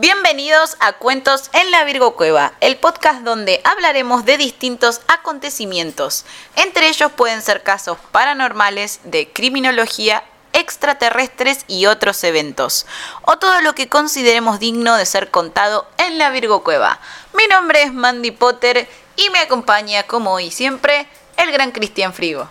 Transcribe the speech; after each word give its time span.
Bienvenidos 0.00 0.76
a 0.78 0.92
Cuentos 0.92 1.50
en 1.52 1.72
la 1.72 1.82
Virgo 1.82 2.14
Cueva, 2.14 2.52
el 2.60 2.76
podcast 2.76 3.22
donde 3.22 3.60
hablaremos 3.64 4.24
de 4.24 4.36
distintos 4.36 5.00
acontecimientos. 5.08 6.24
Entre 6.54 6.88
ellos 6.88 7.10
pueden 7.10 7.42
ser 7.42 7.64
casos 7.64 7.98
paranormales, 8.12 9.00
de 9.02 9.28
criminología, 9.32 10.22
extraterrestres 10.52 11.64
y 11.66 11.86
otros 11.86 12.22
eventos, 12.22 12.86
o 13.22 13.38
todo 13.38 13.60
lo 13.60 13.74
que 13.74 13.88
consideremos 13.88 14.60
digno 14.60 14.94
de 14.94 15.04
ser 15.04 15.32
contado 15.32 15.88
en 15.98 16.16
la 16.16 16.30
Virgo 16.30 16.62
Cueva. 16.62 17.00
Mi 17.36 17.48
nombre 17.48 17.82
es 17.82 17.92
Mandy 17.92 18.30
Potter 18.30 18.88
y 19.16 19.30
me 19.30 19.40
acompaña, 19.40 20.04
como 20.04 20.32
hoy 20.32 20.52
siempre, 20.52 21.08
el 21.36 21.50
gran 21.50 21.72
Cristian 21.72 22.14
Frigo. 22.14 22.48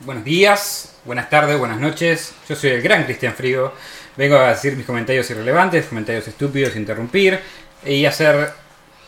Buenos 0.00 0.24
días, 0.24 0.92
buenas 1.06 1.30
tardes, 1.30 1.58
buenas 1.58 1.78
noches. 1.78 2.34
Yo 2.46 2.54
soy 2.54 2.68
el 2.68 2.82
gran 2.82 3.04
Cristian 3.04 3.34
Frigo. 3.34 3.72
Vengo 4.20 4.36
a 4.36 4.50
decir 4.50 4.76
mis 4.76 4.84
comentarios 4.84 5.30
irrelevantes, 5.30 5.86
comentarios 5.86 6.28
estúpidos, 6.28 6.76
interrumpir 6.76 7.40
y 7.86 8.04
hacer 8.04 8.50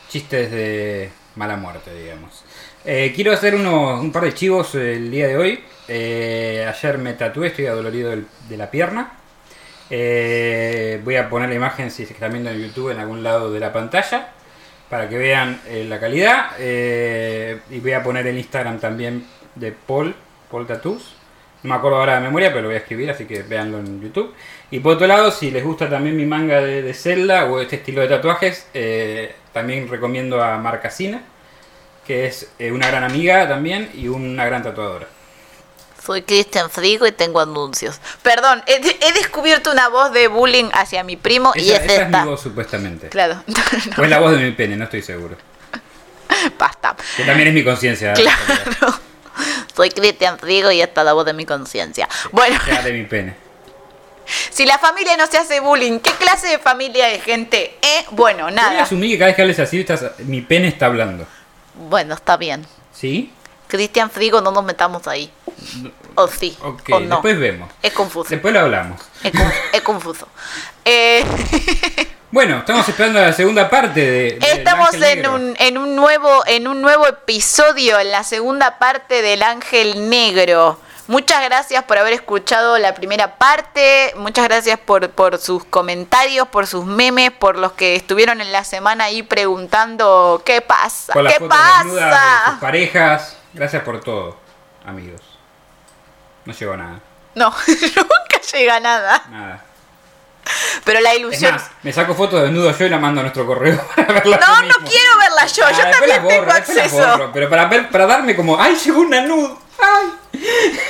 chistes 0.08 0.50
de 0.50 1.10
mala 1.36 1.56
muerte, 1.56 1.94
digamos. 1.94 2.42
Eh, 2.86 3.12
quiero 3.14 3.30
hacer 3.34 3.54
uno- 3.54 4.00
un 4.00 4.10
par 4.10 4.22
de 4.24 4.32
chivos 4.32 4.74
el 4.74 5.10
día 5.10 5.28
de 5.28 5.36
hoy. 5.36 5.62
Eh, 5.86 6.64
ayer 6.66 6.96
me 6.96 7.12
tatué, 7.12 7.48
estoy 7.48 7.66
adolorido 7.66 8.08
del- 8.08 8.24
de 8.48 8.56
la 8.56 8.70
pierna. 8.70 9.12
Eh, 9.90 10.98
voy 11.04 11.16
a 11.16 11.28
poner 11.28 11.50
la 11.50 11.56
imagen 11.56 11.90
si 11.90 12.06
se 12.06 12.14
están 12.14 12.32
viendo 12.32 12.48
en 12.48 12.62
YouTube 12.66 12.88
en 12.92 12.98
algún 12.98 13.22
lado 13.22 13.52
de 13.52 13.60
la 13.60 13.70
pantalla 13.70 14.30
para 14.88 15.10
que 15.10 15.18
vean 15.18 15.60
eh, 15.68 15.84
la 15.86 16.00
calidad. 16.00 16.52
Eh, 16.58 17.58
y 17.70 17.80
voy 17.80 17.92
a 17.92 18.02
poner 18.02 18.26
el 18.26 18.38
Instagram 18.38 18.80
también 18.80 19.26
de 19.56 19.72
Paul, 19.72 20.14
Paul 20.50 20.66
Tattoos. 20.66 21.16
No 21.64 21.68
me 21.70 21.76
acuerdo 21.76 21.98
ahora 21.98 22.14
de 22.14 22.22
memoria, 22.22 22.48
pero 22.48 22.62
lo 22.62 22.68
voy 22.68 22.74
a 22.74 22.78
escribir, 22.78 23.08
así 23.08 23.24
que 23.24 23.42
véanlo 23.44 23.78
en 23.78 24.00
YouTube. 24.00 24.34
Y 24.72 24.80
por 24.80 24.94
otro 24.94 25.06
lado, 25.06 25.30
si 25.30 25.50
les 25.50 25.62
gusta 25.62 25.88
también 25.90 26.16
mi 26.16 26.24
manga 26.24 26.62
de, 26.62 26.80
de 26.80 26.94
Zelda 26.94 27.44
o 27.44 27.60
este 27.60 27.76
estilo 27.76 28.00
de 28.00 28.08
tatuajes, 28.08 28.66
eh, 28.72 29.34
también 29.52 29.86
recomiendo 29.86 30.42
a 30.42 30.56
Marcasina, 30.56 31.20
que 32.06 32.24
es 32.26 32.48
eh, 32.58 32.72
una 32.72 32.88
gran 32.88 33.04
amiga 33.04 33.46
también 33.46 33.90
y 33.92 34.08
una 34.08 34.46
gran 34.46 34.62
tatuadora. 34.62 35.06
Soy 36.02 36.22
Cristian 36.22 36.70
Frigo 36.70 37.06
y 37.06 37.12
tengo 37.12 37.40
anuncios. 37.40 38.00
Perdón, 38.22 38.62
he, 38.66 38.76
he 38.76 39.12
descubierto 39.12 39.70
una 39.70 39.90
voz 39.90 40.10
de 40.10 40.28
bullying 40.28 40.70
hacia 40.72 41.04
mi 41.04 41.18
primo 41.18 41.52
y 41.54 41.68
es 41.70 41.82
esa 41.82 41.84
es 41.84 42.00
esta. 42.00 42.24
mi 42.24 42.30
voz, 42.30 42.40
supuestamente. 42.40 43.10
Claro, 43.10 43.44
O 43.98 44.02
es 44.02 44.08
la 44.08 44.20
voz 44.20 44.32
de 44.32 44.38
mi 44.38 44.52
pene, 44.52 44.74
no 44.76 44.84
estoy 44.84 45.02
seguro. 45.02 45.36
basta. 46.58 46.96
Que 47.18 47.24
también 47.24 47.48
es 47.48 47.54
mi 47.54 47.62
conciencia. 47.62 48.14
Claro. 48.14 48.98
Soy 49.76 49.90
Cristian 49.90 50.38
Frigo 50.38 50.72
y 50.72 50.80
esta 50.80 51.02
es 51.02 51.04
la 51.04 51.12
voz 51.12 51.26
de 51.26 51.34
mi 51.34 51.44
conciencia. 51.44 52.08
Bueno, 52.30 52.58
de 52.82 52.92
mi 52.94 53.04
pene. 53.04 53.51
Si 54.50 54.64
la 54.66 54.78
familia 54.78 55.16
no 55.16 55.26
se 55.26 55.38
hace 55.38 55.60
bullying, 55.60 55.98
¿qué 56.00 56.10
clase 56.12 56.48
de 56.48 56.58
familia 56.58 57.06
de 57.08 57.20
gente? 57.20 57.76
Eh, 57.82 58.04
bueno, 58.10 58.50
nada. 58.50 58.82
asumir 58.82 59.10
que 59.12 59.18
cada 59.18 59.26
vez 59.28 59.36
que 59.36 59.42
hables 59.42 59.58
así, 59.58 59.80
estás- 59.80 60.18
mi 60.18 60.40
pene 60.40 60.68
está 60.68 60.86
hablando. 60.86 61.26
Bueno, 61.74 62.14
está 62.14 62.36
bien. 62.36 62.66
¿Sí? 62.92 63.32
Cristian 63.68 64.10
Frigo, 64.10 64.40
no 64.42 64.50
nos 64.50 64.64
metamos 64.64 65.06
ahí. 65.08 65.30
O 66.14 66.28
sí, 66.28 66.56
Ok, 66.62 66.90
o 66.92 67.00
no. 67.00 67.16
después 67.16 67.38
vemos. 67.38 67.70
Es 67.82 67.92
confuso. 67.92 68.28
Después 68.28 68.52
lo 68.52 68.60
hablamos. 68.60 69.00
Es, 69.22 69.32
con- 69.32 69.52
es 69.72 69.80
confuso. 69.82 70.28
Eh, 70.84 71.24
Bueno, 72.32 72.60
estamos 72.60 72.88
esperando 72.88 73.20
la 73.20 73.34
segunda 73.34 73.68
parte 73.68 74.00
de. 74.00 74.38
de 74.38 74.52
Estamos 74.52 74.94
El 74.94 75.02
en 75.04 75.28
un, 75.28 75.54
en 75.58 75.76
un 75.76 75.94
nuevo 75.94 76.42
en 76.46 76.66
un 76.66 76.80
nuevo 76.80 77.06
episodio, 77.06 77.98
en 78.00 78.10
la 78.10 78.24
segunda 78.24 78.78
parte 78.78 79.20
del 79.20 79.42
Ángel 79.42 80.08
Negro. 80.08 80.78
Muchas 81.08 81.42
gracias 81.42 81.82
por 81.84 81.98
haber 81.98 82.12
escuchado 82.12 82.78
la 82.78 82.94
primera 82.94 83.36
parte, 83.36 84.12
muchas 84.16 84.44
gracias 84.44 84.78
por, 84.78 85.10
por 85.10 85.38
sus 85.38 85.64
comentarios, 85.64 86.46
por 86.48 86.66
sus 86.66 86.84
memes, 86.84 87.32
por 87.32 87.58
los 87.58 87.72
que 87.72 87.96
estuvieron 87.96 88.40
en 88.40 88.52
la 88.52 88.62
semana 88.64 89.04
ahí 89.04 89.22
preguntando 89.24 90.42
qué 90.46 90.60
pasa, 90.60 91.12
Con 91.12 91.24
las 91.24 91.32
qué 91.34 91.38
fotos 91.40 91.58
de 91.84 91.90
sus 91.90 92.00
pasa. 92.00 92.58
parejas. 92.60 93.36
Gracias 93.52 93.82
por 93.82 94.00
todo, 94.00 94.36
amigos. 94.86 95.20
No 96.44 96.52
llegó 96.52 96.76
nada. 96.76 97.00
No, 97.34 97.50
nunca 97.66 98.40
llega 98.52 98.78
nada. 98.80 99.22
Nada. 99.28 99.64
Pero 100.84 101.00
la 101.00 101.12
Es 101.12 101.18
ilusión... 101.18 101.52
más, 101.54 101.70
me 101.82 101.92
saco 101.92 102.14
fotos 102.14 102.42
desnudo 102.42 102.76
yo 102.76 102.86
y 102.86 102.88
la 102.88 102.98
mando 102.98 103.20
a 103.20 103.22
nuestro 103.22 103.46
correo 103.46 103.80
para 103.96 104.12
verla 104.14 104.38
No, 104.38 104.56
no 104.56 104.62
mismo. 104.62 104.88
quiero 104.88 105.16
verla 105.44 105.56
yo, 105.56 105.64
Ah, 105.66 105.72
yo 105.72 105.90
también 105.98 106.22
borro, 106.22 106.36
tengo 106.38 106.52
acceso. 106.52 106.96
borro, 106.96 107.30
pero 107.32 107.48
para 107.50 107.66
ver, 107.66 107.88
para 107.90 108.06
darme 108.06 108.34
como, 108.36 108.60
¡ay, 108.60 108.76
llegó 108.76 109.00
una 109.00 109.20
nud! 109.22 109.50
¡Ay! 109.78 110.40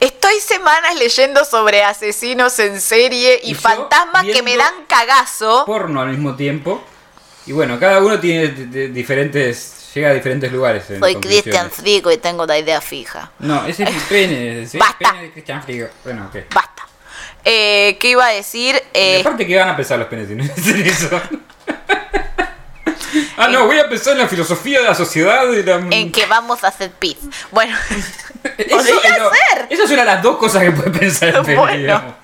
Estoy 0.00 0.40
semanas 0.40 0.96
leyendo 0.96 1.44
sobre 1.44 1.84
asesinos 1.84 2.58
en 2.58 2.80
serie 2.80 3.40
y, 3.44 3.52
Y 3.52 3.54
fantasmas 3.54 4.24
que 4.24 4.42
me 4.42 4.56
dan 4.56 4.72
cagazo. 4.88 5.64
porno 5.64 6.00
al 6.00 6.08
mismo 6.08 6.34
tiempo. 6.34 6.82
Y 7.46 7.52
bueno, 7.52 7.78
cada 7.78 8.00
uno 8.00 8.18
tiene 8.18 8.48
diferentes. 8.88 9.90
llega 9.94 10.10
a 10.10 10.12
diferentes 10.14 10.50
lugares. 10.50 10.90
en 10.90 10.98
Soy. 10.98 11.14
Cristian 11.16 11.70
Frigo 11.70 12.10
y 12.10 12.16
tengo 12.16 12.46
la 12.46 12.58
idea 12.58 12.80
fija. 12.80 13.30
No, 13.38 13.64
ese 13.64 13.84
es 13.84 13.92
mi 13.92 14.00
pene. 14.08 14.62
es 14.62 14.74
Basta. 14.76 15.10
pene 15.12 15.22
de 15.22 15.32
Cristian 15.32 15.62
Frigo. 15.62 15.88
Bueno, 16.02 16.26
ok. 16.26 16.52
Basta. 16.52 16.82
Eh, 17.44 17.96
¿Qué 18.00 18.08
iba 18.10 18.26
a 18.26 18.30
decir? 18.30 18.74
Y 18.76 18.98
Eh, 18.98 19.20
aparte, 19.20 19.46
que 19.46 19.56
van 19.56 19.68
a 19.68 19.76
pensar 19.76 19.98
los 20.00 20.08
penes 20.08 20.28
si 20.28 20.34
no 20.34 20.44
eso? 20.44 21.20
ah, 23.36 23.48
no, 23.48 23.66
voy 23.66 23.78
a 23.78 23.88
pensar 23.88 24.12
en 24.14 24.20
la 24.20 24.28
filosofía 24.28 24.80
de 24.80 24.84
la 24.88 24.94
sociedad 24.94 25.50
y 25.50 25.62
la. 25.62 25.76
en 25.90 26.12
que 26.12 26.26
vamos 26.26 26.62
a 26.64 26.68
hacer 26.68 26.90
pis. 26.92 27.16
Bueno, 27.50 27.76
Eso, 28.58 28.76
podría 28.76 29.18
no, 29.18 29.30
ser. 29.30 29.66
Esas 29.70 29.88
son 29.88 29.96
las 30.04 30.22
dos 30.22 30.36
cosas 30.36 30.62
que 30.62 30.72
puede 30.72 30.90
pensar 30.98 31.28
el 31.30 31.42
pene, 31.44 31.56
Bueno. 31.58 32.14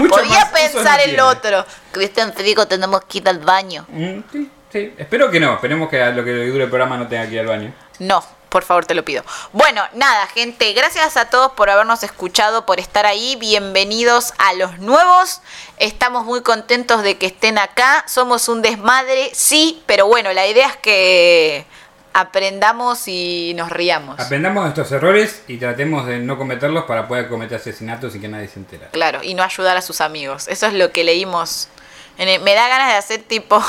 usos 0.00 0.20
pensar 0.52 0.98
no 0.98 1.02
el 1.04 1.04
tiene. 1.10 1.22
otro. 1.22 1.66
Cristian 1.92 2.32
Frigo, 2.32 2.66
tenemos 2.66 3.02
que 3.04 3.18
ir 3.18 3.28
al 3.28 3.38
baño. 3.40 3.84
Mm, 3.88 4.20
sí, 4.32 4.50
sí. 4.72 4.94
Espero 4.96 5.30
que 5.30 5.40
no. 5.40 5.54
Esperemos 5.54 5.88
que 5.88 6.02
a 6.02 6.10
lo 6.10 6.24
que 6.24 6.32
dure 6.32 6.64
el 6.64 6.70
programa 6.70 6.96
no 6.96 7.06
tenga 7.08 7.26
que 7.26 7.34
ir 7.34 7.40
al 7.40 7.46
baño. 7.46 7.72
No, 7.98 8.22
por 8.56 8.64
favor, 8.64 8.86
te 8.86 8.94
lo 8.94 9.04
pido. 9.04 9.22
Bueno, 9.52 9.82
nada, 9.92 10.26
gente, 10.28 10.72
gracias 10.72 11.18
a 11.18 11.28
todos 11.28 11.52
por 11.52 11.68
habernos 11.68 12.02
escuchado, 12.02 12.64
por 12.64 12.80
estar 12.80 13.04
ahí. 13.04 13.36
Bienvenidos 13.36 14.32
a 14.38 14.54
los 14.54 14.78
nuevos. 14.78 15.42
Estamos 15.76 16.24
muy 16.24 16.40
contentos 16.40 17.02
de 17.02 17.18
que 17.18 17.26
estén 17.26 17.58
acá. 17.58 18.02
Somos 18.08 18.48
un 18.48 18.62
desmadre, 18.62 19.28
sí, 19.34 19.82
pero 19.84 20.06
bueno, 20.06 20.32
la 20.32 20.46
idea 20.46 20.68
es 20.68 20.76
que 20.78 21.66
aprendamos 22.14 23.08
y 23.08 23.52
nos 23.56 23.68
riamos. 23.68 24.18
Aprendamos 24.18 24.64
de 24.64 24.70
estos 24.70 24.90
errores 24.90 25.42
y 25.48 25.58
tratemos 25.58 26.06
de 26.06 26.20
no 26.20 26.38
cometerlos 26.38 26.84
para 26.84 27.06
poder 27.08 27.28
cometer 27.28 27.58
asesinatos 27.58 28.14
y 28.14 28.20
que 28.20 28.28
nadie 28.28 28.48
se 28.48 28.58
entera. 28.58 28.88
Claro, 28.88 29.22
y 29.22 29.34
no 29.34 29.42
ayudar 29.42 29.76
a 29.76 29.82
sus 29.82 30.00
amigos. 30.00 30.48
Eso 30.48 30.66
es 30.66 30.72
lo 30.72 30.92
que 30.92 31.04
leímos. 31.04 31.68
me 32.16 32.54
da 32.54 32.68
ganas 32.68 32.88
de 32.88 32.94
hacer 32.94 33.22
tipo 33.22 33.62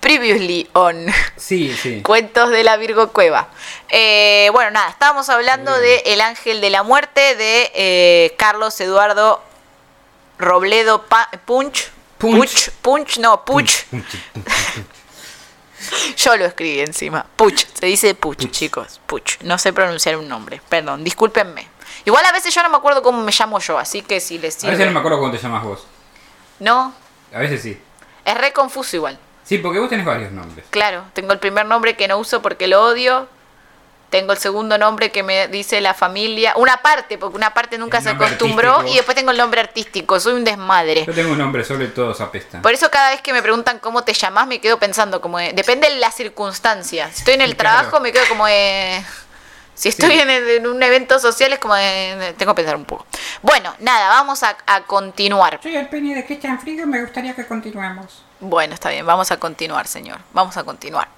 previously 0.00 0.68
on 0.72 1.06
Sí, 1.36 1.74
sí. 1.76 2.00
cuentos 2.04 2.50
de 2.50 2.64
la 2.64 2.76
Virgo 2.76 3.12
Cueva. 3.12 3.48
Eh, 3.88 4.48
bueno, 4.52 4.70
nada, 4.72 4.88
estábamos 4.90 5.28
hablando 5.28 5.76
de 5.78 6.02
El 6.06 6.20
Ángel 6.20 6.60
de 6.60 6.70
la 6.70 6.82
Muerte 6.82 7.34
de 7.36 7.70
eh, 7.74 8.34
Carlos 8.38 8.80
Eduardo 8.80 9.42
Robledo 10.38 11.02
Pa- 11.06 11.28
Punch. 11.44 11.90
Punch. 12.18 12.70
Punch, 12.82 13.18
no, 13.18 13.44
Puch. 13.44 13.84
Yo 16.16 16.36
lo 16.36 16.46
escribí 16.46 16.80
encima. 16.80 17.26
Puch, 17.36 17.64
se 17.78 17.86
dice 17.86 18.14
Puch, 18.14 18.50
chicos. 18.50 19.00
Puch. 19.06 19.38
No 19.42 19.58
sé 19.58 19.72
pronunciar 19.72 20.16
un 20.16 20.26
nombre. 20.28 20.60
Perdón, 20.68 21.04
discúlpenme. 21.04 21.68
Igual 22.04 22.24
a 22.24 22.32
veces 22.32 22.54
yo 22.54 22.62
no 22.62 22.70
me 22.70 22.76
acuerdo 22.76 23.02
cómo 23.02 23.22
me 23.22 23.32
llamo 23.32 23.58
yo, 23.58 23.78
así 23.78 24.00
que 24.02 24.20
si 24.20 24.38
les 24.38 24.56
A 24.56 24.60
sirve. 24.60 24.72
veces 24.72 24.86
no 24.86 24.92
me 24.92 24.98
acuerdo 25.00 25.18
cómo 25.18 25.30
te 25.32 25.38
llamas 25.38 25.62
vos. 25.64 25.86
No, 26.60 26.94
A 27.34 27.38
veces 27.38 27.62
sí. 27.62 27.78
es 28.24 28.34
re 28.38 28.52
confuso 28.52 28.96
igual. 28.96 29.18
Sí, 29.46 29.58
porque 29.58 29.78
vos 29.78 29.88
tenés 29.88 30.04
varios 30.04 30.32
nombres. 30.32 30.66
Claro, 30.70 31.04
tengo 31.14 31.32
el 31.32 31.38
primer 31.38 31.64
nombre 31.64 31.96
que 31.96 32.06
no 32.08 32.18
uso 32.18 32.42
porque 32.42 32.66
lo 32.66 32.82
odio. 32.84 33.28
Tengo 34.10 34.32
el 34.32 34.38
segundo 34.38 34.76
nombre 34.78 35.10
que 35.10 35.22
me 35.24 35.48
dice 35.48 35.80
la 35.80 35.92
familia. 35.94 36.52
Una 36.56 36.76
parte, 36.78 37.18
porque 37.18 37.36
una 37.36 37.54
parte 37.54 37.76
nunca 37.78 37.98
El 37.98 38.04
se 38.04 38.10
acostumbró. 38.10 38.70
artístico. 38.74 38.92
Y 38.92 38.96
después 38.96 39.16
tengo 39.16 39.30
el 39.32 39.36
nombre 39.38 39.60
artístico. 39.60 40.20
Soy 40.20 40.34
un 40.34 40.44
desmadre. 40.44 41.04
Yo 41.04 41.12
tengo 41.12 41.32
un 41.32 41.38
nombre 41.38 41.64
sobre 41.64 41.88
todos 41.88 42.20
apestan. 42.20 42.62
Por 42.62 42.72
eso 42.72 42.88
cada 42.90 43.10
vez 43.10 43.20
que 43.20 43.32
me 43.32 43.42
preguntan 43.42 43.78
cómo 43.80 44.04
te 44.04 44.12
llamas 44.12 44.46
me 44.46 44.60
quedo 44.60 44.78
pensando 44.78 45.20
como 45.20 45.38
de- 45.38 45.52
depende 45.54 45.88
de 45.90 45.96
las 45.96 46.14
circunstancias. 46.14 47.12
Si 47.14 47.18
estoy 47.20 47.34
en 47.34 47.40
el 47.40 47.56
Claro. 47.56 47.76
trabajo 47.78 48.00
me 48.00 48.12
quedo 48.12 48.24
como 48.28 48.46
de... 48.46 49.02
Si 49.74 49.88
estoy 49.90 50.12
Sí. 50.12 50.20
en, 50.20 50.30
en 50.30 50.66
un 50.66 50.82
evento 50.82 51.18
social 51.18 51.52
es 51.52 51.58
como 51.58 51.74
de... 51.74 52.34
Tengo 52.38 52.52
que 52.54 52.56
pensar 52.62 52.76
un 52.76 52.84
poco. 52.84 53.06
Bueno, 53.42 53.74
nada, 53.80 54.08
vamos 54.08 54.42
a, 54.44 54.56
a 54.66 54.82
continuar. 54.84 55.58
Soy 55.62 55.76
el 55.76 55.88
pene 55.88 56.14
de 56.14 56.24
Christian 56.24 56.60
Frigo 56.60 56.82
y 56.84 56.86
me 56.86 57.02
gustaría 57.02 57.34
que 57.34 57.44
continuemos. 57.46 58.22
Bueno, 58.40 58.74
está 58.74 58.90
bien, 58.90 59.06
vamos 59.06 59.30
a 59.30 59.38
continuar, 59.38 59.86
señor. 59.86 60.18
Vamos 60.32 60.56
a 60.56 60.64
continuar. 60.64 61.08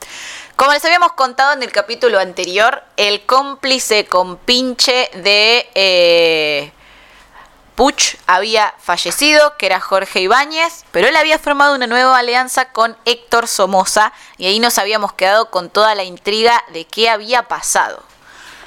Como 0.55 0.73
les 0.73 0.85
habíamos 0.85 1.12
contado 1.12 1.53
en 1.53 1.62
el 1.62 1.73
capítulo 1.73 2.19
anterior, 2.19 2.82
el 2.97 3.23
cómplice 3.23 4.06
compinche 4.06 5.11
de 5.15 5.69
eh, 5.75 6.73
Puch 7.75 8.17
había 8.26 8.75
fallecido, 8.79 9.56
que 9.56 9.67
era 9.67 9.81
Jorge 9.81 10.20
Ibáñez, 10.20 10.85
pero 10.91 11.06
él 11.06 11.17
había 11.17 11.38
formado 11.38 11.75
una 11.75 11.87
nueva 11.87 12.19
alianza 12.19 12.73
con 12.73 12.97
Héctor 13.05 13.47
Somoza 13.47 14.12
y 14.37 14.47
ahí 14.47 14.59
nos 14.59 14.79
habíamos 14.79 15.12
quedado 15.12 15.50
con 15.50 15.70
toda 15.70 15.94
la 15.94 16.05
intriga 16.05 16.62
de 16.73 16.87
qué 16.87 17.09
había 17.09 17.44
pasado. 17.44 18.03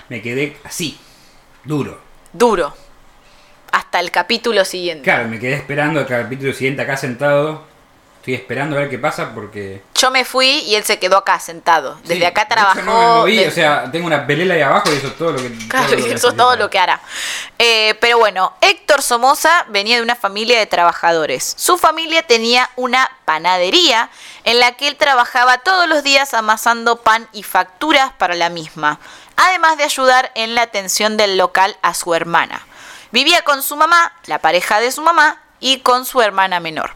Me 0.08 0.22
quedé 0.22 0.58
así, 0.64 0.98
duro. 1.64 2.00
Duro. 2.32 2.74
Hasta 3.72 4.02
el 4.02 4.12
capítulo 4.12 4.66
siguiente. 4.66 5.04
Claro, 5.04 5.28
me 5.28 5.40
quedé 5.40 5.56
esperando 5.56 6.02
el 6.02 6.06
capítulo 6.06 6.54
siguiente 6.54 6.82
acá 6.82 6.98
sentado, 6.98 7.66
Estoy 8.22 8.36
esperando 8.36 8.76
a 8.76 8.82
ver 8.82 8.90
qué 8.92 9.00
pasa 9.00 9.32
porque. 9.34 9.82
Yo 9.96 10.12
me 10.12 10.26
fui 10.26 10.48
y 10.60 10.76
él 10.76 10.84
se 10.84 11.00
quedó 11.00 11.18
acá 11.18 11.40
sentado. 11.40 11.96
Desde 12.04 12.18
Sí, 12.18 12.24
acá 12.24 12.48
trabajó. 12.48 12.80
no 12.84 12.94
me 13.00 13.06
moví, 13.18 13.38
de- 13.38 13.48
o 13.48 13.52
sea, 13.52 13.90
tengo 13.92 14.06
una 14.06 14.28
pelela 14.28 14.54
ahí 14.54 14.62
abajo 14.62 14.92
y 14.94 14.98
eso 14.98 15.08
es 15.08 15.18
todo 15.18 15.32
lo 15.32 15.38
que. 15.42 15.50
Claro, 15.68 15.88
todo 15.88 15.96
lo 15.98 16.06
que 16.06 16.14
eso 16.14 16.28
es 16.30 16.38
todo 16.38 16.56
lo 16.56 16.70
que 16.70 16.78
hará. 16.78 17.02
Eh, 17.58 17.96
pero 18.00 18.20
bueno, 18.20 18.54
Héctor 18.62 19.02
Somoza 19.02 19.66
venía 19.70 19.96
de 19.96 20.04
una 20.04 20.16
familia 20.16 20.60
de 20.60 20.68
trabajadores. 20.68 21.56
Su 21.58 21.80
familia 21.80 22.22
tenía 22.28 22.70
una 22.76 23.10
panadería 23.26 24.12
en 24.44 24.60
la 24.60 24.74
que 24.74 24.88
él 24.88 24.98
trabajaba 24.98 25.58
todos 25.58 25.88
los 25.90 26.04
días 26.04 26.36
amasando 26.36 26.98
pan 27.02 27.28
y 27.32 27.42
facturas 27.42 28.12
para 28.20 28.36
la 28.36 28.50
misma, 28.50 29.00
además 29.36 29.78
de 29.78 29.84
ayudar 29.86 30.32
en 30.36 30.54
la 30.54 30.62
atención 30.62 31.18
del 31.18 31.40
local 31.40 31.76
a 31.82 31.96
su 31.96 32.14
hermana. 32.14 32.62
Vivía 33.12 33.42
con 33.42 33.64
su 33.64 33.76
mamá, 33.76 34.14
la 34.28 34.38
pareja 34.38 34.80
de 34.80 34.92
su 34.92 35.02
mamá, 35.02 35.42
y 35.60 35.80
con 35.80 36.06
su 36.06 36.22
hermana 36.22 36.60
menor. 36.60 36.92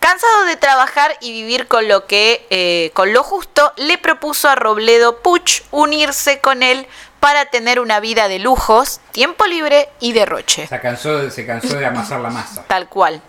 Cansado 0.00 0.44
de 0.44 0.56
trabajar 0.56 1.16
y 1.20 1.32
vivir 1.32 1.68
con 1.68 1.88
lo 1.88 2.06
que 2.06 2.46
eh, 2.50 2.90
con 2.94 3.12
lo 3.12 3.22
justo, 3.22 3.72
le 3.76 3.98
propuso 3.98 4.48
a 4.48 4.54
Robledo 4.54 5.20
Puch 5.22 5.62
unirse 5.70 6.40
con 6.40 6.62
él 6.62 6.86
para 7.20 7.46
tener 7.46 7.78
una 7.78 8.00
vida 8.00 8.26
de 8.26 8.40
lujos, 8.40 9.00
tiempo 9.12 9.46
libre 9.46 9.88
y 10.00 10.12
derroche. 10.12 10.66
Se 10.66 10.80
cansó, 10.80 11.30
se 11.30 11.46
cansó 11.46 11.76
de 11.76 11.86
amasar 11.86 12.20
la 12.20 12.30
masa. 12.30 12.64
Tal 12.66 12.88
cual. 12.88 13.22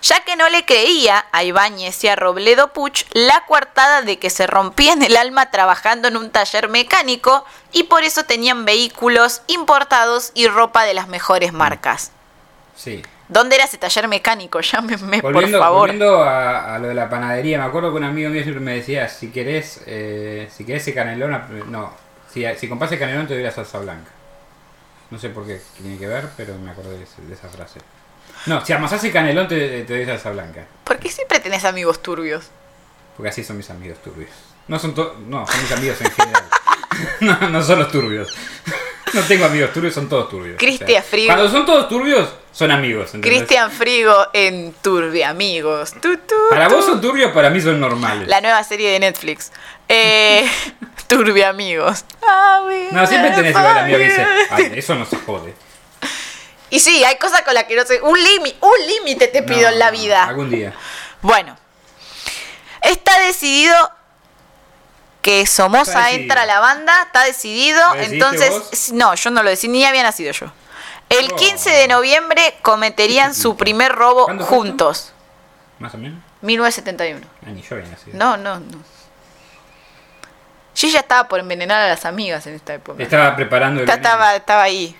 Ya 0.00 0.20
que 0.20 0.36
no 0.36 0.48
le 0.50 0.64
creía 0.64 1.24
a 1.32 1.44
Ibáñez 1.44 2.04
y 2.04 2.08
a 2.08 2.14
Robledo 2.14 2.72
Puch 2.72 3.06
la 3.12 3.44
coartada 3.46 4.02
de 4.02 4.18
que 4.18 4.28
se 4.28 4.46
rompían 4.46 5.02
el 5.02 5.16
alma 5.16 5.50
trabajando 5.50 6.08
en 6.08 6.18
un 6.18 6.30
taller 6.30 6.68
mecánico 6.68 7.44
y 7.72 7.84
por 7.84 8.04
eso 8.04 8.24
tenían 8.24 8.66
vehículos 8.66 9.40
importados 9.46 10.30
y 10.34 10.46
ropa 10.46 10.84
de 10.84 10.92
las 10.92 11.08
mejores 11.08 11.52
marcas. 11.54 12.12
Sí. 12.76 13.02
¿Dónde 13.28 13.56
era 13.56 13.64
ese 13.64 13.78
taller 13.78 14.06
mecánico? 14.08 14.60
Llámenme, 14.72 15.20
Volviendo, 15.20 15.58
por 15.58 15.64
favor. 15.66 15.80
volviendo 15.80 16.22
a, 16.22 16.74
a 16.74 16.78
lo 16.78 16.88
de 16.88 16.94
la 16.94 17.08
panadería, 17.08 17.58
me 17.58 17.64
acuerdo 17.64 17.90
que 17.90 17.96
un 17.98 18.04
amigo 18.04 18.30
mío 18.30 18.42
siempre 18.42 18.62
me 18.62 18.74
decía, 18.74 19.08
si 19.08 19.30
querés, 19.30 19.80
eh, 19.86 20.48
si 20.54 20.64
querés 20.64 20.82
ese 20.82 20.94
canelón, 20.94 21.40
no, 21.70 21.92
si, 22.32 22.44
si 22.56 22.68
compras 22.68 22.92
el 22.92 22.98
canelón 22.98 23.26
te 23.26 23.34
doy 23.34 23.42
la 23.42 23.50
salsa 23.50 23.78
blanca. 23.78 24.10
No 25.10 25.18
sé 25.18 25.28
por 25.30 25.46
qué 25.46 25.60
tiene 25.80 25.96
que 25.98 26.06
ver, 26.06 26.28
pero 26.36 26.56
me 26.58 26.70
acordé 26.70 26.98
de, 26.98 27.04
ese- 27.04 27.22
de 27.22 27.34
esa 27.34 27.48
frase. 27.48 27.80
No, 28.46 28.64
si 28.64 28.72
amasás 28.72 29.02
el 29.04 29.12
canelón 29.12 29.46
te, 29.48 29.84
te 29.84 29.96
doy 29.96 30.06
salsa 30.06 30.30
blanca. 30.30 30.64
¿Por 30.84 30.98
qué 30.98 31.08
siempre 31.10 31.40
tenés 31.40 31.64
amigos 31.64 32.02
turbios? 32.02 32.48
Porque 33.16 33.28
así 33.30 33.44
son 33.44 33.56
mis 33.56 33.70
amigos 33.70 33.98
turbios. 34.02 34.30
No 34.66 34.78
son 34.78 34.94
to- 34.94 35.16
no, 35.28 35.46
son 35.46 35.62
mis 35.62 35.72
amigos 35.72 36.00
en 36.00 36.10
general. 36.10 36.44
no, 37.20 37.48
no 37.50 37.62
son 37.62 37.78
los 37.78 37.92
turbios. 37.92 38.34
No 39.14 39.22
tengo 39.22 39.44
amigos 39.44 39.72
turbios, 39.72 39.94
son 39.94 40.08
todos 40.08 40.28
turbios. 40.28 40.56
Cristian 40.58 41.02
Frigo. 41.02 41.32
Cuando 41.32 41.50
son 41.50 41.64
todos 41.64 41.88
turbios, 41.88 42.28
son 42.52 42.70
amigos. 42.70 43.12
Cristian 43.20 43.70
Frigo 43.70 44.26
en 44.32 44.72
Turbia 44.82 45.28
Amigos. 45.30 45.92
Tu, 46.00 46.16
tu, 46.18 46.34
Para 46.50 46.68
tu. 46.68 46.74
vos 46.74 46.84
son 46.84 47.00
turbios, 47.00 47.30
para 47.32 47.50
mí 47.50 47.60
son 47.60 47.78
normales. 47.80 48.26
La 48.28 48.40
nueva 48.40 48.62
serie 48.64 48.90
de 48.90 48.98
Netflix. 49.00 49.52
Eh, 49.88 50.44
Turbia 51.06 51.48
Amigos. 51.50 52.04
No, 52.90 53.06
siempre 53.06 53.30
tenés 53.30 53.50
igual 53.50 53.78
amigo 53.78 53.98
que 53.98 54.04
dice, 54.04 54.26
ay, 54.50 54.72
eso 54.76 54.94
no 54.94 55.04
se 55.06 55.16
jode. 55.18 55.54
Y 56.70 56.80
sí, 56.80 57.04
hay 57.04 57.16
cosas 57.16 57.42
con 57.42 57.54
las 57.54 57.64
que 57.64 57.76
no 57.76 57.84
sé. 57.84 58.00
Un 58.02 58.20
límite, 58.20 58.56
un 58.60 58.86
límite 58.88 59.28
te 59.28 59.42
pido 59.42 59.62
No, 59.62 59.68
en 59.68 59.78
la 59.78 59.90
vida. 59.92 60.24
Algún 60.24 60.50
día. 60.50 60.72
Bueno, 61.22 61.56
está 62.82 63.18
decidido 63.20 63.74
que 65.24 65.46
Somoza 65.46 66.10
entra 66.12 66.42
a 66.42 66.46
la 66.46 66.60
banda, 66.60 66.92
está 67.02 67.24
decidido. 67.24 67.80
¿Lo 67.88 67.94
decidiste 67.94 68.14
Entonces, 68.26 68.50
vos? 68.50 68.92
no, 68.92 69.14
yo 69.14 69.30
no 69.30 69.42
lo 69.42 69.48
decidí, 69.48 69.72
ni 69.72 69.84
había 69.86 70.02
nacido 70.02 70.32
yo. 70.32 70.52
El 71.08 71.32
Oh. 71.32 71.36
15 71.36 71.70
de 71.70 71.88
noviembre 71.88 72.54
cometerían 72.60 73.34
su 73.34 73.56
primer 73.56 73.92
robo 73.92 74.26
juntos. 74.44 75.12
Más 75.78 75.94
o 75.94 75.98
menos. 75.98 76.18
1971. 76.42 77.26
Ah, 77.46 77.50
ni 77.50 77.62
yo 77.62 77.74
había 77.76 77.88
nacido. 77.88 78.18
No, 78.18 78.36
no, 78.36 78.60
no. 78.60 78.78
Yo 80.76 80.88
ya 80.88 81.00
estaba 81.00 81.26
por 81.26 81.40
envenenar 81.40 81.80
a 81.80 81.88
las 81.88 82.04
amigas 82.04 82.46
en 82.46 82.54
esta 82.54 82.74
época. 82.74 83.02
Estaba 83.02 83.34
preparando 83.34 83.82
el. 83.82 83.88
Estaba, 83.88 84.34
estaba 84.36 84.62
ahí. 84.62 84.94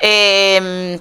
Eh, 0.00 0.98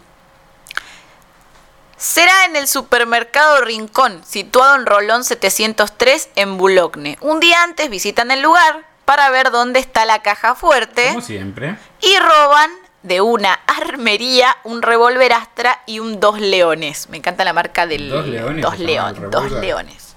será 2.01 2.45
en 2.45 2.55
el 2.55 2.67
supermercado 2.67 3.61
Rincón, 3.61 4.23
situado 4.25 4.75
en 4.75 4.87
Rolón 4.87 5.23
703 5.23 6.29
en 6.35 6.57
Boulogne. 6.57 7.17
Un 7.21 7.39
día 7.39 7.61
antes 7.61 7.91
visitan 7.91 8.31
el 8.31 8.41
lugar 8.41 8.83
para 9.05 9.29
ver 9.29 9.51
dónde 9.51 9.79
está 9.79 10.05
la 10.05 10.23
caja 10.23 10.55
fuerte 10.55 11.07
Como 11.09 11.21
siempre. 11.21 11.77
y 12.01 12.17
roban 12.17 12.71
de 13.03 13.21
una 13.21 13.53
armería 13.67 14.57
un 14.63 14.81
revólver 14.81 15.31
Astra 15.33 15.81
y 15.85 15.99
un 15.99 16.19
dos 16.19 16.39
leones. 16.39 17.07
Me 17.09 17.17
encanta 17.17 17.43
la 17.43 17.53
marca 17.53 17.85
del 17.85 18.09
Dos 18.09 18.25
leones 18.25 18.63
Dos 18.63 18.79
león, 18.79 19.29
dos 19.29 19.51
leones. 19.51 20.15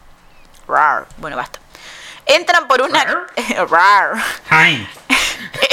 Rar. 0.66 1.06
Bueno, 1.18 1.36
basta. 1.36 1.58
Entran 2.24 2.66
por 2.66 2.80
una 2.80 3.04
Rar. 3.68 4.14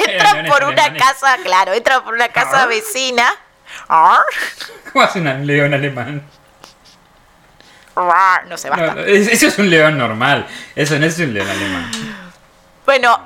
Entran 0.07 0.45
por 0.47 0.65
una 0.65 0.93
casa, 0.93 1.37
claro, 1.41 1.71
entran 1.71 2.03
por 2.03 2.13
una 2.13 2.27
casa 2.27 2.65
vecina. 2.65 3.33
Arr, 3.87 4.23
¿Cómo 4.93 5.03
hace 5.05 5.19
un 5.19 5.47
león 5.47 5.73
alemán? 5.73 6.21
arr, 7.95 8.47
No 8.47 8.57
sé, 8.57 8.69
No, 8.69 8.75
basta. 8.77 8.95
no, 8.95 9.01
eso 9.01 9.47
es 9.47 9.57
un 9.57 9.69
león 9.69 9.97
normal. 9.97 10.47
Eso 10.75 10.97
no 10.99 11.05
es 11.05 11.17
un 11.19 11.33
león 11.33 11.49
alemán. 11.49 11.91
Bueno, 12.85 13.19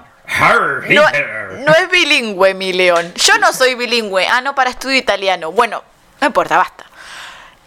no, 0.90 1.02
no 1.66 1.72
es 1.76 1.90
bilingüe 1.90 2.54
mi 2.54 2.74
león. 2.74 3.14
Yo 3.16 3.38
no 3.38 3.54
soy 3.54 3.76
bilingüe. 3.76 4.28
Ah, 4.28 4.42
no, 4.42 4.56
para 4.56 4.70
estudio 4.70 4.98
italiano. 4.98 5.52
Bueno, 5.52 5.84
no 6.22 6.28
importa, 6.28 6.58
basta. 6.58 6.84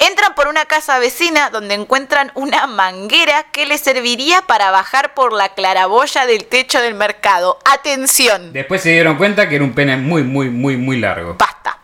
Entran 0.01 0.35
por 0.37 0.47
una 0.47 0.65
casa 0.65 1.01
vecina 1.01 1.51
donde 1.51 1.75
encuentran 1.75 2.31
una 2.35 2.69
manguera 2.69 3.45
que 3.51 3.67
les 3.67 3.81
serviría 3.81 4.43
para 4.43 4.71
bajar 4.71 5.13
por 5.15 5.33
la 5.33 5.49
claraboya 5.55 6.25
del 6.25 6.45
techo 6.47 6.81
del 6.81 6.95
mercado. 6.95 7.59
Atención, 7.65 8.53
Después 8.53 8.81
se 8.81 8.91
dieron 8.91 9.17
cuenta 9.17 9.49
que 9.49 9.57
era 9.57 9.65
un 9.65 9.73
pene 9.75 9.97
muy, 9.97 10.23
muy, 10.23 10.51
muy, 10.51 10.77
muy 10.77 10.99
largo. 11.01 11.35
basta. 11.37 11.78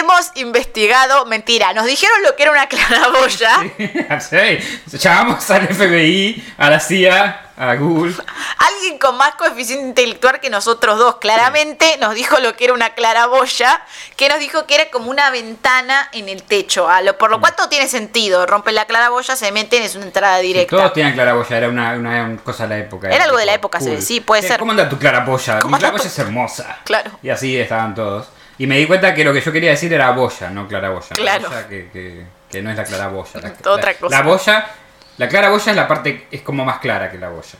Hemos 0.00 0.30
investigado, 0.36 1.26
mentira, 1.26 1.74
nos 1.74 1.84
dijeron 1.84 2.22
lo 2.22 2.34
que 2.34 2.44
era 2.44 2.52
una 2.52 2.66
claraboya. 2.68 3.50
Sí. 4.20 4.96
Llamamos 4.96 5.50
al 5.50 5.68
FBI, 5.68 6.54
a 6.56 6.70
la 6.70 6.80
CIA, 6.80 7.50
a 7.58 7.74
Google. 7.74 8.14
Alguien 8.56 8.98
con 8.98 9.18
más 9.18 9.34
coeficiente 9.34 9.84
intelectual 9.86 10.40
que 10.40 10.48
nosotros 10.48 10.98
dos, 10.98 11.16
claramente 11.16 11.98
nos 11.98 12.14
dijo 12.14 12.38
lo 12.38 12.56
que 12.56 12.64
era 12.64 12.72
una 12.72 12.94
claraboya, 12.94 13.82
que 14.16 14.30
nos 14.30 14.38
dijo 14.38 14.66
que 14.66 14.76
era 14.76 14.90
como 14.90 15.10
una 15.10 15.28
ventana 15.30 16.08
en 16.12 16.30
el 16.30 16.44
techo, 16.44 16.88
a 16.88 17.02
lo, 17.02 17.18
por 17.18 17.30
lo 17.30 17.38
cual 17.40 17.54
todo 17.54 17.68
tiene 17.68 17.86
sentido. 17.86 18.46
Rompen 18.46 18.74
la 18.74 18.86
claraboya, 18.86 19.36
se 19.36 19.52
meten, 19.52 19.82
es 19.82 19.96
una 19.96 20.06
entrada 20.06 20.38
directa. 20.38 20.76
Todos 20.76 20.94
tenían 20.94 21.12
claraboya, 21.12 21.58
era 21.58 21.68
una, 21.68 22.38
cosa 22.42 22.62
de 22.62 22.68
la 22.70 22.78
época. 22.78 23.10
Era 23.10 23.24
algo 23.24 23.36
de 23.36 23.44
la 23.44 23.52
época, 23.54 23.80
sí, 23.80 24.00
sí, 24.00 24.20
puede 24.20 24.42
ser. 24.42 24.58
¿Cómo 24.58 24.70
anda 24.70 24.88
tu 24.88 24.98
claraboya? 24.98 25.60
¿Cómo 25.60 25.76
Mi 25.76 25.78
claraboya 25.78 26.04
tu- 26.04 26.08
es 26.08 26.18
hermosa. 26.18 26.78
Claro. 26.84 27.10
Y 27.22 27.28
así 27.28 27.58
estaban 27.58 27.94
todos. 27.94 28.28
Y 28.60 28.66
me 28.66 28.76
di 28.76 28.86
cuenta 28.86 29.14
que 29.14 29.24
lo 29.24 29.32
que 29.32 29.40
yo 29.40 29.50
quería 29.52 29.70
decir 29.70 29.90
era 29.92 30.10
boya, 30.10 30.50
no 30.50 30.68
claraboya. 30.68 31.16
Claro. 31.16 31.48
Boya 31.48 31.66
que, 31.66 31.88
que, 31.90 32.26
que 32.50 32.60
no 32.60 32.70
es 32.70 32.76
la 32.76 32.84
claraboya. 32.84 33.40
La, 33.40 33.54
Otra 33.72 33.92
la- 33.92 33.98
cosa. 33.98 34.16
La 34.16 34.22
boya, 34.22 34.70
la 35.16 35.28
claraboya 35.28 35.70
es 35.70 35.76
la 35.76 35.88
parte, 35.88 36.28
es 36.30 36.42
como 36.42 36.62
más 36.64 36.78
clara 36.78 37.10
que 37.10 37.16
la 37.18 37.30
boya. 37.30 37.58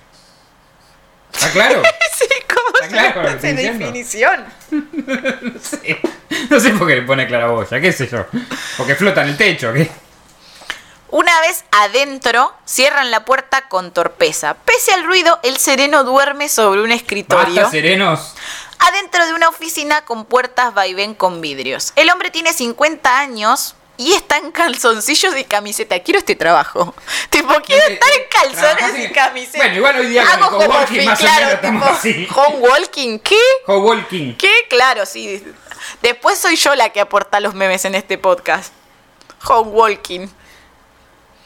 ¿Está 1.32 1.50
claro? 1.50 1.82
Sí, 2.20 2.26
¿cómo 2.54 2.68
Está 2.82 3.12
claro 3.12 3.32
diciendo. 3.34 3.62
definición? 3.62 4.44
Sí. 5.62 5.96
No 6.50 6.60
sé 6.60 6.70
por 6.74 6.86
qué 6.86 6.96
le 6.96 7.02
pone 7.02 7.26
claraboya, 7.26 7.80
qué 7.80 7.92
sé 7.92 8.06
yo. 8.06 8.26
Porque 8.76 8.94
flota 8.94 9.22
en 9.22 9.28
el 9.30 9.36
techo, 9.38 9.72
¿qué? 9.72 9.90
Una 11.08 11.40
vez 11.40 11.64
adentro, 11.72 12.52
cierran 12.66 13.10
la 13.10 13.24
puerta 13.24 13.68
con 13.68 13.92
torpeza. 13.92 14.54
Pese 14.66 14.92
al 14.92 15.04
ruido, 15.04 15.40
el 15.42 15.56
sereno 15.56 16.04
duerme 16.04 16.48
sobre 16.50 16.82
un 16.82 16.92
escritorio. 16.92 17.54
Basta, 17.54 17.70
serenos. 17.70 18.34
Adentro 18.88 19.26
de 19.26 19.34
una 19.34 19.48
oficina 19.48 20.04
con 20.04 20.24
puertas 20.24 20.74
vaivén 20.74 21.14
con 21.14 21.40
vidrios. 21.40 21.92
El 21.96 22.10
hombre 22.10 22.30
tiene 22.30 22.52
50 22.52 23.18
años 23.18 23.74
y 23.96 24.12
está 24.14 24.38
en 24.38 24.50
calzoncillos 24.50 25.36
y 25.36 25.44
camiseta. 25.44 25.98
Quiero 26.00 26.18
este 26.18 26.34
trabajo. 26.34 26.94
Tipo, 27.30 27.52
quiero 27.66 27.86
Eh, 27.86 27.92
estar 27.94 28.08
eh, 28.10 28.14
en 28.16 28.28
calzones 28.30 28.76
trabajás 28.76 28.98
y 28.98 29.04
en- 29.04 29.12
camiseta. 29.12 29.58
Bueno, 29.58 29.76
igual 29.76 29.96
hoy 29.98 30.06
día 30.08 30.24
con 30.24 30.32
Hago 30.42 30.62
el 30.62 30.68
home 30.70 30.78
office, 30.84 31.04
más 31.06 31.18
o 31.18 31.22
claro, 31.22 31.40
menos 31.40 31.54
estamos 31.54 32.02
tipo, 32.02 32.40
así. 32.40 32.50
home 32.54 32.56
walking, 32.68 33.18
¿qué? 33.18 33.38
¿Qué? 34.38 34.52
Claro, 34.70 35.04
sí. 35.04 35.44
Después 36.02 36.38
soy 36.38 36.56
yo 36.56 36.74
la 36.74 36.88
que 36.90 37.00
aporta 37.00 37.40
los 37.40 37.54
memes 37.54 37.84
en 37.84 37.94
este 37.94 38.16
podcast. 38.16 38.72
Home 39.46 39.70
walking. 39.70 40.28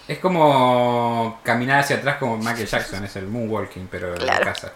Es 0.06 0.18
como 0.18 1.40
caminar 1.42 1.80
hacia 1.80 1.96
atrás 1.96 2.18
como 2.18 2.36
Michael 2.36 2.66
Jackson, 2.66 3.04
es 3.04 3.16
el 3.16 3.26
moonwalking, 3.26 3.88
pero 3.90 4.12
de 4.12 4.18
Claro. 4.18 4.44
la 4.44 4.52
casa. 4.52 4.72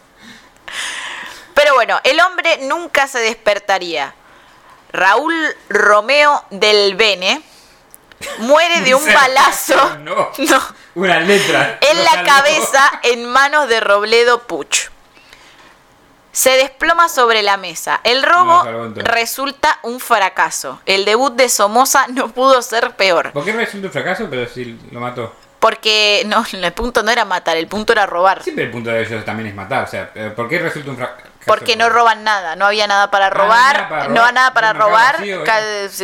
Pero 1.58 1.74
bueno, 1.74 1.98
el 2.04 2.20
hombre 2.20 2.58
nunca 2.68 3.08
se 3.08 3.18
despertaría. 3.18 4.14
Raúl 4.92 5.34
Romeo 5.68 6.44
del 6.50 6.94
Bene 6.94 7.42
muere 8.38 8.82
de 8.82 8.94
un 8.94 9.04
balazo. 9.04 9.74
No. 9.98 10.30
No. 10.38 10.62
Una 10.94 11.18
letra. 11.18 11.78
en 11.80 12.04
la 12.04 12.22
cabeza 12.22 13.00
en 13.02 13.24
manos 13.24 13.68
de 13.68 13.80
Robledo 13.80 14.44
Puch. 14.44 14.88
Se 16.30 16.50
desploma 16.50 17.08
sobre 17.08 17.42
la 17.42 17.56
mesa. 17.56 18.00
El 18.04 18.22
robo 18.22 18.62
resulta 18.94 19.80
un 19.82 19.98
fracaso. 19.98 20.80
El 20.86 21.04
debut 21.04 21.34
de 21.34 21.48
Somoza 21.48 22.06
no 22.06 22.28
pudo 22.28 22.62
ser 22.62 22.94
peor. 22.94 23.32
¿Por 23.32 23.44
qué 23.44 23.52
resulta 23.52 23.88
un 23.88 23.92
fracaso? 23.92 24.28
Pero 24.30 24.48
si 24.48 24.78
lo 24.92 25.00
mató. 25.00 25.34
Porque 25.58 26.22
no, 26.26 26.44
el 26.52 26.72
punto 26.72 27.02
no 27.02 27.10
era 27.10 27.24
matar, 27.24 27.56
el 27.56 27.66
punto 27.66 27.92
era 27.92 28.06
robar. 28.06 28.44
Siempre 28.44 28.66
el 28.66 28.70
punto 28.70 28.90
de 28.90 29.02
ellos 29.02 29.24
también 29.24 29.48
es 29.48 29.54
matar. 29.56 29.84
O 29.84 29.86
sea, 29.88 30.12
eh, 30.14 30.32
¿por 30.34 30.48
qué 30.48 30.60
resulta 30.60 30.90
un 30.90 30.96
fracaso? 30.96 31.28
Porque 31.48 31.74
no 31.76 31.88
roban 31.88 32.22
nada, 32.24 32.54
no 32.56 32.66
había 32.66 32.86
nada 32.86 33.10
para 33.10 33.26
Ah, 33.26 33.30
robar, 33.30 34.08
no 34.10 34.20
había 34.20 34.32
nada 34.32 34.54
para 34.54 34.72
robar. 34.72 35.16
vacío, 35.16 35.44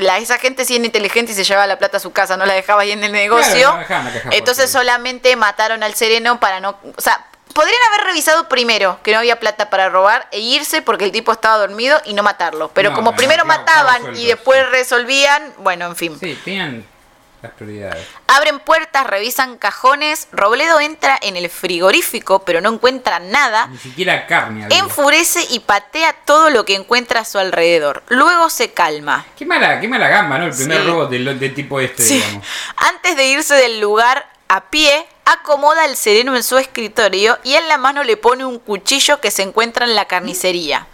la- 0.03 0.19
esa 0.19 0.39
gente 0.39 0.65
sí 0.65 0.75
era 0.77 0.85
inteligente 0.85 1.33
y 1.33 1.35
se 1.35 1.45
llevaba 1.45 1.67
la 1.67 1.79
plata 1.79 1.99
a 1.99 2.01
su 2.01 2.13
casa, 2.13 2.37
no 2.37 2.47
la 2.47 2.55
dejaba 2.55 2.83
ahí 2.83 2.91
en 2.93 3.05
el 3.05 3.13
negocio. 3.13 3.77
no 3.77 3.87
caja 3.87 4.11
Entonces 4.33 4.71
solamente 4.71 5.37
mataron 5.37 5.83
al 5.83 5.95
sereno 5.95 6.41
para 6.41 6.61
no... 6.61 6.79
O 6.97 7.01
sea, 7.01 7.25
podrían 7.53 7.79
haber 7.93 8.07
revisado 8.09 8.49
primero 8.49 8.99
que 9.05 9.13
no 9.13 9.19
había 9.19 9.39
plata 9.39 9.71
para 9.71 9.89
robar 9.89 10.27
e 10.33 10.41
irse 10.41 10.83
porque 10.83 11.05
el 11.05 11.13
tipo 11.13 11.31
estaba 11.31 11.57
dormido 11.59 12.01
y 12.05 12.15
no 12.15 12.23
matarlo. 12.25 12.71
Pero 12.75 12.91
No, 12.91 12.97
como 12.97 13.15
primero 13.15 13.45
mataban 13.45 14.17
y 14.17 14.27
después 14.27 14.69
resolvían, 14.71 15.53
bueno, 15.59 15.87
en 15.87 15.95
fin. 15.97 16.19
Sí, 16.19 16.39
tenían 16.45 16.85
las 17.45 17.53
prioridades. 17.53 18.07
Abren 18.27 18.59
puertas, 18.61 19.07
revisan 19.07 19.57
cajones. 19.59 20.29
Robledo 20.33 20.81
entra 20.81 21.19
en 21.23 21.37
el 21.37 21.49
frigorífico, 21.51 22.41
pero 22.45 22.61
no 22.61 22.73
encuentra 22.73 23.19
nada. 23.21 23.67
Ni 23.69 23.79
siquiera 23.79 24.27
carne. 24.27 24.67
Enfurece 24.71 25.47
y 25.51 25.61
patea 25.61 26.13
todo 26.25 26.51
lo 26.51 26.65
que 26.65 26.75
encuentra 26.75 27.21
a 27.21 27.25
su 27.25 27.39
alrededor. 27.39 28.03
Luego 28.09 28.51
se 28.51 28.73
calma. 28.73 29.25
Qué 29.37 29.45
mala, 29.47 29.81
qué 29.81 29.89
mala 29.89 30.09
gamba, 30.09 30.39
¿no? 30.39 30.47
El 30.47 30.55
primer 30.55 30.81
Sí. 30.83 30.87
robo 30.87 31.07
del, 31.07 31.39
del 31.39 31.55
tipo 31.55 31.81
este, 31.81 32.03
Sí. 32.03 32.15
digamos. 32.17 32.47
Antes 32.77 33.17
de 33.17 33.27
irse 33.27 33.55
del 33.55 33.81
lugar 33.81 34.27
a 34.49 34.63
pie, 34.71 35.07
acomoda 35.25 35.85
el 35.87 35.97
sereno 35.97 36.37
en 36.37 36.43
su 36.43 36.59
escritorio 36.59 37.39
y 37.45 37.55
en 37.55 37.67
la 37.69 37.79
mano 37.79 38.05
le 38.05 38.17
pone 38.17 38.45
un 38.45 38.59
cuchillo 38.59 39.21
que 39.21 39.31
se 39.31 39.43
encuentra 39.43 39.85
en 39.87 39.95
la 39.95 40.05
carnicería. 40.07 40.87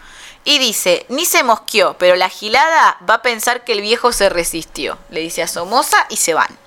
Y 0.44 0.58
dice, 0.58 1.06
ni 1.08 1.26
se 1.26 1.42
mosqueó, 1.42 1.96
pero 1.98 2.16
la 2.16 2.28
gilada 2.28 2.98
va 3.08 3.14
a 3.14 3.22
pensar 3.22 3.64
que 3.64 3.72
el 3.72 3.82
viejo 3.82 4.12
se 4.12 4.28
resistió. 4.28 4.98
Le 5.10 5.20
dice 5.20 5.42
a 5.42 5.48
Somoza 5.48 6.06
y 6.08 6.16
se 6.16 6.34
van. 6.34 6.58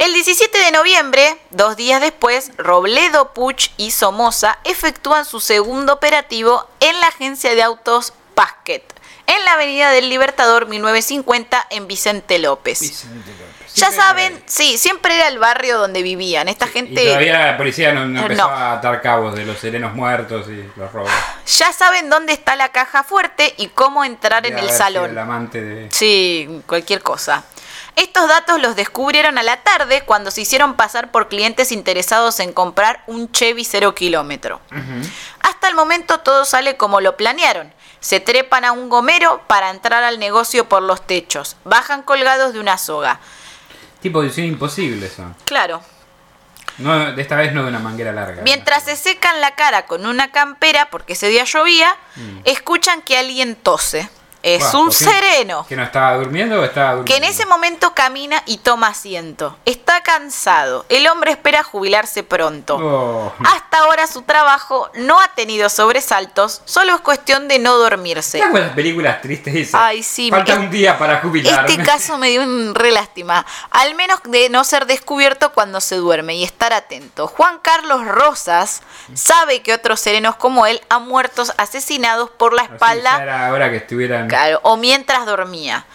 El 0.00 0.14
17 0.14 0.56
de 0.56 0.70
noviembre, 0.70 1.38
dos 1.50 1.76
días 1.76 2.00
después, 2.00 2.52
Robledo, 2.56 3.34
Puch 3.34 3.70
y 3.76 3.90
Somoza 3.90 4.58
efectúan 4.64 5.26
su 5.26 5.40
segundo 5.40 5.92
operativo 5.92 6.66
en 6.80 6.98
la 7.00 7.08
agencia 7.08 7.54
de 7.54 7.62
autos 7.62 8.14
Pasquet, 8.34 8.82
en 9.26 9.44
la 9.44 9.52
avenida 9.52 9.90
del 9.90 10.08
Libertador 10.08 10.66
1950 10.66 11.66
en 11.68 11.86
Vicente 11.86 12.38
López. 12.38 12.80
Vicente 12.80 13.30
López. 13.32 13.39
Ya 13.74 13.92
saben, 13.92 14.42
sí, 14.46 14.76
siempre 14.78 15.14
era 15.16 15.28
el 15.28 15.38
barrio 15.38 15.78
donde 15.78 16.02
vivían. 16.02 16.48
Esta 16.48 16.66
Y 16.66 16.70
gente 16.70 17.04
todavía 17.04 17.46
la 17.52 17.56
policía 17.56 17.92
no, 17.92 18.04
no 18.06 18.20
empezó 18.22 18.48
No. 18.48 18.54
a 18.54 18.72
atar 18.72 19.00
cabos 19.00 19.34
de 19.34 19.44
los 19.44 19.58
serenos 19.58 19.94
muertos 19.94 20.46
y 20.48 20.68
los 20.76 20.92
robos. 20.92 21.10
ya 21.46 21.72
saben 21.72 22.10
dónde 22.10 22.32
está 22.32 22.56
la 22.56 22.70
caja 22.70 23.04
fuerte 23.04 23.54
y 23.58 23.68
cómo 23.68 24.04
entrar 24.04 24.46
en 24.46 24.58
el 24.58 24.70
salón. 24.70 25.10
El 25.10 25.18
amante 25.18 25.60
de... 25.62 25.88
Sí, 25.92 26.62
cualquier 26.66 27.02
cosa. 27.02 27.44
Estos 27.96 28.28
datos 28.28 28.60
los 28.60 28.76
descubrieron 28.76 29.36
a 29.36 29.42
la 29.42 29.58
tarde 29.62 30.02
cuando 30.02 30.30
se 30.30 30.40
hicieron 30.42 30.74
pasar 30.74 31.10
por 31.10 31.28
clientes 31.28 31.70
interesados 31.72 32.40
en 32.40 32.52
comprar 32.52 33.02
un 33.06 33.30
Chevy 33.30 33.64
0 33.64 33.94
kilómetro. 33.94 34.60
Hasta 35.42 35.68
el 35.68 35.74
momento 35.74 36.20
todo 36.20 36.44
sale 36.44 36.76
como 36.76 37.00
lo 37.00 37.16
planearon. 37.16 37.72
Se 38.00 38.18
trepan 38.20 38.64
a 38.64 38.72
un 38.72 38.88
gomero 38.88 39.42
para 39.46 39.70
entrar 39.70 40.02
al 40.04 40.18
negocio 40.18 40.68
por 40.68 40.82
los 40.82 41.06
techos. 41.06 41.56
Bajan 41.64 42.02
colgados 42.02 42.52
de 42.54 42.60
una 42.60 42.78
soga. 42.78 43.20
Tipo 44.00 44.22
de 44.22 44.46
imposible 44.46 45.08
son. 45.08 45.34
Claro, 45.44 45.82
No, 46.78 47.12
de 47.12 47.20
esta 47.20 47.36
vez 47.36 47.52
no 47.52 47.62
de 47.62 47.68
una 47.68 47.78
manguera 47.78 48.12
larga. 48.12 48.42
Mientras 48.42 48.84
se 48.84 48.96
secan 48.96 49.40
la 49.40 49.54
cara 49.54 49.86
con 49.86 50.06
una 50.06 50.32
campera, 50.32 50.88
porque 50.90 51.12
ese 51.12 51.28
día 51.28 51.44
llovía, 51.44 51.94
escuchan 52.44 53.02
que 53.02 53.18
alguien 53.18 53.54
tose. 53.56 54.08
Es 54.42 54.72
un 54.74 54.86
¿por 54.88 54.96
qué? 54.96 55.04
sereno 55.04 55.66
¿Que 55.68 55.76
no 55.76 55.82
estaba 55.82 56.16
durmiendo 56.16 56.60
o 56.60 56.64
estaba 56.64 56.94
durmiendo? 56.94 57.04
que 57.10 57.16
en 57.16 57.24
ese 57.24 57.44
momento 57.46 57.92
camina 57.94 58.42
y 58.46 58.58
toma 58.58 58.88
asiento. 58.88 59.56
Está 59.64 60.02
cansado. 60.02 60.86
El 60.88 61.06
hombre 61.08 61.32
espera 61.32 61.62
jubilarse 61.62 62.22
pronto. 62.22 62.76
Oh. 62.76 63.32
Hasta 63.44 63.78
ahora 63.80 64.06
su 64.06 64.22
trabajo 64.22 64.90
no 64.94 65.20
ha 65.20 65.28
tenido 65.34 65.68
sobresaltos, 65.68 66.62
solo 66.64 66.94
es 66.94 67.00
cuestión 67.02 67.48
de 67.48 67.58
no 67.58 67.76
dormirse. 67.76 68.38
¿Sabes 68.38 68.50
cuántas 68.52 68.72
películas 68.74 69.20
tristes 69.20 69.52
dice? 69.52 69.76
Ay, 69.76 70.02
sí, 70.02 70.30
Falta 70.30 70.52
es- 70.54 70.58
un 70.58 70.70
día 70.70 70.96
para 70.98 71.20
jubilarme. 71.20 71.70
Este 71.70 71.82
caso 71.84 72.16
me 72.18 72.30
dio 72.30 72.42
un 72.42 72.74
re 72.74 72.90
lástima. 72.92 73.44
Al 73.70 73.94
menos 73.94 74.20
de 74.24 74.48
no 74.48 74.64
ser 74.64 74.86
descubierto 74.86 75.52
cuando 75.52 75.80
se 75.80 75.96
duerme 75.96 76.34
y 76.36 76.44
estar 76.44 76.72
atento. 76.72 77.26
Juan 77.26 77.58
Carlos 77.60 78.06
Rosas 78.06 78.82
sabe 79.14 79.62
que 79.62 79.74
otros 79.74 80.00
serenos 80.00 80.36
como 80.36 80.66
él 80.66 80.80
han 80.88 81.06
muerto 81.06 81.42
asesinados 81.58 82.30
por 82.30 82.52
la 82.54 82.62
espalda 82.62 83.22
era 83.22 83.52
hora 83.52 83.70
que 83.70 83.76
estuvieran... 83.76 84.29
claro, 84.30 84.60
o 84.62 84.76
mientras 84.76 85.26
dormía. 85.26 85.86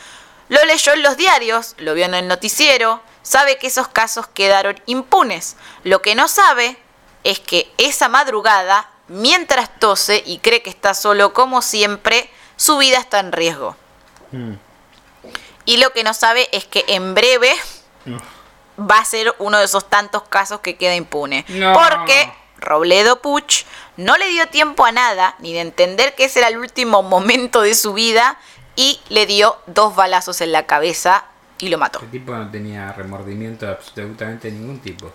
Lo 0.49 0.63
leyó 0.65 0.93
en 0.93 1.01
los 1.01 1.17
diarios, 1.17 1.73
lo 1.77 1.93
vio 1.93 2.05
en 2.05 2.13
el 2.13 2.27
noticiero, 2.27 3.01
sabe 3.23 3.57
que 3.57 3.67
esos 3.67 3.87
casos 3.87 4.27
quedaron 4.27 4.79
impunes. 4.85 5.55
Lo 5.83 6.01
que 6.01 6.13
no 6.13 6.27
sabe 6.27 6.77
es 7.23 7.39
que 7.39 7.71
esa 7.77 8.07
madrugada, 8.07 8.89
mientras 9.07 9.79
tose 9.79 10.21
y 10.25 10.37
cree 10.37 10.61
que 10.61 10.69
está 10.69 10.93
solo 10.93 11.33
como 11.33 11.61
siempre, 11.61 12.29
su 12.55 12.77
vida 12.77 12.99
está 12.99 13.19
en 13.19 13.31
riesgo. 13.31 13.75
Mm. 14.31 14.53
Y 15.65 15.77
lo 15.77 15.91
que 15.91 16.03
no 16.03 16.13
sabe 16.13 16.47
es 16.51 16.65
que 16.65 16.85
en 16.87 17.15
breve 17.15 17.51
va 18.79 18.99
a 18.99 19.05
ser 19.05 19.33
uno 19.39 19.57
de 19.57 19.65
esos 19.65 19.89
tantos 19.89 20.23
casos 20.23 20.59
que 20.59 20.77
queda 20.77 20.95
impune. 20.95 21.43
No. 21.49 21.73
Porque 21.73 22.31
Robledo 22.57 23.21
Puch 23.21 23.63
no 23.97 24.17
le 24.17 24.27
dio 24.29 24.47
tiempo 24.47 24.85
a 24.85 24.91
nada, 24.91 25.35
ni 25.39 25.53
de 25.53 25.62
entender 25.62 26.15
que 26.15 26.25
ese 26.25 26.39
era 26.39 26.47
el 26.50 26.57
último 26.57 27.03
momento 27.03 27.62
de 27.62 27.75
su 27.75 27.93
vida, 27.93 28.38
y 28.75 29.00
le 29.09 29.25
dio 29.25 29.57
dos 29.67 29.95
balazos 29.95 30.41
en 30.41 30.51
la 30.51 30.65
cabeza 30.65 31.25
y 31.59 31.69
lo 31.69 31.77
mató. 31.77 32.00
El 32.01 32.12
tipo 32.12 32.33
no 32.33 32.51
tenía 32.51 32.91
remordimiento 32.91 33.65
de 33.65 33.71
absolutamente 33.71 34.51
ningún 34.51 34.79
tipo. 34.81 35.13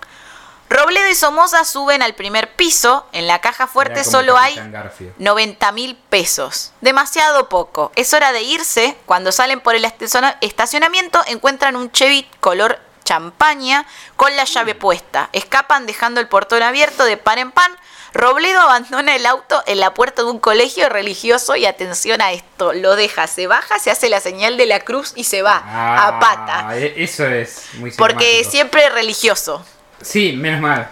Robledo 0.70 1.08
y 1.08 1.14
Somoza 1.16 1.64
suben 1.64 2.00
al 2.00 2.14
primer 2.14 2.54
piso. 2.54 3.04
En 3.12 3.26
la 3.26 3.40
caja 3.40 3.66
fuerte 3.66 4.04
solo 4.04 4.38
hay 4.38 4.54
Capitán 4.54 4.72
Garfio. 4.72 5.12
90 5.18 5.72
mil 5.72 5.96
pesos. 6.08 6.72
Demasiado 6.80 7.48
poco. 7.48 7.90
Es 7.96 8.14
hora 8.14 8.30
de 8.32 8.42
irse. 8.42 8.96
Cuando 9.04 9.32
salen 9.32 9.60
por 9.60 9.74
el 9.74 9.84
estaciona- 9.84 10.38
estacionamiento 10.40 11.20
encuentran 11.26 11.74
un 11.74 11.90
Chevy 11.90 12.24
color 12.38 12.78
champaña 13.04 13.86
con 14.16 14.34
la 14.36 14.44
llave 14.44 14.74
puesta. 14.74 15.28
Escapan 15.32 15.86
dejando 15.86 16.20
el 16.20 16.28
portón 16.28 16.62
abierto 16.62 17.04
de 17.04 17.16
pan 17.16 17.38
en 17.38 17.50
pan. 17.52 17.72
Robledo 18.12 18.60
abandona 18.60 19.14
el 19.14 19.24
auto 19.24 19.62
en 19.66 19.78
la 19.78 19.94
puerta 19.94 20.22
de 20.22 20.30
un 20.30 20.40
colegio 20.40 20.88
religioso 20.88 21.54
y 21.54 21.64
atención 21.66 22.20
a 22.20 22.32
esto, 22.32 22.72
lo 22.72 22.96
deja, 22.96 23.28
se 23.28 23.46
baja, 23.46 23.78
se 23.78 23.92
hace 23.92 24.08
la 24.08 24.18
señal 24.18 24.56
de 24.56 24.66
la 24.66 24.80
cruz 24.80 25.12
y 25.14 25.22
se 25.22 25.42
va 25.42 25.54
a 25.64 26.08
Ah, 26.08 26.18
pata. 26.18 26.76
e- 26.76 26.94
Eso 27.04 27.24
es 27.26 27.66
muy 27.74 27.92
Porque 27.92 28.42
siempre 28.44 28.88
religioso. 28.90 29.64
Sí, 30.02 30.32
menos 30.32 30.60
mal. 30.60 30.88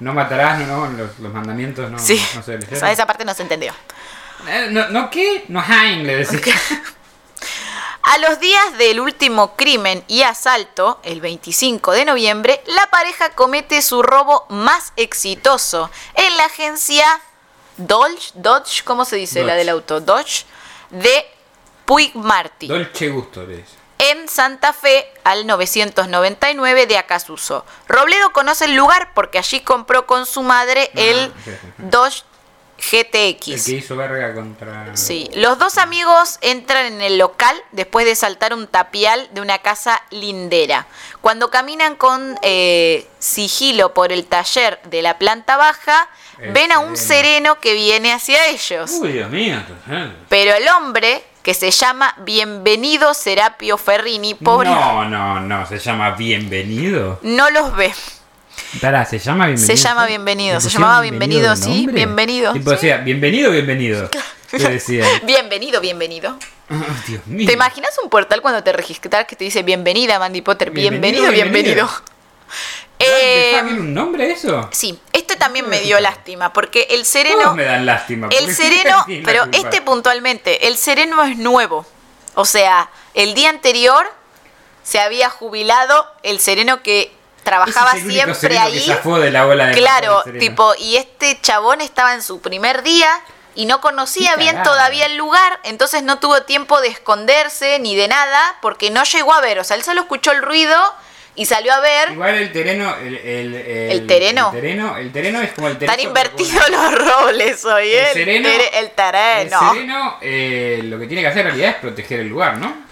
No 0.00 0.12
matarás, 0.12 0.58
no, 0.58 0.86
no, 0.86 0.98
los, 0.98 1.18
los 1.18 1.32
mandamientos 1.32 1.90
no, 1.90 1.98
Sí, 1.98 2.22
no 2.34 2.42
se 2.42 2.56
o 2.56 2.76
sea, 2.78 2.92
esa 2.92 3.06
parte 3.06 3.24
no 3.24 3.32
se 3.32 3.40
entendió. 3.42 3.72
Eh, 4.46 4.68
no, 4.70 4.88
¿No 4.90 5.08
qué? 5.08 5.46
No 5.48 5.64
Hein, 5.66 6.06
le 6.06 6.16
decía. 6.16 6.54
A 8.08 8.18
los 8.18 8.38
días 8.38 8.78
del 8.78 9.00
último 9.00 9.56
crimen 9.56 10.04
y 10.06 10.22
asalto, 10.22 11.00
el 11.02 11.20
25 11.20 11.90
de 11.90 12.04
noviembre, 12.04 12.62
la 12.66 12.86
pareja 12.86 13.30
comete 13.30 13.82
su 13.82 14.00
robo 14.00 14.46
más 14.48 14.92
exitoso 14.94 15.90
en 16.14 16.36
la 16.36 16.44
agencia 16.44 17.04
Dodge, 17.78 18.30
Dodge, 18.34 18.84
¿cómo 18.84 19.04
se 19.04 19.16
dice 19.16 19.40
la 19.42 19.54
Dodge. 19.54 19.58
del 19.58 19.68
auto? 19.70 20.00
Dodge, 20.00 20.44
de 20.90 21.26
Puig 21.84 22.14
Martí, 22.14 22.68
Dolce 22.68 23.08
gusto, 23.08 23.44
dice. 23.44 23.64
en 23.98 24.28
Santa 24.28 24.72
Fe 24.72 25.12
al 25.24 25.44
999 25.48 26.86
de 26.86 26.98
Acasuso. 26.98 27.66
Robledo 27.88 28.32
conoce 28.32 28.66
el 28.66 28.76
lugar 28.76 29.14
porque 29.14 29.38
allí 29.38 29.60
compró 29.62 30.06
con 30.06 30.26
su 30.26 30.42
madre 30.42 30.90
Ah, 30.94 31.00
el 31.00 31.32
ok, 31.32 31.90
Dodge 32.76 33.00
El 33.12 33.34
GTX. 33.36 33.64
que 33.64 33.72
hizo 33.72 33.96
verga 33.96 34.34
contra... 34.34 34.96
Sí, 34.96 35.28
los 35.34 35.58
dos 35.58 35.78
amigos 35.78 36.38
entran 36.40 36.86
en 36.86 37.00
el 37.00 37.18
local 37.18 37.56
después 37.72 38.06
de 38.06 38.14
saltar 38.14 38.52
un 38.54 38.66
tapial 38.66 39.28
de 39.32 39.40
una 39.40 39.58
casa 39.58 40.02
lindera. 40.10 40.86
Cuando 41.20 41.50
caminan 41.50 41.96
con 41.96 42.38
eh, 42.42 43.06
sigilo 43.18 43.94
por 43.94 44.12
el 44.12 44.26
taller 44.26 44.80
de 44.84 45.02
la 45.02 45.18
planta 45.18 45.56
baja, 45.56 46.08
El 46.38 46.52
ven 46.52 46.70
a 46.72 46.78
un 46.80 46.96
sereno. 46.96 47.58
que 47.60 47.74
viene 47.74 48.12
hacia 48.12 48.46
ellos. 48.48 48.90
Uy, 49.00 49.12
Dios 49.12 49.30
mío. 49.30 49.56
Pero 50.28 50.54
el 50.54 50.68
hombre, 50.68 51.24
que 51.42 51.54
se 51.54 51.70
llama 51.70 52.14
Bienvenido 52.18 53.14
Serapio 53.14 53.78
Ferrini, 53.78 54.34
pobre, 54.34 54.68
No, 54.68 55.04
no, 55.08 55.40
no, 55.40 55.66
se 55.66 55.78
llama 55.78 56.10
Bienvenido. 56.12 57.18
no 57.22 57.50
los 57.50 57.74
ve. 57.76 57.94
Pará, 58.80 59.04
¿se 59.04 59.18
llama 59.18 59.46
Bienvenido? 59.46 59.66
Se 59.66 59.76
llama 59.76 60.06
Bienvenido, 60.06 60.54
¿Le 60.54 60.60
se 60.60 60.68
llamaba 60.70 61.00
Bienvenido, 61.00 61.56
sí? 61.56 61.86
Bienvenido, 61.90 62.52
Tipo 62.52 62.70
sí. 62.70 62.76
decía, 62.76 62.98
bienvenido, 62.98 63.50
bienvenido. 63.50 64.08
Bienvenido, 65.22 65.80
bienvenido. 65.80 66.38
Oh, 66.70 66.74
Dios 67.06 67.26
mío. 67.26 67.46
¿Te 67.46 67.52
imaginas 67.52 67.90
un 68.02 68.10
portal 68.10 68.40
cuando 68.42 68.62
te 68.62 68.72
registras 68.72 69.26
que 69.26 69.36
te 69.36 69.44
dice 69.44 69.62
bienvenida, 69.62 70.18
Mandy 70.18 70.40
Potter? 70.42 70.70
Bienvenido, 70.70 71.30
Bienvenido, 71.30 71.52
bienvenido. 71.52 71.86
bienvenido. 71.86 72.16
Eh, 72.98 73.04
Eh, 73.08 73.50
¿Dejá 73.52 73.62
bien 73.64 73.80
un 73.80 73.94
nombre 73.94 74.30
eso? 74.30 74.68
Sí, 74.72 74.98
este 75.12 75.36
también 75.36 75.68
me 75.68 75.80
dio 75.80 75.96
Todos 75.98 76.02
lástima, 76.02 76.52
porque 76.52 76.86
el 76.90 77.04
sereno... 77.04 77.54
me 77.54 77.64
dan 77.64 77.84
lástima. 77.86 78.28
El 78.30 78.54
sereno, 78.54 79.04
pero 79.24 79.42
culpa. 79.42 79.56
este 79.58 79.82
puntualmente, 79.82 80.66
el 80.68 80.76
sereno 80.76 81.22
es 81.24 81.36
nuevo. 81.36 81.86
O 82.34 82.44
sea, 82.44 82.88
el 83.14 83.34
día 83.34 83.50
anterior 83.50 84.06
se 84.82 84.98
había 85.00 85.28
jubilado 85.28 86.06
el 86.22 86.38
sereno 86.40 86.82
que 86.82 87.12
trabajaba 87.46 87.92
Ese 87.92 87.98
es 88.00 88.04
el 88.04 88.10
único 88.10 88.34
siempre 88.34 88.58
que 88.58 88.58
ahí. 88.58 88.86
zafó 88.86 89.18
de 89.18 89.30
la 89.30 89.46
ola 89.46 89.66
de 89.68 89.72
Claro, 89.74 90.22
tipo, 90.38 90.74
y 90.78 90.96
este 90.96 91.38
chabón 91.40 91.80
estaba 91.80 92.12
en 92.12 92.20
su 92.22 92.40
primer 92.42 92.82
día 92.82 93.08
y 93.54 93.64
no 93.64 93.80
conocía 93.80 94.36
bien 94.36 94.62
todavía 94.64 95.06
el 95.06 95.16
lugar, 95.16 95.60
entonces 95.62 96.02
no 96.02 96.18
tuvo 96.18 96.42
tiempo 96.42 96.80
de 96.82 96.88
esconderse 96.88 97.78
ni 97.78 97.96
de 97.96 98.08
nada, 98.08 98.56
porque 98.60 98.90
no 98.90 99.02
llegó 99.04 99.32
a 99.32 99.40
ver, 99.40 99.58
o 99.60 99.64
sea, 99.64 99.76
él 99.76 99.82
solo 99.82 100.02
escuchó 100.02 100.32
el 100.32 100.42
ruido 100.42 100.76
y 101.36 101.46
salió 101.46 101.72
a 101.72 101.80
ver. 101.80 102.12
Igual 102.12 102.34
el 102.34 102.50
terreno. 102.52 102.94
El, 102.96 103.14
el, 103.16 103.54
el, 103.54 103.90
¿El 103.92 104.06
tereno? 104.06 104.46
El 104.52 104.60
tereno, 104.60 104.96
el 104.96 105.12
tereno 105.12 105.40
es 105.42 105.52
como 105.52 105.68
el 105.68 105.78
tereno. 105.78 105.92
Están 105.92 106.06
invertidos 106.06 106.68
los 106.70 106.94
roles 106.94 107.64
hoy, 107.64 107.88
¿eh? 107.88 108.08
El 108.08 108.14
sereno- 108.14 108.48
el 108.48 108.60
El 108.84 108.90
terreno. 108.90 109.72
sereno 109.72 110.18
eh, 110.22 110.80
lo 110.84 110.98
que 110.98 111.06
tiene 111.06 111.22
que 111.22 111.28
hacer 111.28 111.40
en 111.42 111.46
realidad 111.48 111.70
es 111.70 111.76
proteger 111.76 112.20
el 112.20 112.28
lugar, 112.28 112.58
¿no? 112.58 112.85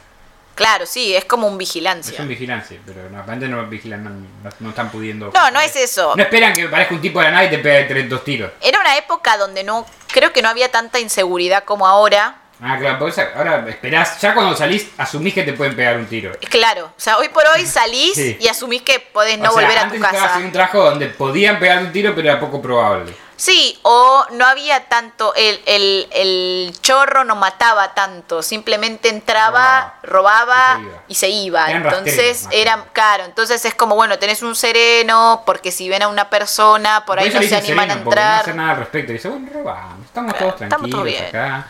Claro, 0.55 0.87
sí, 0.87 1.15
es 1.17 1.25
como 1.25 1.47
un 1.49 1.55
Es 1.55 1.59
vigilancia. 1.59 2.21
un 2.21 2.29
vigilancia, 2.29 2.79
pero 2.87 3.09
no, 3.11 3.19
aparentemente 3.21 3.63
no 3.63 3.69
vigilan, 3.69 4.27
no, 4.61 4.69
están 4.71 4.91
pudiendo. 4.91 5.31
No, 5.35 5.51
no 5.51 5.61
es 5.61 5.75
eso. 5.77 6.15
No 6.17 6.23
esperan 6.23 6.55
que 6.55 6.69
parezca 6.69 6.95
un 6.95 7.01
tipo 7.01 7.19
de 7.19 7.25
la 7.27 7.31
nada 7.33 7.45
y 7.45 7.51
te 7.51 7.59
pegue 7.59 7.85
tres, 7.85 8.09
dos 8.09 8.23
tiros. 8.25 8.51
Era 8.61 8.79
una 8.81 8.97
época 8.97 9.37
donde 9.37 9.65
no, 9.65 9.85
creo 10.13 10.33
que 10.33 10.43
no 10.43 10.49
había 10.49 10.71
tanta 10.71 11.01
inseguridad 11.01 11.65
como 11.65 11.87
ahora. 11.87 12.37
Ah, 12.63 12.79
claro, 12.79 13.01
porque 13.01 13.21
ahora 13.35 13.65
esperás, 13.69 14.21
ya 14.21 14.33
cuando 14.33 14.57
salís, 14.57 14.89
asumís 14.97 15.35
que 15.35 15.43
te 15.43 15.53
pueden 15.55 15.75
pegar 15.75 15.97
un 15.97 16.07
tiro. 16.07 16.33
Claro, 16.49 16.87
o 16.87 17.01
sea, 17.01 17.19
hoy 17.19 17.29
por 17.29 17.45
hoy 17.49 17.67
salís 17.67 18.15
Sí. 18.15 18.37
y 18.41 18.47
asumís 18.47 18.81
que 18.83 19.01
podés 19.01 19.39
no 19.39 19.51
O 19.51 19.53
sea, 19.55 19.63
volver 19.63 19.77
a 19.79 19.83
antes 19.83 19.99
tu 20.01 20.05
casa. 20.07 20.39
en 20.39 20.45
un 20.47 20.53
trabajo 20.53 20.85
donde 20.85 21.09
podían 21.09 21.59
pegar 21.59 21.79
un 21.83 21.91
tiro, 21.93 22.15
pero 22.15 22.31
era 22.31 22.39
poco 22.41 22.63
probable. 22.63 23.13
Sí, 23.37 23.79
o 23.83 24.25
no 24.33 24.47
había 24.47 24.89
tanto, 24.89 25.35
el, 25.35 25.61
el, 25.67 26.09
el 26.13 26.73
chorro 26.81 27.25
no 27.25 27.35
mataba 27.35 27.93
tanto, 27.93 28.43
simplemente 28.43 29.09
entraba, 29.09 29.95
robaba 30.05 30.81
y 31.09 31.17
se 31.17 31.29
iba. 31.31 31.69
Eran 31.69 31.83
Entonces 31.83 32.17
rastreros, 32.17 32.45
más 32.45 32.55
era, 32.55 32.75
o 32.75 32.77
menos. 32.79 32.93
claro, 32.93 33.25
entonces 33.25 33.65
es 33.65 33.75
como, 33.75 33.97
bueno, 33.97 34.19
tenés 34.21 34.43
un 34.43 34.55
sereno, 34.55 35.43
porque 35.45 35.73
si 35.73 35.89
ven 35.89 36.03
a 36.03 36.09
una 36.09 36.31
persona, 36.31 37.05
por 37.05 37.19
ahí 37.19 37.29
no 37.31 37.43
se 37.43 37.57
animan 37.57 37.91
a 37.91 37.95
sereno, 37.95 38.05
No 38.05 38.11
entrar. 38.11 38.41
hacer 38.43 38.55
nada 38.55 38.71
al 38.71 38.77
respecto. 38.79 39.13
Dice, 39.13 39.29
bueno, 39.29 39.49
robamos, 39.53 40.05
estamos 40.07 40.33
Claro, 40.35 40.53
todos 40.53 40.63
estamos 40.63 40.91
tranquilos 40.91 40.91
todos 41.01 41.05
bien. 41.05 41.27
acá. 41.27 41.67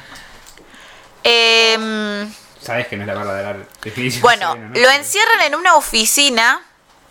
Em, 1.22 2.32
Sabes 2.60 2.88
que 2.88 2.96
no 2.96 3.02
es 3.02 3.06
la 3.08 3.14
verdadera 3.14 3.56
definición. 3.82 4.20
de 4.20 4.22
Bueno, 4.22 4.52
sereno, 4.52 4.68
¿no? 4.74 4.80
lo 4.80 4.90
encierran 4.90 5.40
en 5.42 5.54
una 5.54 5.74
oficina 5.76 6.60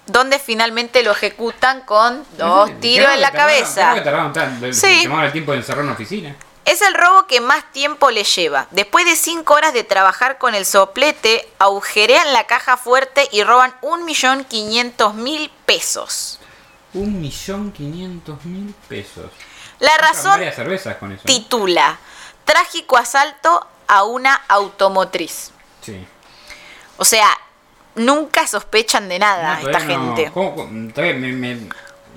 donde 0.06 0.38
finalmente 0.40 1.02
lo 1.04 1.12
ejecutan 1.12 1.82
con 1.82 2.26
dos 2.38 2.70
Sí, 2.70 2.76
tiros 2.82 3.12
en 3.14 3.22
la 3.22 3.32
tardaron- 3.32 3.36
cabeza. 3.38 3.94
que 3.96 4.02
tardaron 4.02 4.34
tanto, 4.34 4.74
Sí. 4.74 5.04
el 5.10 5.32
tiempo 5.32 5.52
de 5.52 5.58
encerrar 5.60 5.84
una 5.84 5.94
oficina. 5.94 6.36
Es 6.66 6.82
el 6.82 6.94
robo 6.94 7.28
que 7.28 7.42
más 7.42 7.70
tiempo 7.74 8.10
le 8.10 8.24
lleva. 8.24 8.68
Después 8.72 9.06
de 9.06 9.18
cinco 9.18 9.54
horas 9.54 9.74
de 9.74 9.84
trabajar 9.84 10.38
con 10.38 10.56
el 10.56 10.66
soplete, 10.66 11.46
agujerean 11.60 12.32
la 12.32 12.46
caja 12.48 12.78
fuerte 12.78 13.28
y 13.34 13.44
roban 13.44 13.74
1.500.000 13.82 15.50
pesos. 15.66 16.40
Un 16.94 17.20
millón 17.20 17.72
quinientos 17.72 18.46
mil 18.46 18.74
pesos. 18.88 19.32
La 19.80 19.98
razón 19.98 20.40
titula 21.26 21.98
Trágico 22.46 22.98
asalto 22.98 23.66
a 23.88 24.04
una 24.04 24.36
automotriz. 24.48 25.52
Sí. 25.82 26.06
O 26.98 27.04
sea, 27.06 27.28
nunca 27.96 28.48
sospechan 28.48 29.08
de 29.10 29.20
nada 29.20 29.60
No, 29.62 29.70
esta 29.70 29.80
no. 29.86 30.16
gente. 30.16 30.32
¿Cómo- 30.34 30.56
cómo- 30.56 30.92
todavía 30.94 31.16
me, 31.16 31.32
me- 31.32 31.58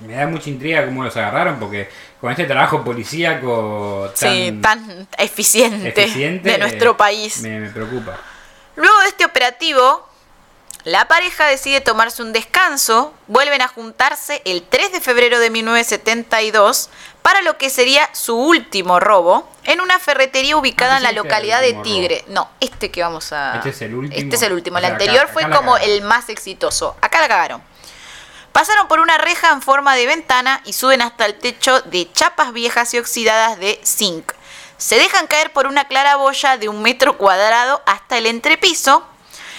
me 0.05 0.13
da 0.13 0.27
mucha 0.27 0.49
intriga 0.49 0.85
cómo 0.85 1.03
los 1.03 1.15
agarraron, 1.17 1.59
porque 1.59 1.89
con 2.21 2.31
este 2.31 2.45
trabajo 2.45 2.83
policíaco 2.83 4.11
tan, 4.19 4.31
Sí, 4.33 4.59
tan 4.61 5.07
eficiente, 5.17 6.03
eficiente, 6.03 6.51
de 6.51 6.57
nuestro 6.57 6.91
eh, 6.91 6.95
país. 6.95 7.41
Me, 7.41 7.59
me 7.59 7.69
preocupa. 7.69 8.17
Luego 8.75 8.99
de 9.01 9.07
este 9.07 9.25
operativo, 9.25 10.06
la 10.87 11.05
pareja 11.09 11.45
decide 11.47 11.81
tomarse 11.81 12.21
un 12.21 12.31
descanso, 12.31 13.13
vuelven 13.27 13.61
a 13.61 13.67
juntarse 13.67 14.41
el 14.45 14.63
3 14.63 14.93
de 14.93 15.01
febrero 15.01 15.37
de 15.39 15.49
1972 15.49 16.89
para 17.21 17.41
lo 17.41 17.57
que 17.57 17.69
sería 17.69 18.09
su 18.13 18.37
último 18.37 18.99
robo 19.01 19.49
en 19.65 19.81
una 19.81 19.99
ferretería 19.99 20.55
ubicada 20.55 20.93
Ah, 20.93 20.97
en 20.97 21.03
la 21.03 21.11
localidad 21.11 21.59
de 21.61 21.73
Tigre. 21.73 22.23
No, 22.29 22.49
este 22.61 22.89
que 22.89 23.01
vamos 23.03 23.33
a... 23.33 23.55
Este 23.57 23.69
es 23.71 23.81
el 23.81 23.95
último. 23.95 24.17
Este 24.17 24.35
es 24.37 24.41
el 24.43 24.53
último. 24.53 24.77
O 24.77 24.79
El 24.79 24.85
anterior 24.85 25.23
acá- 25.25 25.33
fue 25.33 25.43
acá 25.43 25.57
como 25.57 25.75
el 25.75 26.01
más 26.03 26.29
exitoso. 26.29 26.95
Acá 27.01 27.19
la 27.19 27.27
cagaron. 27.27 27.61
Pasaron 28.53 28.87
por 28.87 29.01
una 29.01 29.17
reja 29.17 29.51
en 29.51 29.61
forma 29.61 29.93
de 29.95 30.05
ventana 30.05 30.61
y 30.63 30.71
suben 30.71 31.01
hasta 31.01 31.25
el 31.25 31.37
techo 31.37 31.81
de 31.81 32.09
chapas 32.13 32.53
viejas 32.53 32.93
y 32.93 32.99
oxidadas 32.99 33.59
de 33.59 33.79
zinc. 33.83 34.31
Se 34.77 34.95
dejan 34.97 35.27
caer 35.27 35.51
por 35.51 35.67
una 35.67 35.85
claraboya 35.89 36.55
de 36.57 36.69
un 36.69 36.81
metro 36.81 37.17
cuadrado 37.17 37.83
hasta 37.85 38.17
el 38.17 38.25
entrepiso. 38.25 39.05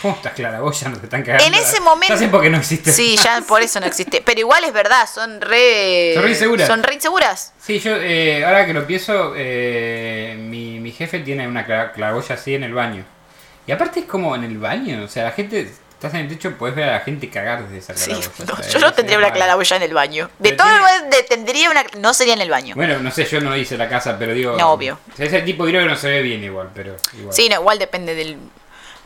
¿Cómo 0.03 0.15
estás, 0.15 0.33
Clara? 0.33 0.61
Vos 0.61 0.79
ya 0.81 0.89
no 0.89 0.97
te 0.99 1.05
están 1.07 1.23
cagando. 1.23 1.45
En 1.45 1.55
ese 1.55 1.81
momento- 1.81 2.15
Ya 2.15 2.19
sé 2.19 2.29
por 2.29 2.41
qué 2.43 2.51
no 2.51 2.59
existe. 2.59 2.93
Sí, 2.93 3.17
ya 3.17 3.41
por 3.49 3.63
eso 3.63 3.81
no 3.81 3.87
existe. 3.87 4.23
Pero 4.25 4.41
igual 4.41 4.63
es 4.65 4.73
verdad, 4.73 5.09
son 5.13 5.41
re. 5.41 6.13
Son 6.15 6.23
re 6.23 6.31
inseguras. 6.31 6.67
Son 6.69 6.83
re 6.83 6.95
inseguras. 6.95 7.53
Sí, 7.61 7.79
yo, 7.81 7.97
eh, 7.97 8.45
ahora 8.45 8.65
que 8.67 8.75
lo 8.75 8.87
pienso, 8.87 9.35
eh, 9.37 10.37
mi, 10.39 10.79
mi 10.81 10.93
jefe 10.93 11.21
tiene 11.21 11.49
una 11.49 11.67
cla- 11.67 11.93
claraboya 11.93 12.35
así 12.35 12.55
en 12.55 12.63
el 12.65 12.75
baño. 12.75 13.05
Y 13.67 13.73
aparte 13.73 14.01
es 14.01 14.07
como 14.07 14.35
en 14.35 14.45
el 14.45 14.57
baño, 14.59 15.03
o 15.05 15.09
sea, 15.09 15.25
la 15.25 15.33
gente, 15.33 15.61
estás 15.93 16.15
en 16.15 16.21
el 16.21 16.29
techo, 16.29 16.53
puedes 16.57 16.75
ver 16.77 16.89
a 16.89 16.93
la 16.93 17.01
gente 17.01 17.29
cagar 17.29 17.65
desde 17.69 17.79
esa 17.79 17.95
Sí, 17.95 18.11
claraboya. 18.13 18.45
no, 18.47 18.57
sea, 18.63 18.69
yo 18.73 18.79
no 18.79 18.93
tendría 18.95 19.19
una 19.19 19.33
claraboya 19.33 19.77
en 19.77 19.83
el 19.83 19.93
baño. 19.95 20.31
De 20.39 20.51
Pero 20.53 20.57
todo 20.65 20.69
tiene- 21.11 21.23
tendría 21.25 21.71
una. 21.71 21.85
No 21.99 22.15
sería 22.15 22.35
en 22.35 22.41
el 22.41 22.51
baño. 22.51 22.75
Bueno, 22.77 23.01
no 23.01 23.11
sé, 23.11 23.25
yo 23.27 23.41
no 23.41 23.55
hice 23.57 23.77
la 23.77 23.89
casa, 23.89 24.17
pero 24.19 24.33
digo... 24.33 24.57
No, 24.57 24.71
obvio. 24.73 24.99
Ese 25.19 25.43
tipo 25.43 25.65
creo 25.65 25.83
que 25.83 25.89
no 25.89 25.97
se 25.97 26.09
ve 26.09 26.23
bien 26.23 26.43
igual, 26.45 26.71
pero 26.73 26.97
igual. 27.19 27.35
Sí, 27.35 27.49
no, 27.49 27.57
igual 27.57 27.79
depende 27.81 28.15
del. 28.15 28.39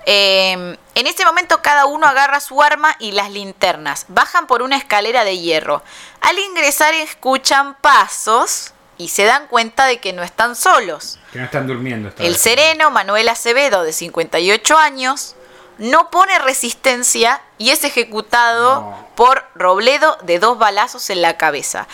Eh, 0.06 0.76
en 0.94 1.06
ese 1.06 1.24
momento 1.24 1.62
cada 1.62 1.86
uno 1.86 2.06
agarra 2.06 2.40
su 2.40 2.62
arma 2.62 2.96
y 2.98 3.12
las 3.12 3.30
linternas. 3.30 4.06
Bajan 4.08 4.46
por 4.46 4.62
una 4.62 4.76
escalera 4.76 5.24
de 5.24 5.38
hierro. 5.38 5.82
Al 6.20 6.38
ingresar 6.38 6.94
escuchan 6.94 7.74
pasos 7.80 8.72
y 8.98 9.08
se 9.08 9.24
dan 9.24 9.46
cuenta 9.48 9.86
de 9.86 9.98
que 10.00 10.12
no 10.12 10.22
están 10.22 10.56
solos. 10.56 11.18
Que 11.32 11.38
no 11.38 11.44
están 11.44 11.66
durmiendo. 11.66 12.08
esta 12.08 12.22
El 12.22 12.32
vez. 12.32 12.40
sereno 12.42 12.90
Manuel 12.90 13.28
Acevedo, 13.28 13.82
de 13.84 13.92
58 13.92 14.76
años, 14.78 15.34
no 15.78 16.10
pone 16.10 16.38
resistencia 16.40 17.40
y 17.58 17.70
es 17.70 17.82
ejecutado 17.84 18.80
No. 18.82 19.08
por 19.16 19.44
Robledo 19.54 20.18
de 20.22 20.38
dos 20.38 20.58
balazos 20.58 21.10
en 21.10 21.22
la 21.22 21.36
cabeza. 21.38 21.86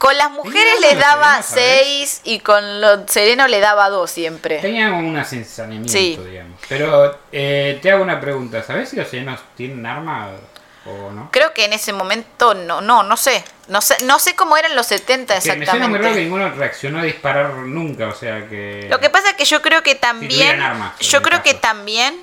Con 0.00 0.16
las 0.16 0.30
mujeres 0.30 0.80
les 0.80 0.98
daba 0.98 1.42
sereno, 1.42 1.42
¿sabes? 1.42 1.46
seis 2.10 2.20
y 2.24 2.40
con 2.40 2.80
los 2.80 3.00
serenos 3.08 3.50
le 3.50 3.60
daba 3.60 3.90
dos 3.90 4.10
siempre. 4.10 4.58
Tenía 4.58 4.88
como 4.90 5.06
un 5.06 5.16
asensamiento, 5.18 5.88
Sí. 5.92 6.18
digamos. 6.28 6.58
Pero 6.68 7.18
eh, 7.30 7.78
te 7.82 7.92
hago 7.92 8.02
una 8.02 8.18
pregunta, 8.20 8.62
¿sabes 8.62 8.88
si 8.88 8.96
los 8.96 9.06
serenos 9.08 9.38
tienen 9.56 9.84
arma 9.84 10.30
o 10.86 11.10
no? 11.12 11.28
Creo 11.30 11.52
que 11.52 11.66
en 11.66 11.74
ese 11.74 11.92
momento 11.92 12.54
no, 12.54 12.80
no, 12.80 13.02
no 13.02 13.16
sé. 13.18 13.44
No 13.68 13.80
sé, 13.82 14.02
no 14.04 14.18
sé 14.18 14.34
cómo 14.34 14.56
eran 14.56 14.74
los 14.74 14.86
70 14.86 15.34
Que 15.34 15.38
me 15.38 15.40
suena 15.42 15.56
que 15.58 15.62
exactamente. 15.96 16.20
ninguno 16.22 16.50
reaccionó 16.50 17.00
a 17.00 17.02
disparar 17.04 17.52
nunca, 17.54 18.08
o 18.08 18.14
sea 18.14 18.48
que... 18.48 18.86
Lo 18.90 18.98
que 18.98 19.10
pasa 19.10 19.28
es 19.30 19.34
que 19.36 19.44
yo 19.44 19.60
creo 19.62 19.82
que 19.84 19.94
también, 19.94 20.30
tuvieran 20.30 20.60
armas, 20.62 20.98
yo 20.98 21.20
creo 21.22 21.42
que 21.44 21.50
caso. 21.50 21.60
también, 21.60 22.18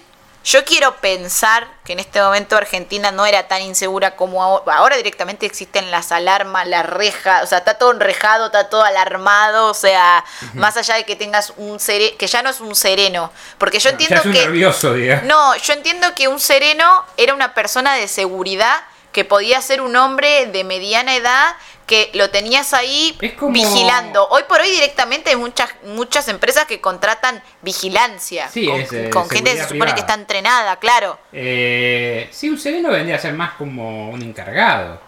yo 0.47 0.63
quiero 0.63 0.95
pensar 1.01 1.67
que 1.83 1.91
en 1.91 1.99
este 1.99 2.21
momento 2.21 2.55
Argentina 2.55 3.11
no 3.11 3.25
era 3.25 3.49
tan 3.49 3.61
insegura 3.61 4.15
como 4.15 4.41
ahora. 4.41 4.77
Ahora 4.77 4.95
directamente 4.95 5.45
existen 5.45 5.91
las 5.91 6.13
alarmas, 6.13 6.65
las 6.69 6.85
rejas, 6.85 7.43
o 7.43 7.47
sea, 7.47 7.57
está 7.57 7.73
todo 7.73 7.91
enrejado, 7.91 8.45
está 8.45 8.69
todo 8.69 8.81
alarmado, 8.81 9.67
o 9.67 9.73
sea, 9.73 10.23
más 10.53 10.77
allá 10.77 10.95
de 10.95 11.03
que 11.03 11.17
tengas 11.17 11.51
un 11.57 11.81
sereno, 11.81 12.17
que 12.17 12.27
ya 12.27 12.41
no 12.43 12.49
es 12.49 12.61
un 12.61 12.75
sereno, 12.75 13.29
porque 13.57 13.79
yo 13.79 13.89
Ya 13.89 13.91
entiendo 13.91 14.15
es 14.21 14.25
un 14.25 14.31
que... 14.31 14.39
nervioso. 14.39 14.95
No, 15.23 15.53
yo 15.57 15.73
entiendo 15.73 16.15
que 16.15 16.29
un 16.29 16.39
sereno 16.39 17.03
era 17.17 17.33
una 17.33 17.53
persona 17.53 17.95
de 17.95 18.07
seguridad 18.07 18.83
que 19.11 19.25
podía 19.25 19.61
ser 19.61 19.81
un 19.81 19.97
hombre 19.97 20.45
de 20.45 20.63
mediana 20.63 21.15
edad 21.17 21.55
que 21.87 22.11
lo 22.13 22.29
tenías 22.29 22.73
ahí 22.73 23.17
como- 23.39 23.53
vigilando. 23.53 24.27
Hoy 24.27 24.43
por 24.47 24.59
hoy 24.59 24.69
directamente 24.69 25.29
hay 25.31 25.37
muchas 25.37 25.69
muchas 25.83 26.27
empresas 26.27 26.65
que 26.65 26.81
contratan 26.81 27.41
vigilancia 27.61 28.49
Sí, 28.49 28.67
con, 28.67 28.81
es, 28.81 28.91
eh, 28.93 29.09
con 29.09 29.29
gente 29.29 29.53
que 29.53 29.63
se 29.63 29.69
supone 29.69 29.93
que 29.95 30.01
está 30.01 30.13
entrenada, 30.13 30.75
claro. 30.75 31.17
Eh, 31.31 32.29
sí, 32.31 32.49
un 32.49 32.59
sereno 32.59 32.89
vendría 32.89 33.15
a 33.15 33.19
ser 33.19 33.33
más 33.33 33.53
como 33.53 34.09
un 34.09 34.21
encargado. 34.21 35.01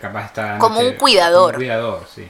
Capaz 0.00 0.24
está... 0.26 0.58
Como 0.58 0.80
un 0.80 0.94
cuidador. 0.94 1.50
Un 1.54 1.60
cuidador, 1.60 2.08
sí. 2.12 2.28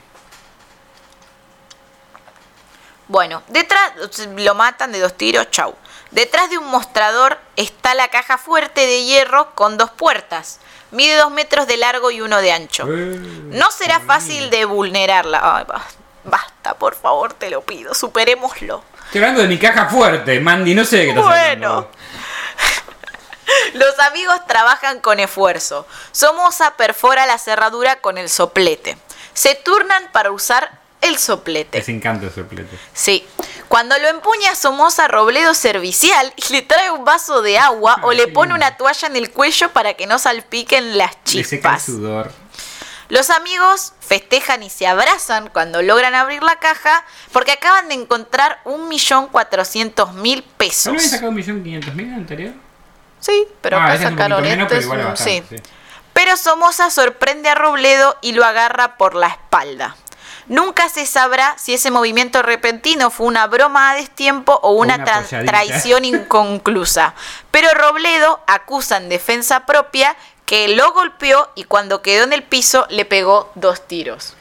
Bueno, 3.07 3.43
detrás 3.47 3.91
lo 4.35 4.55
matan 4.55 4.91
de 4.91 4.99
dos 4.99 5.15
tiros, 5.15 5.49
chau. 5.51 5.75
Detrás 6.11 6.49
de 6.49 6.57
un 6.57 6.67
mostrador 6.67 7.39
está 7.55 7.95
la 7.95 8.07
caja 8.09 8.37
fuerte 8.37 8.85
de 8.85 9.03
hierro 9.03 9.53
con 9.55 9.77
dos 9.77 9.89
puertas. 9.91 10.59
Mide 10.93 11.15
dos 11.17 11.31
metros 11.31 11.67
de 11.67 11.77
largo 11.77 12.11
y 12.11 12.21
uno 12.21 12.39
de 12.41 12.51
ancho. 12.51 12.85
Eh, 12.87 13.17
No 13.49 13.69
será 13.71 13.99
fácil 13.99 14.49
de 14.49 14.65
vulnerarla. 14.65 15.39
Ay, 15.57 15.65
basta, 16.23 16.75
por 16.75 16.95
favor, 16.95 17.33
te 17.33 17.49
lo 17.49 17.61
pido, 17.61 17.93
superémoslo. 17.93 18.83
Estoy 19.05 19.21
hablando 19.21 19.41
de 19.41 19.47
mi 19.47 19.57
caja 19.59 19.87
fuerte, 19.89 20.39
Mandy, 20.39 20.73
no 20.75 20.85
sé 20.85 20.97
de 20.97 21.03
qué 21.05 21.09
estás 21.09 21.25
Bueno. 21.25 21.87
Los 23.73 23.99
amigos 23.99 24.39
trabajan 24.47 24.99
con 24.99 25.19
esfuerzo. 25.19 25.87
Somoza 26.11 26.75
perfora 26.77 27.25
la 27.25 27.37
cerradura 27.37 27.97
con 27.99 28.17
el 28.17 28.29
soplete. 28.29 28.97
Se 29.33 29.55
turnan 29.55 30.09
para 30.11 30.31
usar 30.31 30.71
el 31.01 31.17
soplete. 31.17 31.79
Les 31.79 31.89
encanta 31.89 32.27
el 32.27 32.33
soplete. 32.33 32.77
Sí. 32.93 33.27
Cuando 33.73 33.97
lo 33.97 34.07
empuña 34.07 34.53
Somoza 34.53 35.07
Robledo 35.07 35.55
servicial 35.55 36.31
y 36.35 36.53
le 36.53 36.61
trae 36.61 36.91
un 36.91 37.05
vaso 37.05 37.41
de 37.41 37.57
agua 37.57 38.01
o 38.03 38.11
le 38.13 38.27
pone 38.27 38.53
una 38.53 38.77
toalla 38.77 39.07
en 39.07 39.15
el 39.15 39.31
cuello 39.31 39.71
para 39.73 39.95
que 39.95 40.05
no 40.05 40.19
salpiquen 40.19 40.95
las 40.95 41.09
Le 41.33 41.43
seca 41.43 41.69
el 41.71 41.75
chispas. 41.77 41.83
sudor. 41.83 42.31
Los 43.09 43.31
amigos 43.31 43.93
festejan 43.99 44.61
y 44.61 44.69
se 44.69 44.85
abrazan 44.85 45.49
cuando 45.49 45.81
logran 45.81 46.13
abrir 46.13 46.43
la 46.43 46.57
caja 46.57 47.03
porque 47.31 47.53
acaban 47.53 47.87
de 47.87 47.95
encontrar 47.95 48.59
1.400.000 48.65 50.35
¿No 50.37 50.43
pesos. 50.57 50.87
habían 50.89 51.01
sacado 51.09 51.29
un 51.29 51.35
millón 51.35 51.63
quinientos 51.63 51.95
mil 51.95 52.05
en 52.05 52.13
el 52.13 52.19
anterior? 52.19 52.53
Sí, 53.19 53.47
pero 53.61 53.77
Ah, 53.77 53.85
acá 53.85 53.93
es 53.95 54.01
un 54.01 54.09
sacaron 54.11 54.43
pero 54.43 54.67
es 54.79 54.85
un- 54.85 55.17
sí. 55.17 55.43
sí. 55.49 55.55
Pero 56.13 56.37
Somoza 56.37 56.91
sorprende 56.91 57.49
a 57.49 57.55
Robledo 57.55 58.17
y 58.21 58.33
lo 58.33 58.45
agarra 58.45 58.97
por 58.97 59.15
la 59.15 59.29
espalda. 59.29 59.95
Nunca 60.47 60.89
se 60.89 61.05
sabrá 61.05 61.55
si 61.57 61.73
ese 61.73 61.91
movimiento 61.91 62.41
repentino 62.41 63.09
fue 63.09 63.27
una 63.27 63.47
broma 63.47 63.91
a 63.91 63.95
destiempo 63.95 64.59
o 64.61 64.71
una, 64.73 64.95
una 64.95 65.05
tra- 65.05 65.23
polladita. 65.23 65.51
traición 65.51 66.05
inconclusa. 66.05 67.13
Pero 67.51 67.69
Robledo 67.73 68.39
acusa 68.47 68.97
en 68.97 69.09
defensa 69.09 69.65
propia 69.65 70.15
que 70.45 70.67
lo 70.69 70.91
golpeó 70.93 71.49
y 71.55 71.63
cuando 71.63 72.01
quedó 72.01 72.23
en 72.25 72.33
el 72.33 72.43
piso 72.43 72.85
le 72.89 73.05
pegó 73.05 73.51
dos 73.55 73.87
tiros. 73.87 74.35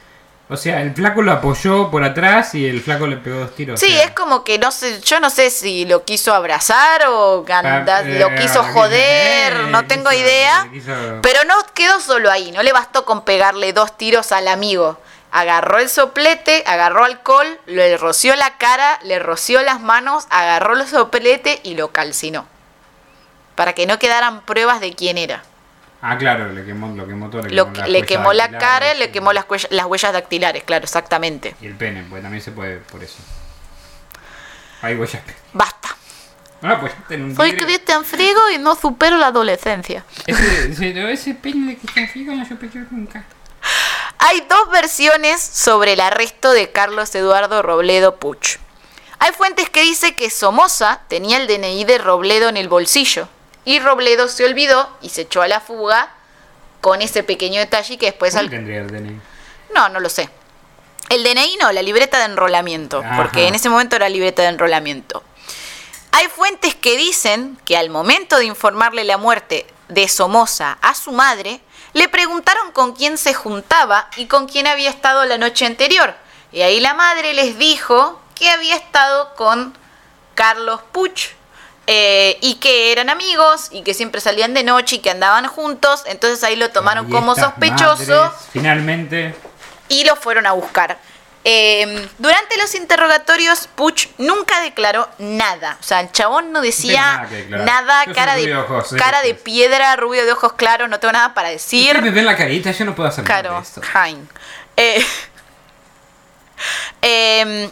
O 0.49 0.57
sea, 0.59 0.83
el 0.83 0.93
flaco 0.93 1.23
lo 1.23 1.33
apoyó 1.33 1.91
por 1.91 2.05
atrás 2.05 2.55
y 2.55 2.67
el 2.67 2.83
flaco 2.83 3.07
le 3.07 3.17
pegó 3.17 3.39
dos 3.39 3.55
tiros. 3.55 3.81
Sí, 3.81 3.87
o 3.87 3.89
sea, 3.91 4.05
es 4.05 4.11
como 4.11 4.45
que 4.45 4.59
no 4.59 4.71
sé, 4.71 5.01
yo 5.01 5.19
no 5.19 5.31
sé 5.31 5.49
si 5.49 5.87
lo 5.87 6.05
quiso 6.05 6.35
abrazar 6.35 7.07
o 7.09 7.43
eh, 7.49 8.19
lo 8.19 8.35
quiso 8.35 8.63
joder, 8.65 9.53
eh, 9.55 9.67
no 9.71 9.87
tengo 9.87 10.11
quiso- 10.11 10.21
idea. 10.23 10.69
quiso- 10.71 10.93
Pero 11.23 11.45
no 11.45 11.55
quedó 11.73 12.01
solo 12.01 12.31
ahí, 12.31 12.51
no 12.53 12.63
le 12.63 12.73
bastó 12.73 13.07
con 13.07 13.25
pegarle 13.25 13.73
dos 13.73 13.97
tiros 13.97 14.31
al 14.33 14.47
amigo. 14.49 14.99
Agarró 15.33 15.79
el 15.79 15.89
soplete, 15.89 16.63
agarró 16.67 17.05
alcohol, 17.05 17.59
le 17.67 17.97
roció 17.97 18.37
la 18.37 18.59
cara, 18.59 18.99
le 19.03 19.19
roció 19.19 19.63
las 19.63 19.81
manos, 19.81 20.27
agarró 20.31 20.75
el 20.79 20.87
soplete 20.87 21.61
y 21.65 21.75
lo 21.75 21.91
calcinó. 21.91 22.47
Para 23.55 23.73
que 23.73 23.87
no 23.87 23.99
quedaran 23.99 24.43
pruebas 24.43 24.81
de 24.81 24.95
quién 24.95 25.17
era. 25.19 25.43
Ah, 26.03 26.19
claro, 26.19 26.53
le 26.53 26.65
quemó, 26.65 26.95
lo 26.95 27.07
quemó 27.07 27.31
todo. 27.31 27.43
Le 27.43 27.55
Lo- 27.55 27.67
quemó, 27.73 27.79
las 27.79 27.89
le 27.89 28.03
quemó 28.03 28.33
la 28.33 28.51
cara, 28.51 28.93
le 28.95 29.11
quemó 29.11 29.33
las, 29.33 29.47
huella- 29.49 29.69
las 29.71 29.87
huellas 29.87 30.13
dactilares, 30.13 30.65
claro, 30.65 30.85
exactamente. 30.85 31.55
Y 31.61 31.67
el 31.67 31.75
pene, 31.77 32.05
pues 32.11 32.23
también 32.23 32.43
se 32.43 32.51
puede 32.53 32.79
por 32.79 33.03
eso. 33.03 33.19
Hay 34.83 34.97
huellas. 34.97 35.23
Basta. 35.53 35.97
Ah, 36.61 36.79
pues 36.81 36.93
en 37.11 37.35
Soy. 37.35 37.57
Cristian 37.57 38.05
Frigo 38.05 38.51
y 38.51 38.59
no 38.59 38.75
supero 38.75 39.17
la 39.17 39.29
adolescencia. 39.29 40.05
Ese, 40.27 40.71
ese, 40.71 41.13
ese 41.13 41.35
pene 41.35 41.73
de 41.73 41.79
Cristian 41.79 42.09
Figo 42.09 42.35
no 42.35 42.45
supe 42.45 42.69
yo 42.73 42.81
nunca. 42.91 43.25
Hay 44.25 44.41
dos 44.49 44.71
versiones 44.71 45.41
sobre 45.43 45.95
el 45.95 46.01
arresto 46.01 46.53
de 46.53 46.71
Carlos 46.71 47.15
Eduardo 47.15 47.61
Robledo 47.63 48.17
Puch. 48.17 48.59
Hay 49.19 49.33
fuentes 49.33 49.69
que 49.69 49.83
dicen 49.83 50.15
que 50.15 50.31
Somoza 50.31 51.01
tenía 51.09 51.39
el 51.39 51.47
DNI 51.47 51.85
de 51.85 51.99
Robledo 51.99 52.49
en 52.49 52.57
el 52.57 52.69
bolsillo 52.69 53.29
y 53.65 53.79
Robledo 53.81 54.29
se 54.29 54.45
olvidó 54.45 54.89
y 55.01 55.09
se 55.11 55.23
echó 55.23 55.43
a 55.43 55.49
la 55.49 55.61
fuga 55.61 56.13
con 56.81 57.03
ese 57.03 57.23
pequeño 57.23 57.61
detalle 57.61 57.99
que 57.99 58.07
después... 58.07 58.33
¿Cuál 58.35 58.47
al- 58.47 58.51
tendría 58.51 58.81
el 58.81 58.91
DNI? 58.91 59.21
No, 59.75 59.89
no 59.89 60.01
lo 60.01 60.09
sé. 60.09 60.29
El 61.09 61.25
DNI 61.25 61.57
no, 61.61 61.73
la 61.73 61.83
libreta 61.83 62.19
de 62.19 62.25
enrolamiento, 62.25 63.03
Ajá. 63.05 63.17
porque 63.17 63.47
en 63.49 63.55
ese 63.55 63.69
momento 63.69 63.97
era 63.97 64.09
libreta 64.09 64.43
de 64.43 64.49
enrolamiento. 64.49 65.23
Hay 66.13 66.29
fuentes 66.29 66.75
que 66.75 66.97
dicen 66.97 67.59
que 67.65 67.77
al 67.77 67.91
momento 67.91 68.37
de 68.39 68.45
informarle 68.45 69.05
la 69.05 69.19
muerte 69.19 69.67
de 69.89 70.09
Somoza 70.09 70.79
a 70.81 70.95
su 70.95 71.11
madre, 71.13 71.61
le 71.93 72.09
preguntaron 72.09 72.73
con 72.73 72.95
quién 72.95 73.19
se 73.19 73.35
juntaba 73.35 74.09
y 74.17 74.27
con 74.27 74.47
quién 74.47 74.67
había 74.67 74.91
estado 74.91 75.25
la 75.25 75.39
noche 75.39 75.67
anterior. 75.67 76.15
Y 76.53 76.63
ahí 76.63 76.81
la 76.81 76.95
madre 76.95 77.33
les 77.35 77.59
dijo 77.59 78.21
que 78.35 78.51
había 78.51 78.77
estado 78.77 79.35
con 79.35 79.77
Carlos 80.35 80.81
Puch 80.93 81.29
eh, 81.87 82.39
y 82.41 82.55
que 82.57 82.93
eran 82.93 83.11
amigos 83.11 83.69
y 83.71 83.83
que 83.83 83.95
siempre 83.95 84.21
salían 84.21 84.55
de 84.55 84.63
noche 84.63 84.97
y 84.97 84.99
que 85.01 85.11
andaban 85.11 85.47
juntos. 85.47 86.03
Entonces 86.07 86.43
ahí 86.45 86.57
lo 86.57 86.71
tomaron 86.71 87.11
como 87.11 87.35
sospechoso 87.35 88.25
madres, 88.25 88.49
finalmente. 88.53 89.35
y 89.89 90.05
lo 90.05 90.17
fueron 90.17 90.47
a 90.47 90.53
buscar. 90.53 90.99
Eh, 91.45 92.09
durante 92.19 92.57
los 92.57 92.75
interrogatorios, 92.77 93.67
Puch 93.75 94.07
nunca 94.19 94.61
declaró 94.61 95.09
nada. 95.19 95.77
O 95.81 95.83
sea, 95.83 96.01
el 96.01 96.13
chabón 96.13 96.53
no 96.53 96.61
decía 96.61 97.29
nada 97.49 98.05
cara, 98.15 98.37
de, 98.37 98.57
ojos, 98.57 98.91
de 98.93 99.35
piedra, 99.35 99.97
rubio 99.97 100.25
de 100.25 100.33
ojos 100.33 100.53
claros, 100.53 100.89
no 100.89 101.01
tengo 101.01 101.13
nada 101.13 101.35
para 101.35 101.49
decir. 101.49 102.01
Me 102.01 102.11
ven 102.11 102.27
la 102.27 102.37
carita, 102.37 102.71
yo 102.71 102.85
no 102.85 102.95
puedo 102.95 103.09
hacer 103.09 103.25
nada 103.25 103.43
Claro. 103.43 103.65
Hein. 103.95 104.29
Eh, 104.77 105.05
em, 107.03 107.71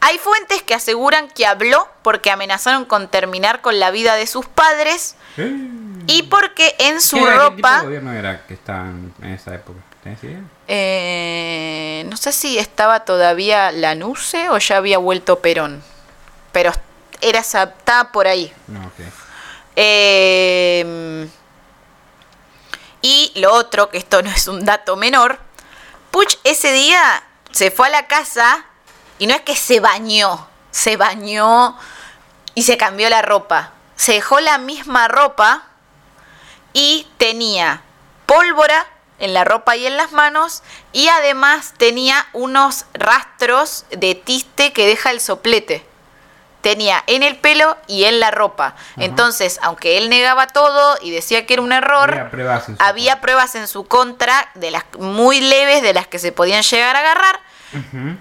hay 0.00 0.18
fuentes 0.18 0.62
que 0.62 0.74
aseguran 0.74 1.28
que 1.28 1.46
habló 1.46 1.86
porque 2.02 2.30
amenazaron 2.30 2.86
con 2.86 3.08
terminar 3.08 3.60
con 3.60 3.78
la 3.78 3.90
vida 3.90 4.14
de 4.14 4.26
sus 4.26 4.46
padres 4.46 5.16
y 6.06 6.22
porque 6.24 6.74
en 6.78 7.02
su 7.02 7.16
¿Qué 7.16 7.22
era- 7.22 7.32
¿Qué 7.32 7.56
tipo 7.56 7.68
ropa... 7.68 7.78
de 7.80 7.84
gobierno 7.84 8.12
era 8.14 8.46
que 8.46 8.54
estaban 8.54 9.12
en 9.20 9.30
esa 9.30 9.54
época? 9.54 9.80
¿Tenés 10.02 10.24
idea? 10.24 10.40
Eh, 10.72 12.04
no 12.08 12.16
sé 12.16 12.30
si 12.30 12.56
estaba 12.56 13.00
todavía 13.00 13.72
Lanusse 13.72 14.50
o 14.50 14.58
ya 14.58 14.76
había 14.76 14.98
vuelto 14.98 15.40
Perón. 15.40 15.82
Pero 16.52 16.70
era 17.20 17.40
estaba 17.40 18.12
por 18.12 18.28
ahí. 18.28 18.52
Eh, 19.74 21.28
y 23.02 23.32
lo 23.34 23.52
otro, 23.52 23.90
que 23.90 23.98
esto 23.98 24.22
no 24.22 24.30
es 24.30 24.46
un 24.46 24.64
dato 24.64 24.94
menor, 24.94 25.40
Puch 26.12 26.36
ese 26.44 26.72
día 26.72 27.24
se 27.50 27.72
fue 27.72 27.88
a 27.88 27.90
la 27.90 28.06
casa 28.06 28.64
y 29.18 29.26
no 29.26 29.34
es 29.34 29.40
que 29.40 29.56
se 29.56 29.80
bañó, 29.80 30.46
se 30.70 30.96
bañó 30.96 31.76
y 32.54 32.62
se 32.62 32.76
cambió 32.76 33.10
la 33.10 33.22
ropa. 33.22 33.72
Se 33.96 34.12
dejó 34.12 34.38
la 34.38 34.58
misma 34.58 35.08
ropa 35.08 35.64
y 36.72 37.08
tenía 37.18 37.82
pólvora 38.26 38.86
en 39.20 39.34
la 39.34 39.44
ropa 39.44 39.76
y 39.76 39.86
en 39.86 39.96
las 39.96 40.12
manos 40.12 40.62
y 40.92 41.08
además 41.08 41.74
tenía 41.76 42.26
unos 42.32 42.86
rastros 42.92 43.84
de 43.90 44.14
tiste 44.14 44.72
que 44.72 44.86
deja 44.86 45.10
el 45.10 45.20
soplete. 45.20 45.86
Tenía 46.60 47.02
en 47.06 47.22
el 47.22 47.38
pelo 47.38 47.78
y 47.86 48.04
en 48.04 48.20
la 48.20 48.30
ropa. 48.30 48.74
Entonces, 48.98 49.58
aunque 49.62 49.96
él 49.96 50.10
negaba 50.10 50.46
todo 50.46 50.98
y 51.00 51.10
decía 51.10 51.46
que 51.46 51.54
era 51.54 51.62
un 51.62 51.72
error, 51.72 52.10
Había 52.10 52.30
pruebas 52.30 52.68
en 52.68 52.76
su 52.76 52.82
había 52.82 53.12
contra. 53.12 53.20
pruebas 53.22 53.54
en 53.54 53.68
su 53.68 53.86
contra 53.86 54.50
de 54.56 54.70
las 54.70 54.84
muy 54.98 55.40
leves 55.40 55.80
de 55.80 55.94
las 55.94 56.06
que 56.06 56.18
se 56.18 56.32
podían 56.32 56.62
llegar 56.62 56.96
a 56.96 57.00
agarrar. 57.00 57.40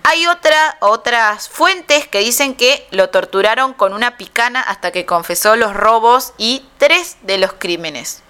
Hay 0.04 0.28
otra, 0.28 0.78
otras 0.80 1.50
fuentes 1.50 2.08
que 2.08 2.20
dicen 2.20 2.56
que 2.56 2.88
lo 2.92 3.10
torturaron 3.10 3.74
con 3.74 3.94
una 3.94 4.16
picana 4.16 4.62
hasta 4.62 4.92
que 4.92 5.06
confesó 5.06 5.56
los 5.56 5.74
robos 5.74 6.34
y 6.38 6.66
tres 6.78 7.18
de 7.24 7.40
los 7.40 7.54
crímenes. 7.54 8.22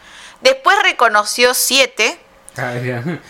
Después 0.41 0.77
reconoció 0.81 1.53
siete. 1.53 2.19
Ah. 2.57 2.73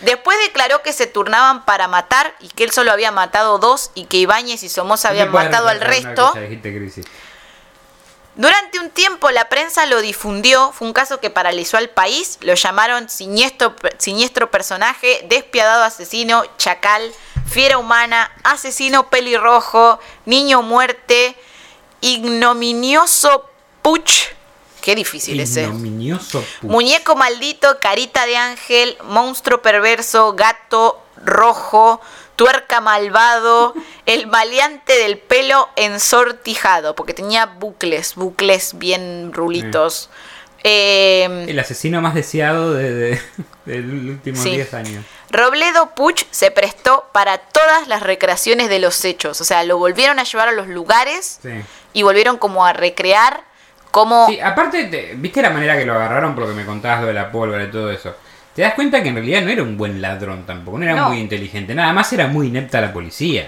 Después 0.01 0.37
declaró 0.45 0.81
que 0.81 0.93
se 0.93 1.07
turnaban 1.07 1.65
para 1.65 1.87
matar 1.87 2.33
y 2.39 2.47
que 2.49 2.63
él 2.63 2.71
solo 2.71 2.91
había 2.91 3.11
matado 3.11 3.59
dos 3.59 3.91
y 3.93 4.05
que 4.05 4.17
Ibáñez 4.17 4.63
y 4.63 4.69
Somoza 4.69 5.09
habían 5.09 5.31
matado 5.31 5.67
al 5.67 5.81
resto. 5.81 6.33
Durante 8.35 8.79
un 8.79 8.89
tiempo 8.89 9.31
la 9.31 9.49
prensa 9.49 9.85
lo 9.85 9.99
difundió, 10.01 10.71
fue 10.71 10.87
un 10.87 10.93
caso 10.93 11.19
que 11.19 11.29
paralizó 11.29 11.75
al 11.75 11.89
país, 11.89 12.37
lo 12.41 12.53
llamaron 12.53 13.09
siniestro, 13.09 13.75
siniestro 13.97 14.49
personaje, 14.49 15.25
despiadado 15.27 15.83
asesino, 15.83 16.45
chacal, 16.57 17.11
fiera 17.45 17.77
humana, 17.77 18.31
asesino 18.43 19.09
pelirrojo, 19.09 19.99
niño 20.25 20.61
muerte, 20.61 21.35
ignominioso 21.99 23.49
puch, 23.81 24.29
qué 24.89 24.95
difícil 24.95 25.39
ese. 25.39 25.67
Muñeco 26.61 27.15
maldito, 27.15 27.77
carita 27.79 28.25
de 28.25 28.37
ángel, 28.37 28.97
monstruo 29.03 29.61
perverso, 29.61 30.33
gato 30.33 30.99
rojo, 31.23 32.01
tuerca 32.35 32.81
malvado, 32.81 33.75
el 34.07 34.25
maleante 34.25 34.93
del 34.97 35.19
pelo 35.19 35.69
ensortijado, 35.75 36.95
porque 36.95 37.13
tenía 37.13 37.45
bucles, 37.45 38.15
bucles 38.15 38.79
bien 38.79 39.31
rulitos. 39.31 40.09
Eh, 40.63 41.45
El 41.47 41.59
asesino 41.59 42.01
más 42.01 42.15
deseado 42.15 42.73
de, 42.73 42.91
de- 42.93 43.21
de 43.65 43.77
los 43.81 44.03
últimos 44.15 44.39
Sí. 44.41 44.49
10 44.55 44.73
años. 44.73 45.05
Robledo 45.29 45.93
Puch 45.93 46.25
se 46.31 46.49
prestó 46.49 47.05
para 47.13 47.37
todas 47.37 47.87
las 47.87 48.01
recreaciones 48.01 48.69
de 48.69 48.79
los 48.79 49.05
hechos, 49.05 49.39
o 49.39 49.43
sea, 49.43 49.63
lo 49.63 49.77
volvieron 49.77 50.17
a 50.17 50.23
llevar 50.23 50.47
a 50.47 50.51
los 50.51 50.67
lugares 50.67 51.37
Sí. 51.43 51.51
y 51.93 52.01
volvieron 52.01 52.37
como 52.39 52.65
a 52.65 52.73
recrear 52.73 53.47
cómo... 53.91 54.27
Sí, 54.27 54.39
aparte, 54.39 54.85
te- 54.85 55.13
¿viste 55.15 55.41
la 55.41 55.49
manera 55.49 55.77
que 55.77 55.85
lo 55.85 55.93
agarraron 55.93 56.33
por 56.35 56.43
lo 56.45 56.49
que 56.49 56.55
me 56.55 56.65
contabas 56.65 57.01
lo 57.01 57.07
de 57.07 57.13
la 57.13 57.31
pólvora 57.31 57.63
y 57.63 57.71
todo 57.71 57.91
eso? 57.91 58.15
Te 58.55 58.61
das 58.63 58.73
cuenta 58.73 59.01
que 59.01 59.09
en 59.09 59.15
realidad 59.15 59.41
no 59.41 59.49
era 59.51 59.63
un 59.63 59.77
buen 59.77 60.01
ladrón 60.01 60.45
tampoco, 60.45 60.77
no 60.79 60.83
era 60.85 60.95
No. 60.95 61.09
muy 61.09 61.19
inteligente, 61.19 61.73
nada 61.75 61.93
más 61.93 62.11
era 62.13 62.27
muy 62.27 62.47
inepta 62.47 62.81
la 62.81 62.91
policía. 62.91 63.47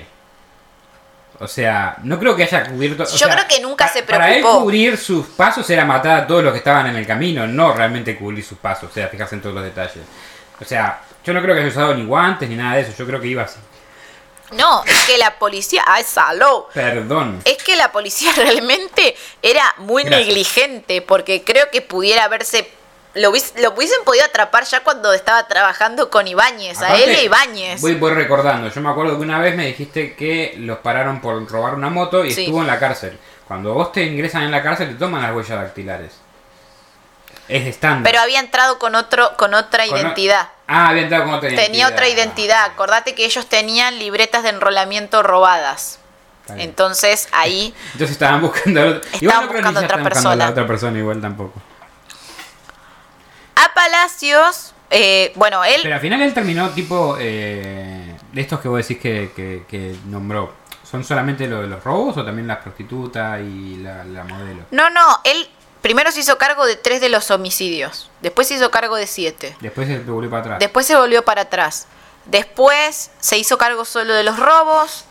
O 1.39 1.47
sea, 1.47 1.95
no 2.03 2.19
creo 2.19 2.35
que 2.35 2.43
haya 2.43 2.65
cubierto. 2.67 3.03
Yo 3.03 3.09
sea, 3.17 3.29
creo 3.29 3.45
que 3.47 3.59
nunca 3.61 3.87
se 3.87 4.03
Para 4.03 4.27
él 4.29 4.41
preocupó. 4.41 4.61
cubrir 4.63 4.95
sus 4.97 5.25
pasos 5.25 5.67
era 5.71 5.85
matar 5.85 6.19
a 6.19 6.27
todos 6.27 6.43
los 6.43 6.51
que 6.51 6.59
estaban 6.59 6.85
en 6.87 6.95
el 6.95 7.07
camino, 7.07 7.47
no 7.47 7.73
realmente 7.73 8.15
cubrir 8.15 8.43
sus 8.43 8.59
pasos, 8.59 8.91
o 8.91 8.93
sea, 8.93 9.07
fijarse 9.07 9.35
en 9.35 9.41
todos 9.41 9.55
los 9.55 9.63
detalles. 9.63 10.03
O 10.59 10.65
sea, 10.65 10.99
yo 11.25 11.33
no 11.33 11.41
creo 11.41 11.55
que 11.55 11.61
haya 11.61 11.69
usado 11.69 11.95
ni 11.95 12.05
guantes 12.05 12.47
ni 12.47 12.55
nada 12.55 12.75
de 12.75 12.81
eso, 12.81 12.91
yo 12.95 13.07
creo 13.07 13.19
que 13.19 13.27
iba 13.27 13.41
así. 13.43 13.57
No, 14.51 14.83
es 14.85 15.03
que 15.05 15.17
la 15.17 15.37
policía. 15.39 15.83
¡Ay, 15.87 16.03
saló! 16.03 16.67
Perdón. 16.73 17.41
Es 17.45 17.57
que 17.63 17.75
la 17.75 17.91
policía 17.91 18.31
realmente 18.35 19.15
era 19.41 19.73
muy 19.77 20.03
Gracias. 20.03 20.27
negligente 20.27 21.01
porque 21.01 21.43
creo 21.43 21.69
que 21.71 21.81
pudiera 21.81 22.23
haberse. 22.25 22.69
Lo, 23.13 23.31
lo 23.31 23.71
hubiesen 23.71 24.03
podido 24.05 24.23
atrapar 24.23 24.63
ya 24.63 24.83
cuando 24.83 25.11
estaba 25.11 25.45
trabajando 25.47 26.09
con 26.09 26.27
Ibáñez, 26.29 26.81
a 26.81 26.95
él 26.95 27.09
e 27.09 27.23
Ibáñez. 27.25 27.81
Voy, 27.81 27.95
voy 27.95 28.13
recordando, 28.13 28.69
yo 28.69 28.79
me 28.79 28.89
acuerdo 28.89 29.17
que 29.17 29.23
una 29.23 29.37
vez 29.39 29.53
me 29.53 29.65
dijiste 29.65 30.15
que 30.15 30.53
los 30.57 30.77
pararon 30.77 31.19
por 31.19 31.45
robar 31.51 31.75
una 31.75 31.89
moto 31.89 32.23
y 32.23 32.31
Sí. 32.33 32.43
estuvo 32.43 32.61
en 32.61 32.67
la 32.67 32.79
cárcel. 32.79 33.19
Cuando 33.45 33.73
vos 33.73 33.91
te 33.91 34.03
ingresan 34.03 34.43
en 34.43 34.51
la 34.51 34.63
cárcel 34.63 34.87
te 34.89 34.95
toman 34.95 35.21
las 35.23 35.35
huellas 35.35 35.59
dactilares. 35.61 36.13
Es 37.47 37.67
estándar. 37.67 38.03
Pero 38.11 38.21
había 38.21 38.39
entrado 38.39 38.79
con 38.79 38.95
otro, 38.95 39.35
con 39.37 39.53
otra 39.53 39.85
Con 39.85 39.95
o- 39.95 39.97
identidad. 39.99 40.49
Ah, 40.67 40.87
había 40.89 41.03
entrado 41.03 41.25
con 41.25 41.33
otra 41.33 41.49
identidad. 41.49 41.67
Tenía 41.67 41.87
otra 41.89 42.07
identidad. 42.07 42.63
Acordate 42.65 43.13
que 43.15 43.25
ellos 43.25 43.45
tenían 43.47 43.99
libretas 43.99 44.43
de 44.43 44.49
enrolamiento 44.49 45.21
robadas. 45.23 45.99
Entonces 46.57 47.29
ahí 47.31 47.73
Entonces 47.93 48.11
estaban 48.11 48.41
buscando 48.41 48.81
Estaban 48.95 49.01
Igual 49.21 49.35
no 49.41 49.47
creo 49.47 49.61
buscando 49.61 49.79
otra 49.79 49.85
están 49.97 50.03
buscando 50.03 50.29
a 50.29 50.35
la 50.35 50.45
persona. 50.45 50.49
otra 50.51 50.67
persona 50.67 50.99
igual 50.99 51.21
tampoco. 51.21 51.61
a 53.55 53.73
Palacios, 53.73 54.73
eh, 54.89 55.31
bueno, 55.35 55.63
él 55.63 55.79
Pero 55.83 55.95
al 55.95 56.01
final 56.01 56.21
él 56.21 56.33
terminó 56.33 56.69
tipo 56.71 57.15
eh, 57.19 58.15
de 58.31 58.41
estos 58.41 58.59
que 58.59 58.67
vos 58.67 58.79
decís 58.85 59.01
que, 59.01 59.31
que- 59.35 59.63
que 59.69 59.95
nombró. 60.07 60.53
¿Son 60.89 61.03
solamente 61.05 61.47
lo 61.47 61.61
de 61.61 61.67
los 61.67 61.81
robos 61.83 62.17
o 62.17 62.25
también 62.25 62.47
las 62.47 62.57
prostitutas 62.57 63.39
y 63.39 63.77
la, 63.77 64.03
la 64.03 64.23
modelo? 64.25 64.63
No, 64.71 64.89
no, 64.89 65.21
él 65.23 65.49
primero 65.81 66.11
se 66.11 66.21
hizo 66.21 66.37
cargo 66.37 66.65
de 66.65 66.75
tres 66.75 67.01
de 67.01 67.09
los 67.09 67.31
homicidios, 67.31 68.09
después 68.21 68.47
se 68.47 68.55
hizo 68.55 68.71
cargo 68.71 68.95
de 68.95 69.07
siete, 69.07 69.55
Después 69.59 69.87
se 69.87 69.99
volvió 69.99 70.29
para 70.29 70.41
atrás. 70.41 70.59
después 70.59 70.85
se 70.85 70.95
volvió 70.95 71.25
para 71.25 71.41
atrás, 71.43 71.87
después 72.25 73.11
se 73.19 73.37
hizo 73.37 73.57
cargo 73.57 73.85
solo 73.85 74.13
de 74.13 74.23
los 74.23 74.37
robos 74.37 75.05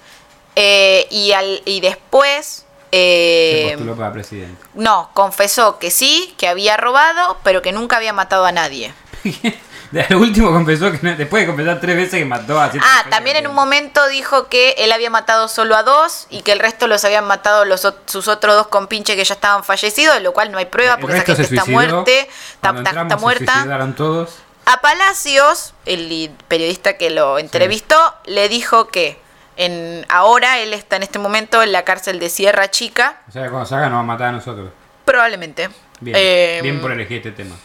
eh, 0.57 1.07
y, 1.11 1.33
al, 1.33 1.63
y 1.65 1.81
después... 1.81 2.67
se 2.91 3.67
eh, 3.69 3.69
postuló 3.73 3.97
para 3.97 4.13
presidente. 4.13 4.63
no, 4.75 5.11
confesó 5.15 5.79
que 5.79 5.91
sí, 5.91 6.35
que 6.39 6.49
había 6.49 6.77
robado, 6.77 7.39
pero 7.45 7.63
que 7.63 7.73
nunca 7.73 7.97
había 7.97 8.13
matado 8.13 8.45
a 8.47 8.53
nadie. 8.53 8.93
Al 10.09 10.17
último 10.17 10.51
confesó 10.53 10.93
que 10.93 10.99
no- 11.03 11.17
después 11.17 11.43
de 11.43 11.47
confesar 11.49 11.81
tres 11.81 11.97
veces 11.97 12.19
que 12.21 12.25
mató 12.25 12.61
a 12.61 12.71
siete 12.71 12.87
Ah, 12.89 13.05
también 13.11 13.37
en 13.37 13.47
un 13.49 13.55
momento 13.55 14.07
dijo 14.09 14.49
que 14.49 14.75
él 14.79 14.93
había 14.93 15.11
matado 15.11 15.49
solo 15.49 15.75
a 15.77 15.83
dos 15.83 16.27
y 16.31 16.43
que 16.43 16.53
el 16.53 16.61
resto 16.61 16.87
los 16.87 17.05
habían 17.05 17.25
matado 17.27 17.65
los, 17.65 17.81
sus 18.07 18.29
otros 18.29 18.55
dos 18.55 18.69
compinches 18.69 19.17
que 19.17 19.25
ya 19.25 19.35
estaban 19.35 19.65
fallecidos, 19.65 20.15
de 20.15 20.21
lo 20.21 20.33
cual 20.33 20.53
no 20.53 20.59
hay 20.59 20.67
prueba 20.67 20.99
porque 20.99 21.17
esa 21.17 21.27
gente 21.35 21.43
está 21.43 21.65
muerte, 21.65 22.29
está, 22.53 22.69
se 23.09 23.17
muerta. 23.17 23.95
todos. 23.97 24.39
A 24.67 24.81
Palacios, 24.81 25.75
el 25.87 26.31
periodista 26.47 26.97
que 26.97 27.11
lo 27.11 27.39
entrevistó, 27.41 27.97
le 28.27 28.49
dijo 28.49 28.89
que 28.89 29.19
en 29.57 30.07
ahora 30.09 30.59
él 30.61 30.73
está 30.73 30.97
en 30.97 31.03
este 31.03 31.19
momento 31.19 31.63
en 31.63 31.73
la 31.73 31.83
cárcel 31.85 32.21
de 32.21 32.29
Sierra 32.29 32.71
Chica, 32.71 33.21
O 33.29 33.33
sea, 33.33 33.49
cuando 33.51 33.67
salga 33.67 33.89
nos 33.89 33.97
va 33.97 34.01
a 34.01 34.05
matar 34.05 34.29
a 34.29 34.33
nosotros. 34.33 34.71
probablemente. 35.05 35.71
Bien, 35.99 36.17
Eh, 36.19 36.61
bien 36.63 36.81
por 36.81 36.93
elegir 36.93 37.17
este 37.19 37.33
tema. 37.33 37.57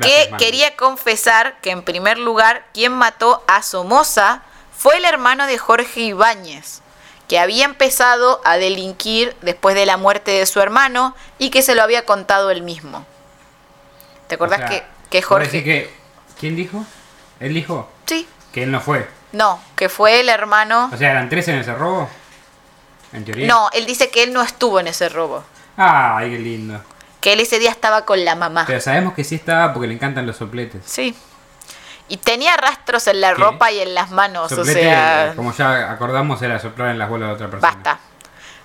Que 0.00 0.30
quería 0.38 0.76
confesar 0.76 1.60
que 1.60 1.70
en 1.70 1.82
primer 1.82 2.18
lugar 2.18 2.64
quien 2.72 2.92
mató 2.92 3.42
a 3.48 3.62
Somoza 3.62 4.42
fue 4.76 4.96
el 4.96 5.04
hermano 5.04 5.46
de 5.46 5.58
Jorge 5.58 6.00
Ibáñez, 6.00 6.80
que 7.28 7.38
había 7.38 7.64
empezado 7.64 8.40
a 8.44 8.56
delinquir 8.56 9.36
después 9.42 9.74
de 9.74 9.86
la 9.86 9.96
muerte 9.96 10.30
de 10.32 10.46
su 10.46 10.60
hermano 10.60 11.14
y 11.38 11.50
que 11.50 11.62
se 11.62 11.74
lo 11.74 11.82
había 11.82 12.04
contado 12.06 12.50
él 12.50 12.62
mismo. 12.62 13.04
¿Te 14.28 14.36
acordás 14.36 14.58
O 14.60 14.62
sea, 14.62 14.68
que, 14.68 14.84
que 15.10 15.22
Jorge... 15.22 15.64
que- 15.64 15.94
¿Quién 16.38 16.56
dijo? 16.56 16.84
Él 17.40 17.52
dijo 17.52 17.88
Sí, 18.06 18.26
que 18.52 18.62
él 18.62 18.70
no 18.70 18.80
fue. 18.80 19.06
no, 19.32 19.60
que 19.76 19.88
fue 19.88 20.20
el 20.20 20.28
hermano... 20.28 20.88
O 20.92 20.96
sea, 20.96 21.10
eran 21.10 21.28
tres 21.28 21.46
en 21.48 21.56
ese 21.56 21.74
robo. 21.74 22.08
En 23.12 23.24
teoría. 23.24 23.46
No, 23.46 23.68
él 23.72 23.86
dice 23.86 24.08
que 24.10 24.22
él 24.22 24.32
no 24.32 24.40
estuvo 24.42 24.78
en 24.80 24.86
ese 24.86 25.08
robo, 25.08 25.42
Ay, 25.76 26.30
qué 26.30 26.38
lindo. 26.38 26.80
Que 27.20 27.32
él 27.32 27.40
ese 27.40 27.58
día 27.58 27.70
estaba 27.70 28.04
con 28.04 28.24
la 28.24 28.34
mamá. 28.34 28.64
Pero 28.66 28.80
sabemos 28.80 29.14
que 29.14 29.24
sí 29.24 29.34
estaba 29.34 29.72
porque 29.72 29.88
le 29.88 29.94
encantan 29.94 30.26
los 30.26 30.36
sopletes. 30.36 30.82
Sí. 30.86 31.14
Y 32.08 32.16
tenía 32.16 32.56
rastros 32.56 33.06
en 33.06 33.20
la 33.20 33.34
¿Qué? 33.34 33.42
ropa 33.42 33.70
y 33.70 33.80
en 33.80 33.94
las 33.94 34.10
manos, 34.10 34.50
Soplete, 34.50 34.80
o 34.80 34.82
sea... 34.82 35.32
como 35.36 35.52
ya 35.54 35.92
acordamos, 35.92 36.42
era 36.42 36.58
soplar 36.58 36.90
en 36.90 36.98
las 36.98 37.08
bolas 37.08 37.28
de 37.28 37.34
otra 37.34 37.48
persona. 37.48 37.72
Basta. 37.72 38.00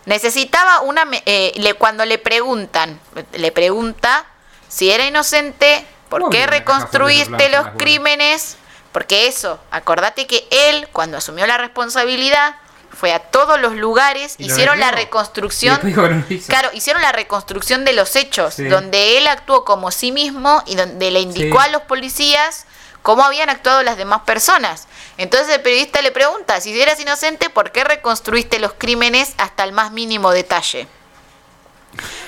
Necesitaba 0.05 0.81
una... 0.81 1.05
eh, 1.25 1.51
le, 1.55 1.75
cuando 1.75 2.05
le 2.05 2.17
preguntan, 2.17 2.99
le 3.33 3.51
pregunta 3.51 4.25
si 4.67 4.89
era 4.89 5.05
inocente, 5.05 5.85
¿por 6.09 6.23
Obvio, 6.23 6.31
qué 6.31 6.47
reconstruiste 6.47 7.49
los 7.49 7.67
crímenes? 7.77 8.57
Porque 8.91 9.27
eso, 9.27 9.59
acordate 9.71 10.25
que 10.25 10.47
él, 10.49 10.87
cuando 10.91 11.17
asumió 11.17 11.45
la 11.45 11.57
responsabilidad, 11.57 12.55
fue 12.95 13.13
a 13.13 13.19
todos 13.19 13.59
los 13.59 13.73
lugares, 13.75 14.35
Y 14.37 14.45
hicieron 14.45 14.79
la 14.79 14.91
reconstrucción... 14.91 15.79
no. 15.83 16.23
Claro, 16.47 16.69
hicieron 16.73 17.01
la 17.01 17.11
reconstrucción 17.11 17.85
de 17.85 17.93
los 17.93 18.15
hechos, 18.15 18.55
Sí. 18.55 18.63
donde 18.65 19.17
él 19.17 19.27
actuó 19.27 19.65
como 19.65 19.91
sí 19.91 20.11
mismo 20.11 20.63
y 20.65 20.75
donde 20.75 21.11
le 21.11 21.19
indicó 21.19 21.59
Sí. 21.59 21.65
a 21.65 21.71
los 21.71 21.81
policías 21.83 22.65
cómo 23.01 23.23
habían 23.23 23.49
actuado 23.51 23.83
las 23.83 23.97
demás 23.97 24.21
personas. 24.21 24.87
Entonces 25.17 25.49
el 25.53 25.61
periodista 25.61 26.01
le 26.01 26.11
pregunta, 26.11 26.59
si 26.61 26.79
eras 26.81 26.99
inocente, 26.99 27.49
¿por 27.51 27.71
qué 27.71 27.83
reconstruiste 27.83 28.57
los 28.59 28.73
crímenes 28.73 29.33
hasta 29.37 29.63
el 29.63 29.73
más 29.73 29.91
mínimo 29.91 30.31
detalle? 30.31 30.87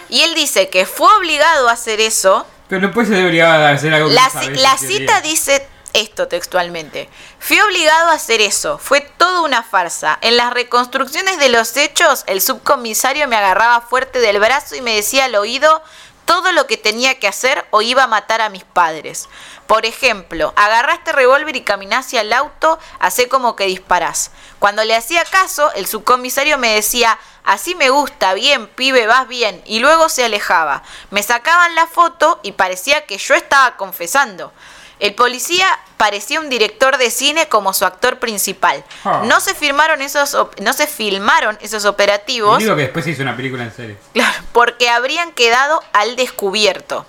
Y 0.10 0.22
él 0.22 0.36
dice 0.36 0.70
que 0.70 0.86
fue 0.86 1.14
obligado 1.16 1.68
a 1.68 1.72
hacer 1.74 2.00
eso. 2.00 2.46
Pero 2.70 2.82
después 2.88 3.08
se 3.08 3.16
debería 3.16 3.70
hacer 3.70 3.94
algo 3.94 4.10
que 4.10 4.16
La, 4.16 4.30
no 4.34 4.78
cita 4.78 5.22
dice 5.22 5.68
esto 5.94 6.28
textualmente. 6.28 7.10
Fui 7.40 7.60
obligado 7.60 8.10
a 8.10 8.14
hacer 8.14 8.42
eso. 8.42 8.78
Fue 8.78 9.02
toda 9.02 9.42
una 9.42 9.64
farsa. 9.64 10.18
En 10.22 10.38
las 10.38 10.54
reconstrucciones 10.54 11.40
de 11.40 11.50
los 11.50 11.76
hechos, 11.78 12.24
el 12.28 12.42
subcomisario 12.42 13.28
me 13.28 13.36
agarraba 13.36 13.82
fuerte 13.82 14.20
del 14.20 14.40
brazo 14.40 14.76
y 14.76 14.82
me 14.82 14.96
decía 14.96 15.26
al 15.26 15.36
oído 15.36 15.82
todo 16.28 16.52
lo 16.52 16.68
que 16.68 16.76
tenía 16.76 17.18
que 17.20 17.28
hacer 17.28 17.66
o 17.72 17.82
iba 17.82 18.04
a 18.04 18.08
matar 18.08 18.42
a 18.42 18.50
mis 18.50 18.66
padres. 18.66 19.30
Por 19.66 19.86
ejemplo, 19.86 20.54
agarrá 20.58 20.94
este 20.94 21.14
revólver 21.14 21.56
y 21.56 21.64
caminá 21.64 22.00
hacia 22.00 22.22
el 22.22 22.34
auto, 22.34 22.78
hacé 23.00 23.30
como 23.30 23.56
que 23.56 23.66
disparás. 23.66 24.32
Cuando 24.60 24.84
le 24.84 24.96
hacía 24.96 25.24
caso, 25.24 25.72
el 25.74 25.88
subcomisario 25.88 26.58
me 26.58 26.74
decía, 26.74 27.18
así 27.46 27.76
me 27.76 27.90
gusta, 27.90 28.34
bien, 28.34 28.68
pibe, 28.68 29.08
vas 29.08 29.28
bien, 29.28 29.62
y 29.66 29.80
luego 29.80 30.10
se 30.10 30.26
alejaba. 30.26 30.84
Me 31.12 31.24
sacaban 31.24 31.76
la 31.76 31.88
foto 31.88 32.42
y 32.44 32.52
parecía 32.52 33.06
que 33.06 33.18
yo 33.18 33.34
estaba 33.34 33.78
confesando. 33.78 34.52
El 35.00 35.14
policía 35.14 35.68
parecía 35.98 36.40
un 36.40 36.50
director 36.50 36.98
de 36.98 37.12
cine 37.12 37.48
como 37.48 37.74
su 37.74 37.86
actor 37.86 38.20
principal. 38.20 38.84
Ah. 39.04 39.24
No 39.26 39.40
se 39.40 39.54
firmaron 39.54 40.02
esos 40.02 40.36
no 40.62 40.74
se 40.74 40.88
filmaron 40.88 41.58
esos 41.62 41.86
operativos. 41.86 42.60
Y 42.60 42.64
digo 42.64 42.76
que 42.76 42.84
después 42.84 43.06
se 43.06 43.12
hizo 43.12 43.22
una 43.22 43.36
película 43.36 43.64
en 43.64 43.74
serio. 43.74 43.98
Claro, 44.14 44.44
porque 44.54 44.90
habrían 44.90 45.32
quedado 45.34 45.84
al 45.94 46.16
descubierto. 46.16 47.06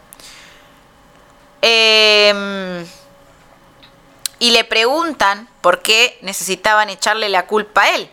Em, 1.62 2.86
y 4.38 4.50
le 4.52 4.64
preguntan 4.64 5.48
por 5.60 5.82
qué 5.82 6.18
necesitaban 6.22 6.90
echarle 6.90 7.28
la 7.28 7.46
culpa 7.46 7.82
a 7.82 7.94
él. 7.94 8.10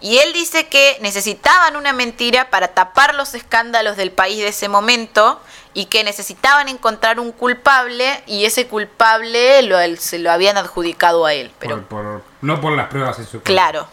Y 0.00 0.18
él 0.18 0.32
dice 0.32 0.66
que 0.66 0.98
necesitaban 1.00 1.76
una 1.76 1.92
mentira 1.92 2.50
para 2.50 2.68
tapar 2.68 3.14
los 3.14 3.34
escándalos 3.34 3.96
del 3.96 4.10
país 4.12 4.38
de 4.38 4.48
ese 4.48 4.68
momento 4.68 5.40
y 5.72 5.86
que 5.86 6.04
necesitaban 6.04 6.68
encontrar 6.68 7.18
un 7.20 7.32
culpable 7.32 8.22
y 8.26 8.44
ese 8.44 8.66
culpable 8.66 9.62
lo, 9.62 9.78
se 9.96 10.18
lo 10.18 10.30
habían 10.30 10.56
adjudicado 10.58 11.24
a 11.26 11.32
él. 11.34 11.50
Pero 11.58 11.82
Por, 11.82 12.02
por- 12.02 12.22
no 12.42 12.60
por 12.60 12.72
las 12.76 12.88
pruebas 12.88 13.18
en 13.18 13.24
su 13.24 13.32
contra, 13.38 13.52
claro, 13.54 13.88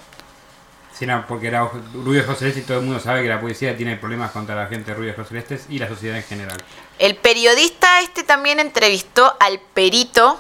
Sino 0.98 1.26
porque 1.28 1.48
era 1.48 1.68
Rubio 1.94 2.22
Ojos 2.24 2.38
Celestes 2.38 2.64
y 2.64 2.68
todo 2.68 2.78
el 2.78 2.86
mundo 2.86 3.00
sabe 3.00 3.24
que 3.24 3.30
la 3.30 3.42
policía 3.42 3.76
tiene 3.76 3.96
problemas 3.98 4.32
contra 4.32 4.54
la 4.56 4.68
gente 4.68 4.92
de 4.92 4.98
Rubio 4.98 5.26
Celestes 5.26 5.66
y 5.68 5.80
la 5.80 5.88
sociedad 5.88 6.16
en 6.18 6.24
general. 6.24 6.58
El 7.00 7.16
periodista 7.16 8.02
este 8.02 8.24
también 8.24 8.60
entrevistó 8.60 9.36
al 9.40 9.60
perito 9.60 10.40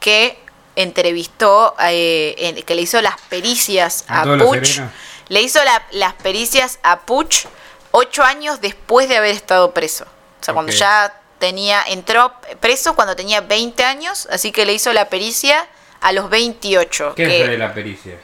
que 0.00 0.36
entrevistó, 0.76 1.74
eh, 1.80 2.34
en- 2.38 2.62
que 2.62 2.74
le 2.74 2.82
hizo 2.82 3.00
las 3.02 3.20
pericias 3.28 4.04
A 4.08 4.22
a, 4.22 4.38
Puch. 4.38 4.80
Le 5.28 5.42
hizo 5.42 5.62
la- 5.64 5.82
las 5.92 6.14
pericias 6.14 6.78
a 6.82 7.00
Puch 7.00 7.46
ocho 7.92 8.22
años 8.22 8.60
después 8.60 9.08
de 9.08 9.16
haber 9.16 9.34
estado 9.34 9.72
preso. 9.72 10.04
O 10.40 10.44
sea, 10.44 10.54
cuando 10.54 10.72
ya 10.72 11.14
tenía, 11.38 11.82
entró 11.86 12.32
preso 12.60 12.94
cuando 12.94 13.16
tenía 13.16 13.40
20 13.40 13.84
años, 13.84 14.28
así 14.30 14.52
que 14.52 14.66
le 14.66 14.74
hizo 14.74 14.92
la 14.92 15.08
pericia 15.08 15.66
a 16.00 16.12
los 16.12 16.28
28. 16.28 17.14
¿Qué 17.16 17.24
que 17.26 17.42
es 17.42 17.48
de 17.48 17.58
la 17.58 17.72
pericia? 17.72 18.18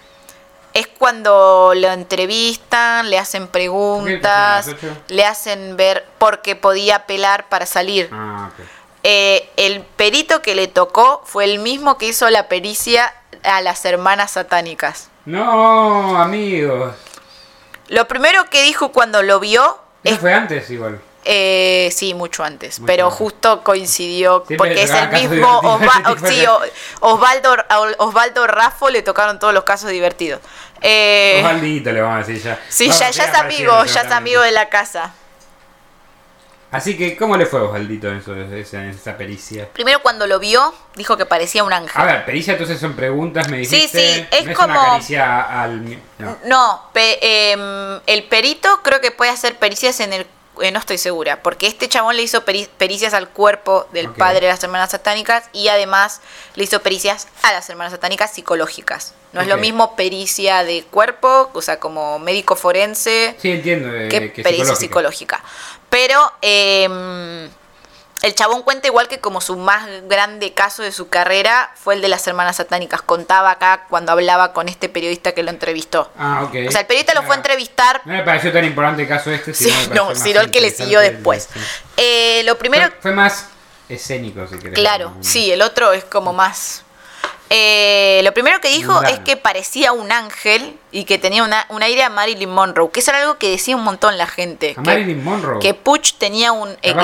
es 0.73 0.87
cuando 0.87 1.73
lo 1.75 1.91
entrevistan, 1.91 3.11
le 3.11 3.19
hacen 3.19 3.43
¿Por 3.45 3.51
preguntas, 3.53 4.71
le 5.09 5.25
hacen 5.25 5.77
ver 5.77 6.07
por 6.19 6.43
qué 6.43 6.55
podía 6.55 6.97
apelar 6.97 7.49
para 7.49 7.67
salir. 7.67 8.09
Ah, 8.13 8.51
ok. 8.53 8.65
Eh, 9.03 9.49
el 9.57 9.81
perito 9.83 10.43
que 10.43 10.55
le 10.55 10.69
tocó 10.69 11.23
fue 11.25 11.45
el 11.45 11.59
mismo 11.59 11.97
que 11.99 12.07
hizo 12.07 12.29
la 12.31 12.49
pericia 12.49 13.15
a 13.43 13.61
las 13.63 13.85
hermanas 13.85 14.33
satánicas. 14.33 15.09
No, 15.25 16.17
amigos. 16.21 16.95
Lo 17.89 18.07
primero 18.09 18.45
que 18.51 18.63
dijo 18.63 18.93
cuando 18.93 19.23
lo 19.23 19.41
vio 19.41 19.79
Eso 20.05 20.15
es 20.15 20.21
fue 20.21 20.33
antes 20.35 20.69
igual. 20.71 21.01
Eh, 21.25 21.91
sí, 21.95 22.15
mucho 22.15 22.43
antes, 22.45 22.79
Mucho 22.81 22.87
pero 22.87 23.05
antes. 23.07 23.19
justo 23.19 23.63
coincidió, 23.63 24.43
porque 24.57 24.83
es 24.85 24.91
el 24.91 25.09
mismo 25.11 25.61
Osva- 25.63 26.17
sí, 26.29 26.45
Osvaldo, 27.01 27.57
Osvaldo 27.99 28.47
Raffo 28.47 28.89
le 28.89 29.03
tocaron 29.03 29.39
todos 29.39 29.53
los 29.53 29.65
casos 29.65 29.91
divertidos. 29.91 30.41
Eh, 30.81 31.41
Osvaldito 31.45 31.93
le 31.93 32.01
vamos 32.01 32.25
a 32.25 32.27
decir 32.27 32.43
ya. 32.43 32.59
sí, 32.71 32.85
Vamos, 32.89 33.01
ya, 33.01 33.11
ya 33.11 33.25
es 33.25 33.35
amigo, 33.35 33.85
ya 33.85 34.01
es 34.01 34.11
amigo 34.13 34.41
de 34.41 34.53
la 34.53 34.71
casa. 34.71 35.13
Así 36.73 36.97
que, 36.97 37.17
¿cómo 37.17 37.37
le 37.37 37.47
fue 37.47 37.59
a 37.61 37.65
Osvaldito 37.65 38.09
en, 38.09 38.19
esa, 38.55 39.17
pericia? 39.17 39.69
Primero 39.73 40.01
cuando 40.03 40.27
lo 40.29 40.39
vio, 40.39 40.73
dijo 40.95 41.17
que 41.17 41.27
parecía 41.27 41.65
un 41.65 41.73
ángel. 41.73 42.01
A 42.01 42.05
ver, 42.05 42.25
pericia 42.25 42.53
entonces 42.53 42.79
son 42.79 42.95
preguntas, 42.95 43.49
me 43.49 43.65
Sí, 43.65 43.75
dijiste. 43.75 44.15
sí, 44.15 44.27
es 44.31 44.47
no 44.47 44.55
como- 44.55 44.79
una 44.79 44.91
caricia 44.93 45.63
al... 45.63 45.99
No. 46.19 46.37
No, 46.45 46.83
pe- 46.93 47.19
em, 47.53 48.01
el 48.07 48.23
perito 48.29 48.81
creo 48.85 49.01
que 49.01 49.11
puede 49.11 49.33
hacer 49.33 49.57
pericias 49.59 49.99
en 49.99 50.13
el... 50.13 50.27
eh, 50.61 50.71
no 50.71 50.79
estoy 50.79 50.99
segura, 50.99 51.43
porque 51.43 51.67
este 51.67 51.89
chabón 51.89 52.17
le 52.17 52.23
hizo 52.23 52.45
peri- 52.45 52.69
pericias 52.79 53.15
al 53.15 53.31
cuerpo 53.31 53.89
del 53.93 54.09
padre 54.11 54.43
de 54.47 54.53
las 54.53 54.63
hermanas 54.63 54.91
satánicas 54.93 55.49
y 55.53 55.67
además 55.69 56.21
le 56.55 56.63
hizo 56.65 56.81
pericias 56.83 57.27
a 57.43 57.53
las 57.53 57.69
hermanas 57.69 57.93
satánicas 57.93 58.33
psicológicas. 58.33 59.15
No 59.33 59.41
es 59.41 59.47
lo 59.47 59.57
mismo 59.59 59.95
pericia 59.97 60.65
de 60.65 60.85
cuerpo, 60.91 61.51
o 61.53 61.63
sea, 61.63 61.79
como 61.79 62.19
médico 62.19 62.57
forense, 62.57 63.37
Sí, 63.41 63.53
entiendo. 63.53 63.89
eh, 63.95 64.09
que 64.09 64.33
que 64.33 64.43
pericia 64.43 64.75
psicológica. 64.75 65.37
psicológica. 65.39 65.80
Pero 65.91 66.33
em, 66.41 67.49
el 68.23 68.35
chabón 68.35 68.63
cuenta 68.63 68.87
igual 68.87 69.09
que 69.09 69.19
como 69.19 69.41
su 69.41 69.57
más 69.57 69.87
grande 70.05 70.53
caso 70.55 70.83
de 70.83 70.93
su 70.93 71.09
carrera 71.09 71.73
fue 71.75 71.95
el 71.95 72.01
de 72.01 72.09
las 72.09 72.27
hermanas 72.27 72.57
satánicas. 72.57 73.03
Contaba 73.03 73.51
acá 73.51 73.87
cuando 73.89 74.13
hablaba 74.13 74.53
con 74.53 74.69
este 74.69 74.89
periodista 74.89 75.33
que 75.33 75.43
lo 75.43 75.51
entrevistó. 75.51 76.11
Ah, 76.19 76.43
ok. 76.45 76.55
O 76.69 76.71
sea, 76.71 76.83
el 76.83 76.87
periodista 76.87 77.15
lo 77.15 77.23
fue 77.23 77.31
a 77.31 77.35
Ah, 77.35 77.37
entrevistar. 77.39 78.03
No 78.05 78.13
me 78.13 78.23
pareció 78.23 78.53
tan 78.53 78.65
importante 78.65 79.03
el 79.03 79.09
caso 79.09 79.31
este, 79.31 79.53
Sí, 79.55 79.65
sino 79.65 79.77
pareció 79.77 79.95
no, 80.05 80.15
sino 80.15 80.41
el 80.41 80.51
que 80.51 80.61
le 80.61 80.71
siguió 80.71 81.01
después. 81.01 81.49
sí. 81.53 81.61
Eh, 81.97 82.43
lo 82.45 82.57
primero, 82.59 82.89
Fue, 82.89 83.01
fue 83.03 83.13
más 83.13 83.47
escénico, 83.89 84.47
si 84.47 84.57
querés. 84.59 84.75
claro, 84.79 85.13
sí, 85.21 85.51
el 85.51 85.63
otro 85.63 85.93
es 85.93 86.05
como 86.05 86.33
más... 86.33 86.85
Eh, 87.53 88.21
lo 88.23 88.33
primero 88.33 88.61
que 88.61 88.69
dijo 88.69 89.03
es 89.03 89.19
que 89.19 89.37
parecía 89.37 89.91
un 89.91 90.13
ángel 90.13 90.79
y 90.93 91.03
que 91.03 91.19
tenía 91.19 91.43
una, 91.43 91.67
un 91.69 91.83
aire 91.83 92.05
a 92.05 92.09
Marilyn 92.09 92.49
Monroe, 92.49 92.91
que 92.93 93.01
eso 93.01 93.11
era 93.11 93.23
algo 93.23 93.39
que 93.39 93.51
decía 93.51 93.75
un 93.75 93.83
montón 93.83 94.17
la 94.17 94.29
gente. 94.29 94.71
A 94.79 94.83
que- 94.83 94.91
Marilyn 94.91 95.25
Monroe. 95.25 95.59
que 95.59 95.75
Puch 95.75 96.15
tenía 96.15 96.53
un 96.53 96.71
eh, 96.83 96.95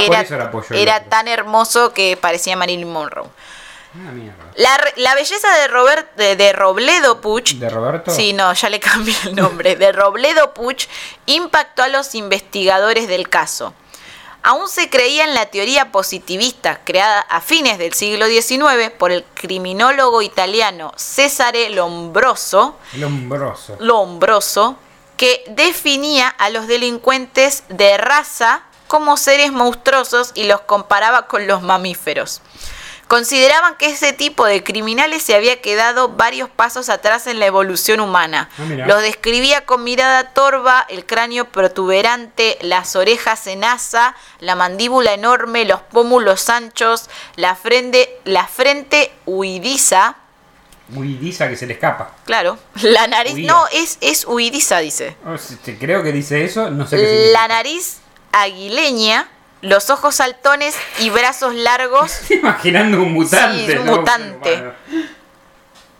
era, 0.71 1.05
tan 1.05 1.27
hermoso 1.27 1.93
que 1.93 2.17
parecía 2.17 2.57
Marilyn 2.57 2.89
Monroe. 2.89 3.27
Ah. 3.27 4.79
La, 4.97 5.15
belleza 5.15 5.49
de 5.59 5.69
Robert 5.69 6.15
de, 6.17 6.37
de 6.37 6.53
Robledo 6.53 7.21
Puch 7.21 7.55
¿De 7.55 7.69
Roberto? 7.69 8.11
Sí, 8.11 8.33
no, 8.33 8.53
ya 8.53 8.71
le 8.71 8.79
cambié 8.79 9.17
el 9.25 9.35
nombre. 9.35 9.75
De 9.75 9.91
Robledo 9.91 10.55
Puch 10.55 10.87
impactó 11.27 11.83
a 11.83 11.89
los 11.89 12.15
investigadores 12.15 13.09
del 13.09 13.29
caso. 13.29 13.75
Aún 14.47 14.69
se 14.69 14.89
creía 14.89 15.25
en 15.25 15.35
la 15.35 15.47
teoría 15.47 15.91
positivista 15.91 16.81
creada 16.85 17.19
a 17.19 17.41
fines 17.41 17.79
del 17.79 17.95
siglo 17.95 18.27
XIX 18.27 18.93
por 18.97 19.11
el 19.11 19.25
criminólogo 19.35 20.23
italiano 20.23 20.93
Cesare 20.97 21.69
Lombroso, 21.71 22.77
Lombroso. 22.93 23.77
Lombroso, 23.81 24.77
que 25.17 25.43
definía 25.49 26.29
a 26.29 26.51
los 26.51 26.69
delincuentes 26.69 27.65
de 27.71 27.97
raza 27.97 28.63
como 28.87 29.17
seres 29.17 29.51
monstruosos 29.51 30.31
y 30.37 30.45
los 30.45 30.61
comparaba 30.61 31.27
con 31.27 31.49
los 31.49 31.63
mamíferos. 31.63 32.41
Consideraban 33.09 33.77
que 33.77 33.87
ese 33.87 34.13
tipo 34.13 34.45
de 34.47 34.65
criminales 34.65 35.23
se 35.23 35.35
había 35.35 35.61
quedado 35.61 36.09
varios 36.09 36.51
pasos 36.51 36.89
atrás 36.89 37.27
en 37.27 37.39
la 37.39 37.47
evolución 37.47 38.01
humana. 38.01 38.49
Ah. 38.59 38.87
Los 38.87 39.03
describía 39.03 39.65
con 39.65 39.85
mirada 39.85 40.33
torva, 40.33 40.85
el 40.89 41.07
cráneo 41.07 41.47
protuberante, 41.47 42.59
las 42.63 42.97
orejas 42.97 43.47
en 43.47 43.63
asa, 43.65 44.17
la 44.41 44.57
mandíbula 44.57 45.15
enorme, 45.15 45.65
los 45.65 45.81
pómulos 45.83 46.49
anchos, 46.49 47.09
la 47.37 47.55
frente, 47.55 48.19
la 48.25 48.47
frente 48.47 49.13
huidiza, 49.25 50.17
Huidiza 50.95 51.49
que 51.49 51.57
se 51.57 51.67
le 51.67 51.73
escapa. 51.75 52.15
Claro, 52.25 52.59
la 52.83 53.09
nariz, 53.09 53.37
no, 53.39 53.67
es, 53.73 53.99
es 54.01 54.25
huidiza, 54.25 54.79
dice. 54.79 55.17
Oh, 55.27 55.35
creo 55.81 56.03
que 56.03 56.13
dice 56.13 56.45
eso, 56.45 56.71
no 56.71 56.87
sé 56.87 56.97
qué 56.97 57.07
significa. 57.09 57.33
La 57.33 57.49
nariz 57.49 57.99
aguileña, 58.31 59.29
los 59.63 59.91
ojos 59.91 60.17
saltones 60.17 60.77
y 60.99 61.11
brazos 61.11 61.55
largos. 61.55 62.13
Estoy 62.23 62.39
imaginando 62.39 63.03
un 63.03 63.13
mutante. 63.13 63.73
Sí, 63.73 63.79
un 63.79 63.87
mutante. 63.87 64.73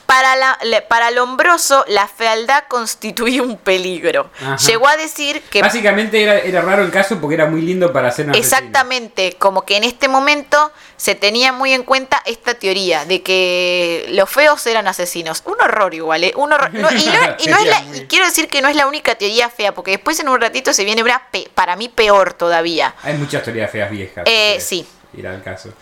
Para, 0.07 0.37
la, 0.37 0.57
le- 0.63 0.83
para 0.83 1.11
Lombroso, 1.11 1.85
la 1.89 2.07
fealdad 2.07 2.65
constituía 2.69 3.43
un 3.43 3.57
peligro. 3.59 4.31
Ajá. 4.41 4.57
Llegó 4.57 4.87
a 4.87 4.97
decir 4.97 5.43
que 5.51 5.61
Básicamente 5.61 6.23
era, 6.23 6.39
era 6.39 6.61
raro 6.63 6.83
el 6.85 6.93
caso 6.93 7.21
porque 7.21 7.35
era 7.35 7.47
muy 7.47 7.61
lindo 7.63 7.93
para 7.93 8.09
hacer 8.09 8.27
una 8.27 8.39
Exactamente, 8.39 9.33
como 9.39 9.65
que 9.67 9.77
en 9.77 9.83
este 9.85 10.07
momento 10.07 10.71
se 10.97 11.17
tenía 11.17 11.53
muy 11.53 11.73
en 11.73 11.83
cuenta 11.83 12.23
esta 12.25 12.55
teoría 12.55 13.05
de 13.05 13.23
que 13.23 14.07
los 14.13 14.31
feos 14.31 14.65
eran 14.67 14.87
asesinos. 14.87 15.43
Un 15.45 15.61
horror 15.61 15.93
igual, 15.93 16.23
¿eh? 16.25 16.33
Un 16.37 16.53
horror. 16.53 16.73
No, 16.73 16.89
y, 16.93 17.05
no- 17.07 17.37
y 17.45 17.47
no 17.49 17.57
es 17.59 17.67
la- 17.67 17.83
y 17.97 18.07
quiero 18.07 18.27
decir 18.27 18.49
que 18.49 18.63
no 18.63 18.69
es 18.69 18.77
la 18.77 18.87
única 18.87 19.17
teoría 19.17 19.51
fea, 19.51 19.75
porque 19.75 19.91
después 19.91 20.19
en 20.21 20.29
un 20.29 20.41
ratito 20.41 20.73
se 20.73 20.85
viene 20.85 21.03
una, 21.03 21.21
pe- 21.33 21.51
para 21.55 21.75
mí, 21.75 21.89
peor 21.89 22.33
todavía. 22.33 22.95
Hay 23.03 23.15
muchas 23.15 23.43
teorías 23.43 23.71
feas 23.73 23.91
viejas. 23.91 24.25
Eh, 24.27 24.59
sí. 24.61 24.87
querés 25.11 25.19
Ir 25.19 25.27
al 25.27 25.43
caso. 25.43 25.73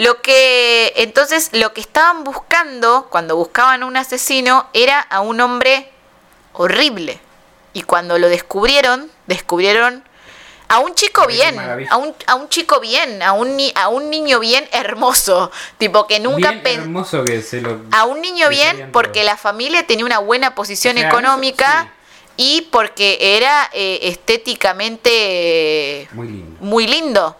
Lo 0.00 0.22
que, 0.22 0.92
entonces, 0.96 1.50
lo 1.52 1.72
que 1.74 1.80
estaban 1.82 2.24
buscando 2.24 3.08
cuando 3.10 3.36
buscaban 3.36 3.82
un 3.82 3.96
asesino 3.98 4.66
era 4.72 4.98
a 5.00 5.20
un 5.20 5.40
hombre 5.40 5.90
horrible. 6.54 7.20
Y 7.74 7.82
cuando 7.82 8.18
lo 8.18 8.28
descubrieron, 8.28 9.10
descubrieron 9.26 10.02
a 10.68 10.78
un 10.78 10.94
chico 10.94 11.26
bien, 11.26 11.58
a 11.90 11.96
un, 11.98 12.14
a 12.26 12.34
un 12.36 12.48
chico 12.48 12.80
bien, 12.80 13.22
a 13.22 13.32
un, 13.32 13.56
ni- 13.56 13.72
a 13.74 13.88
un 13.88 14.08
niño 14.08 14.38
bien 14.40 14.66
hermoso, 14.72 15.50
tipo 15.78 16.06
que 16.06 16.18
nunca 16.20 16.50
Bien 16.50 16.62
pen- 16.62 16.80
hermoso 16.80 17.22
que 17.24 17.42
se 17.42 17.60
lo... 17.60 17.80
a 17.92 18.04
un 18.04 18.20
niño 18.22 18.48
bien 18.48 18.90
porque 18.92 19.20
todo. 19.20 19.24
la 19.24 19.36
familia 19.36 19.86
tenía 19.86 20.04
una 20.06 20.18
buena 20.20 20.54
posición 20.54 20.96
O 20.96 21.00
sea, 21.00 21.08
económica 21.10 21.80
eso 21.82 21.90
y 22.36 22.62
porque 22.72 23.18
era 23.36 23.68
eh, 23.74 23.98
estéticamente 24.04 25.10
eh, 26.02 26.08
Muy 26.12 26.28
lindo. 26.28 26.56
muy 26.60 26.86
lindo. 26.86 27.36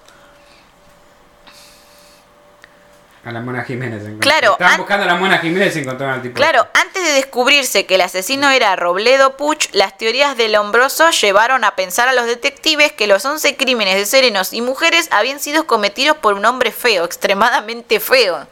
A 3.22 3.32
la 3.32 3.40
Mona 3.40 3.64
Jiménez. 3.64 4.02
Claro, 4.18 4.52
Estaban 4.52 4.72
an- 4.74 4.78
buscando 4.78 5.04
a 5.04 5.08
la 5.08 5.14
Mona 5.16 5.36
Jiménez 5.38 5.76
y 5.76 5.80
encontraron 5.80 6.14
al 6.14 6.22
tipo. 6.22 6.36
Claro, 6.36 6.66
antes 6.72 7.04
de 7.04 7.12
descubrirse 7.12 7.84
que 7.84 7.96
el 7.96 8.00
asesino 8.00 8.48
era 8.50 8.74
Robledo 8.76 9.36
Puch, 9.36 9.66
las 9.72 9.98
teorías 9.98 10.38
de 10.38 10.48
Lombroso 10.48 11.10
llevaron 11.10 11.62
a 11.64 11.76
pensar 11.76 12.08
a 12.08 12.14
los 12.14 12.24
detectives 12.24 12.92
que 12.92 13.06
los 13.06 13.22
11 13.26 13.58
crímenes 13.58 13.96
de 13.96 14.06
serenos 14.06 14.54
y 14.54 14.62
mujeres 14.62 15.08
habían 15.10 15.38
sido 15.38 15.66
cometidos 15.66 16.16
por 16.16 16.32
un 16.32 16.46
hombre 16.46 16.72
feo, 16.72 17.04
extremadamente 17.04 18.00
feo. 18.00 18.48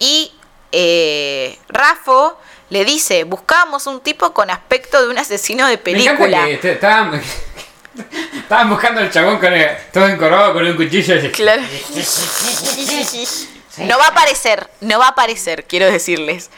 Y 0.00 0.32
eh, 0.72 1.56
Rafo 1.68 2.36
le 2.68 2.84
dice, 2.84 3.22
buscábamos 3.22 3.86
un 3.86 4.00
tipo 4.00 4.34
con 4.34 4.50
aspecto 4.50 5.00
de 5.02 5.08
un 5.10 5.18
asesino 5.18 5.66
de 5.68 5.74
Me 5.76 5.78
película. 5.78 6.46
que 6.46 6.54
este- 6.54 6.72
estaban, 6.72 7.22
estaban 8.34 8.70
buscando 8.70 9.02
al 9.02 9.12
chabón 9.12 9.38
con 9.38 9.52
el, 9.52 9.68
todo 9.92 10.08
encorvado 10.08 10.52
con 10.54 10.66
un 10.66 10.74
cuchillo. 10.76 11.14
y- 11.14 11.30
No 13.78 13.98
va 13.98 14.06
a 14.06 14.08
aparecer, 14.08 14.68
no 14.80 14.98
va 14.98 15.06
a 15.06 15.10
aparecer, 15.10 15.64
quiero 15.64 15.86
decirles. 15.86 16.50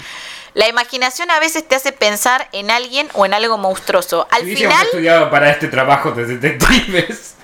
La 0.54 0.68
imaginación 0.68 1.30
a 1.30 1.40
veces 1.40 1.66
te 1.66 1.74
hace 1.74 1.92
pensar 1.92 2.48
en 2.52 2.70
alguien 2.70 3.08
o 3.14 3.24
en 3.24 3.32
algo 3.32 3.56
monstruoso. 3.56 4.26
Al 4.30 4.42
final, 4.42 4.86
estudiado 4.86 5.30
para 5.30 5.50
este 5.50 5.68
trabajo 5.68 6.10
de 6.12 6.26
detectives. 6.26 7.34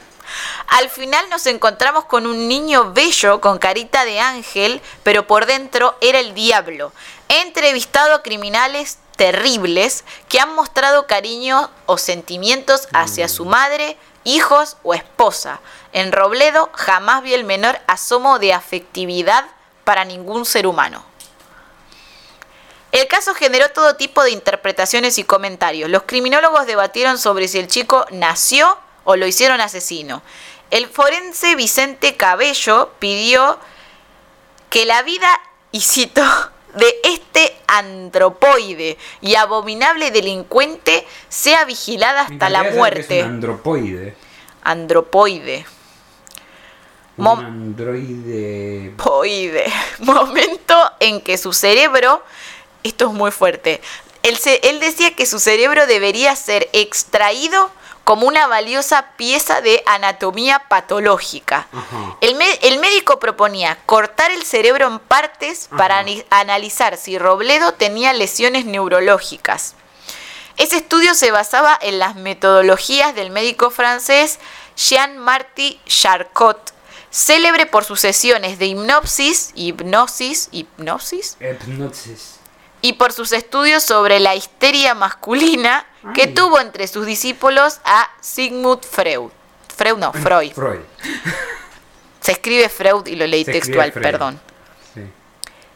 al 0.69 0.91
final 0.91 1.25
nos 1.31 1.47
encontramos 1.47 2.05
con 2.05 2.27
un 2.27 2.49
niño 2.49 2.93
bello 2.93 3.41
con 3.41 3.59
carita 3.59 4.05
de 4.05 4.21
ángel, 4.21 4.83
pero 5.03 5.27
por 5.27 5.47
dentro 5.47 5.97
era 6.03 6.19
el 6.19 6.35
diablo. 6.35 6.93
He 7.31 7.41
entrevistado 7.41 8.15
a 8.15 8.23
criminales 8.23 8.99
terribles 9.17 10.05
que 10.29 10.39
han 10.39 10.55
mostrado 10.55 11.07
cariño 11.07 11.71
o 11.87 11.97
sentimientos 11.97 12.89
hacia 12.93 13.29
su 13.29 13.47
madre, 13.47 13.97
hijos 14.25 14.77
o 14.83 14.93
esposa. 14.93 15.61
En 15.93 16.13
Robledo 16.13 16.71
jamás 16.75 17.23
vi 17.23 17.33
el 17.33 17.45
menor 17.45 17.81
asomo 17.87 18.39
de 18.39 18.53
afectividad 18.53 19.47
para 19.89 20.05
ningún 20.05 20.45
ser 20.45 20.67
humano. 20.67 21.03
El 22.93 23.07
caso 23.07 23.33
generó 23.33 23.71
todo 23.71 23.97
tipo 23.97 24.23
de 24.23 24.33
interpretaciones 24.33 25.17
y 25.17 25.25
comentarios. 25.25 25.89
Los 25.89 26.03
criminólogos 26.03 26.67
debatieron 26.67 27.17
sobre 27.17 27.49
si 27.49 27.59
el 27.59 27.69
chico 27.69 28.05
nació 28.11 28.77
o 29.05 29.17
lo 29.17 29.27
hicieron 29.27 29.63
asesino. 29.63 30.21
El 30.71 30.89
forense 30.89 31.55
Vicente 31.55 32.19
Cabello 32.19 32.91
pidió 32.99 33.59
que 34.69 34.85
la 34.85 35.01
vida, 35.01 35.41
y 35.73 35.81
cito, 35.81 36.23
de 36.75 36.95
este 37.05 37.57
antropoide 37.67 38.99
y 39.23 39.37
abominable 39.37 40.11
delincuente 40.11 41.07
sea 41.31 41.65
vigilada 41.65 42.27
hasta 42.27 42.51
la 42.51 42.63
muerte. 42.65 43.21
Es 43.21 43.25
un 43.25 43.31
andropoide. 43.37 44.15
Andropoide. 44.65 45.65
Mom- 47.19 47.39
androide. 47.41 48.95
Poide. 48.97 49.73
Momento 49.99 50.75
en 51.01 51.21
que 51.21 51.37
su 51.39 51.53
cerebro 51.53 52.23
esto 52.83 53.07
es 53.09 53.13
muy 53.13 53.31
fuerte. 53.31 53.81
Él, 54.23 54.37
se- 54.39 54.61
él 54.69 54.81
decía 54.81 55.15
que 55.15 55.27
su 55.27 55.39
cerebro 55.41 55.87
debería 55.87 56.35
ser 56.37 56.69
extraído 56.73 57.71
como 58.05 58.27
una 58.27 58.47
valiosa 58.47 59.09
pieza 59.19 59.61
de 59.61 59.83
anatomía 59.85 60.63
patológica. 60.69 61.67
El, 62.23 62.37
me- 62.37 62.55
el 62.63 62.79
médico 62.79 63.19
proponía 63.21 63.77
cortar 63.85 64.31
el 64.31 64.45
cerebro 64.45 64.87
en 64.87 64.99
partes 64.99 65.69
para 65.77 65.99
Ajá. 65.99 66.09
analizar 66.31 66.97
si 66.97 67.19
Robledo 67.19 67.75
tenía 67.75 68.13
lesiones 68.15 68.65
neurológicas. 68.65 69.75
Ese 70.57 70.77
estudio 70.79 71.15
se 71.15 71.31
basaba 71.31 71.79
en 71.83 71.99
las 71.99 72.15
metodologías 72.17 73.15
del 73.15 73.31
médico 73.31 73.71
francés 73.71 74.39
Jean-Marty 74.77 75.79
Charcot, 75.87 76.73
célebre 77.11 77.67
por 77.67 77.85
sus 77.85 78.01
sesiones 78.01 78.59
de 78.59 78.67
hipnosis, 78.67 79.53
hipnosis, 79.55 80.49
hipnosis 80.53 81.37
Hipnosis. 81.41 82.37
y 82.83 82.95
por 82.95 83.13
sus 83.13 83.33
estudios 83.33 83.83
sobre 83.83 84.21
la 84.21 84.35
histeria 84.35 84.95
masculina 84.95 85.87
que 86.15 86.27
tuvo 86.27 86.61
entre 86.61 86.87
sus 86.87 87.07
discípulos 87.07 87.81
a 87.85 88.09
Sigmund 88.21 88.83
Freud. 88.85 89.31
Freud 89.77 89.99
no, 89.99 90.13
Freud. 90.25 90.53
Freud. 90.53 90.81
Se 92.21 92.33
escribe 92.33 92.69
Freud 92.69 93.07
y 93.07 93.17
lo 93.17 93.27
leí 93.27 93.45
Se 93.45 93.53
textual, 93.53 93.93
perdón. 93.93 94.41
Sí. 94.95 95.01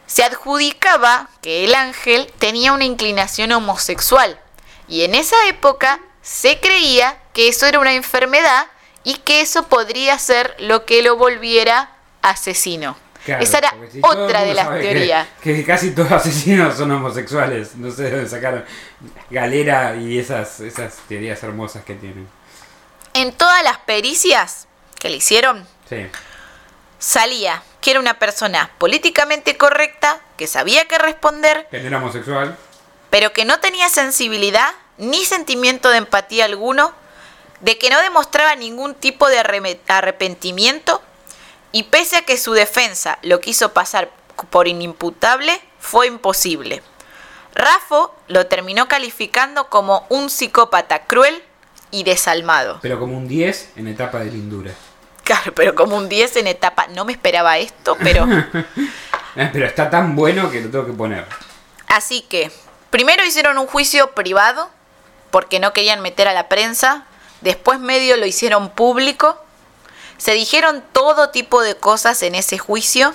Se 0.05 0.23
adjudicaba 0.23 1.29
que 1.41 1.63
el 1.65 1.73
ángel 1.73 2.31
tenía 2.39 2.73
una 2.73 2.83
inclinación 2.85 3.51
homosexual 3.51 4.39
y 4.87 5.03
en 5.03 5.15
esa 5.15 5.47
época 5.47 5.99
se 6.21 6.59
creía 6.59 7.17
que 7.33 7.47
eso 7.47 7.65
era 7.65 7.79
una 7.79 7.93
enfermedad 7.93 8.67
y 9.03 9.15
que 9.15 9.41
eso 9.41 9.67
podría 9.67 10.17
ser 10.19 10.55
lo 10.59 10.85
que 10.85 11.01
lo 11.03 11.17
volviera 11.17 11.91
asesino. 12.21 12.95
Claro, 13.25 13.41
esa 13.43 13.57
era 13.59 13.73
si 13.91 13.99
otra 14.03 14.43
de 14.43 14.53
las 14.53 14.67
que- 14.69 14.79
teorías. 14.81 15.27
Que, 15.41 15.63
casi 15.65 15.91
todos 15.91 16.09
los 16.11 16.21
asesinos 16.21 16.75
son 16.77 16.91
homosexuales. 16.91 17.75
No 17.75 17.89
sé 17.89 18.03
de 18.03 18.11
dónde 18.11 18.29
sacaron 18.29 18.65
Galera 19.29 19.95
y 19.95 20.19
esas, 20.19 20.59
esas 20.59 20.95
teorías 21.07 21.41
hermosas 21.43 21.83
que 21.85 21.95
tienen. 21.95 22.27
En 23.13 23.31
todas 23.31 23.63
las 23.63 23.77
pericias 23.79 24.67
que 24.99 25.09
le 25.09 25.17
hicieron, 25.17 25.65
Sí. 25.87 26.05
salía 26.99 27.61
que 27.81 27.91
era 27.91 27.99
una 27.99 28.17
persona 28.19 28.71
políticamente 28.77 29.57
correcta, 29.57 30.19
que 30.37 30.47
sabía 30.47 30.85
qué 30.85 30.97
responder, 30.97 31.67
Que 31.69 31.85
era 31.85 31.97
homosexual. 31.97 32.57
pero 33.09 33.33
que 33.33 33.45
no 33.45 33.59
tenía 33.59 33.89
sensibilidad 33.89 34.69
ni 34.97 35.25
sentimiento 35.25 35.89
de 35.89 35.97
empatía 35.97 36.45
alguno, 36.45 36.93
de 37.63 37.77
que 37.77 37.89
no 37.89 38.01
demostraba 38.01 38.55
ningún 38.55 38.93
tipo 38.93 39.29
de 39.29 39.39
arrepentimiento, 39.87 41.01
y 41.71 41.83
pese 41.83 42.17
a 42.17 42.21
que 42.21 42.37
su 42.37 42.51
defensa 42.51 43.17
lo 43.23 43.39
quiso 43.39 43.73
pasar 43.73 44.11
por 44.49 44.67
inimputable, 44.67 45.59
fue 45.79 46.07
imposible. 46.07 46.83
Raffo 47.55 48.13
lo 48.27 48.47
terminó 48.47 48.87
calificando 48.87 49.69
como 49.69 50.05
un 50.09 50.29
psicópata 50.29 51.05
cruel 51.05 51.41
y 51.89 52.03
desalmado. 52.03 52.79
Pero 52.81 52.99
como 52.99 53.17
un 53.17 53.29
10 53.29 53.69
en 53.77 53.87
etapa 53.87 54.19
de 54.19 54.31
lindura. 54.31 54.73
Claro, 55.23 55.53
pero 55.55 55.73
como 55.73 55.95
un 55.95 56.09
10 56.09 56.35
en 56.37 56.47
etapa, 56.47 56.87
no 56.87 57.05
me 57.05 57.13
esperaba 57.13 57.57
esto, 57.57 57.97
pero... 58.03 58.27
Eh, 59.35 59.49
Pero 59.51 59.65
está 59.65 59.89
tan 59.89 60.15
bueno 60.15 60.51
que 60.51 60.61
lo 60.61 60.69
tengo 60.69 60.85
que 60.85 60.93
poner. 60.93 61.25
Así 61.87 62.21
que, 62.21 62.51
primero 62.91 63.25
hicieron 63.25 63.57
un 63.57 63.65
juicio 63.65 64.11
privado, 64.11 64.69
porque 65.31 65.59
no 65.59 65.73
querían 65.73 66.01
meter 66.01 66.27
a 66.27 66.33
la 66.33 66.49
prensa, 66.49 67.07
después 67.43 67.79
medio 67.79 68.17
lo 68.17 68.25
hicieron 68.25 68.69
público, 68.69 69.37
se 70.17 70.33
dijeron 70.33 70.83
todo 70.93 71.29
tipo 71.29 71.61
de 71.61 71.75
cosas 71.75 72.23
en 72.23 72.35
ese 72.35 72.57
juicio, 72.57 73.13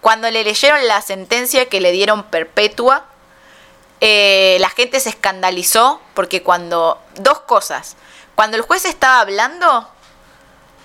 cuando 0.00 0.30
le 0.30 0.44
leyeron 0.44 0.86
la 0.86 1.02
sentencia 1.02 1.66
que 1.66 1.80
le 1.80 1.90
dieron 1.90 2.24
perpetua, 2.24 3.06
eh, 4.00 4.58
la 4.60 4.68
gente 4.68 5.00
se 5.00 5.08
escandalizó, 5.08 6.00
porque 6.14 6.42
cuando, 6.42 7.00
dos 7.16 7.40
cosas, 7.40 7.96
cuando 8.36 8.56
el 8.56 8.62
juez 8.62 8.84
estaba 8.84 9.20
hablando, 9.20 9.88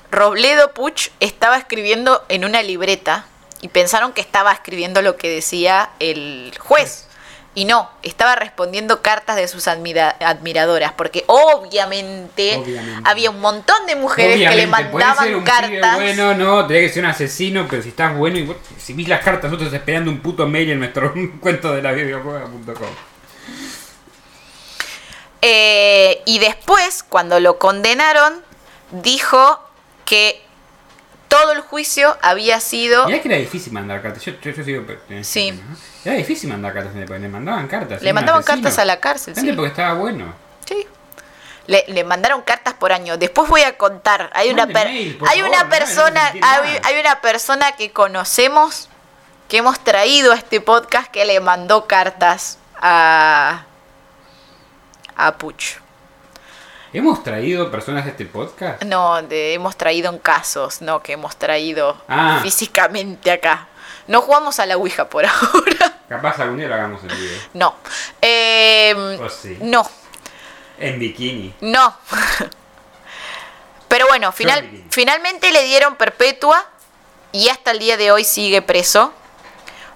Robledo 0.10 0.74
Puch 0.74 1.10
estaba 1.20 1.58
escribiendo 1.58 2.24
en 2.30 2.46
una 2.46 2.64
libreta 2.64 3.26
y 3.62 3.68
pensaron 3.68 4.14
que 4.14 4.22
estaba 4.22 4.52
escribiendo 4.52 5.02
lo 5.02 5.18
que 5.18 5.30
decía 5.30 5.92
el 6.00 6.56
juez. 6.60 7.08
Y 7.56 7.66
no, 7.66 7.88
estaba 8.02 8.36
respondiendo 8.36 9.04
cartas 9.04 9.36
de 9.36 9.48
sus 9.48 9.68
admira- 9.68 10.16
admiradoras, 10.20 10.92
porque 10.94 11.24
obviamente, 11.28 12.56
Obviamente. 12.58 13.02
había 13.08 13.30
un 13.30 13.40
montón 13.42 13.86
de 13.86 13.96
mujeres 13.96 14.34
que 14.38 14.40
le 14.56 14.66
Obviamente, 14.66 14.90
puede 14.92 15.06
ser 15.06 15.16
mandaban 15.16 15.36
un 15.36 15.44
cartas. 15.44 15.96
bueno, 15.96 16.34
no, 16.34 16.66
tenés 16.66 16.88
que 16.88 16.94
ser 16.96 17.04
un 17.04 17.10
asesino, 17.12 17.68
pero 17.70 17.84
si 17.84 17.90
estás 17.90 18.18
bueno 18.18 18.40
y 18.40 18.44
vos- 18.44 18.58
si 18.80 18.94
vis 18.94 19.08
las 19.08 19.24
cartas, 19.24 19.52
nosotros 19.52 19.72
esperando 19.72 20.10
un 20.10 20.20
puto 20.22 20.48
mail 20.48 20.72
en 20.72 20.80
nuestro 20.80 21.14
cuento 21.40 21.74
de 21.76 21.82
la 21.84 21.92
videojuega.com. 21.92 22.90
Eh, 25.42 26.22
y 26.26 26.40
después, 26.40 27.04
cuando 27.04 27.40
lo 27.40 27.60
condenaron, 27.60 28.42
dijo 28.92 29.60
que 30.06 30.42
todo 31.34 31.52
el 31.52 31.62
juicio 31.62 32.16
había 32.22 32.60
sido... 32.60 33.08
Mirá 33.08 33.20
que 33.20 33.28
era 33.28 33.38
difícil 33.38 33.74
mandar 33.74 34.04
cartas. 34.04 34.24
Yo, 34.24 34.34
yo, 34.40 34.52
yo 34.52 34.64
sigo 34.64 34.86
Sí. 35.24 35.60
Era 36.06 36.16
difícil 36.16 36.50
mandar 36.50 36.74
cartas, 36.74 36.94
porque 36.94 37.20
le 37.20 37.28
mandaban 37.28 37.68
cartas. 37.68 38.04
Le 38.04 38.14
mandaban 38.14 38.42
asesino. 38.42 38.62
cartas 38.62 38.80
a 38.80 38.86
la 38.86 39.00
cárcel, 39.00 39.36
sí. 39.36 39.52
porque 39.54 39.70
estaba 39.70 39.96
bueno. 39.96 40.34
Sí. 40.66 40.88
Le, 41.66 41.86
le 41.88 42.04
mandaron 42.04 42.44
cartas 42.44 42.76
por 42.76 42.92
año. 42.92 43.18
Después 43.18 43.50
voy 43.50 43.62
a 43.62 43.78
contar. 43.78 44.30
Hay 44.36 44.52
una, 44.52 44.68
per- 44.68 44.88
mail, 44.88 45.18
hay 45.28 45.40
favor, 45.40 45.50
una 45.50 45.64
no 45.64 45.70
persona, 45.70 46.28
hay, 46.42 46.80
hay 46.84 47.00
una 47.00 47.20
persona 47.22 47.72
que 47.72 47.92
conocemos 47.92 48.90
que 49.48 49.58
hemos 49.58 49.84
traído 49.84 50.34
a 50.34 50.36
este 50.36 50.62
podcast 50.62 51.10
que 51.10 51.26
le 51.26 51.40
mandó 51.40 51.88
cartas 51.88 52.60
a 52.76 53.66
a 55.16 55.38
Puch. 55.38 55.83
¿Hemos 56.94 57.24
traído 57.24 57.72
personas 57.72 58.06
de 58.06 58.12
este 58.12 58.26
podcast? 58.26 58.84
No, 58.84 59.22
de- 59.24 59.54
hemos 59.56 59.76
traído 59.76 60.12
en 60.12 60.20
casos, 60.20 60.82
no 60.82 61.02
que 61.02 61.14
hemos 61.14 61.36
traído 61.38 62.00
Ah. 62.08 62.40
físicamente 62.44 63.32
acá. 63.32 63.68
No 64.08 64.22
jugamos 64.22 64.60
a 64.60 64.66
la 64.66 64.78
Ouija 64.78 65.10
por 65.10 65.26
ahora. 65.26 66.02
Capaz 66.08 66.40
algún 66.40 66.58
día 66.58 66.68
lo 66.68 66.76
hagamos 66.76 67.02
en 67.04 67.10
vivo. 67.10 67.36
No. 67.54 67.76
Eh, 68.22 69.18
¿O 69.20 69.30
sí? 69.30 69.58
No, 69.62 69.90
En 70.78 71.00
bikini. 71.00 71.56
no. 71.62 71.98
Pero 73.88 74.08
bueno, 74.08 74.32
final, 74.32 74.70
finalmente 74.92 75.52
le 75.52 75.64
dieron 75.64 75.96
perpetua 75.96 76.64
y 77.32 77.50
hasta 77.50 77.72
el 77.72 77.80
día 77.80 77.98
de 77.98 78.12
hoy 78.12 78.24
sigue 78.24 78.62
preso. 78.62 79.14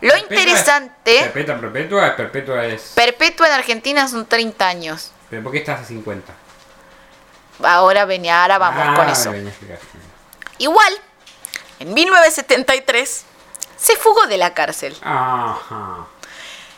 Lo 0.01 0.09
Perpetua 0.13 0.35
es- 0.37 0.41
interesante, 0.41 1.19
Perpetua, 1.21 1.59
perpetua, 1.59 2.15
perpetua 2.15 2.65
es. 2.65 2.91
perpetua 2.95 3.47
en 3.47 3.53
Argentina 3.53 4.07
son 4.07 4.25
30 4.27 4.67
años. 4.67 5.11
¿Pero 5.29 5.43
por 5.43 5.51
qué 5.51 5.57
estás 5.59 5.81
a 5.81 5.83
50? 5.83 6.33
Ahora 7.64 8.05
venía, 8.05 8.41
ahora 8.41 8.58
vamos 8.58 8.84
Ah, 8.86 8.93
con 8.95 9.10
eso. 9.10 9.34
Igual, 10.60 10.93
en 11.80 11.93
1973 11.93 13.24
se 13.78 13.95
fugó 13.95 14.26
de 14.28 14.38
la 14.38 14.53
cárcel. 14.53 14.95
Ajá. 15.01 16.08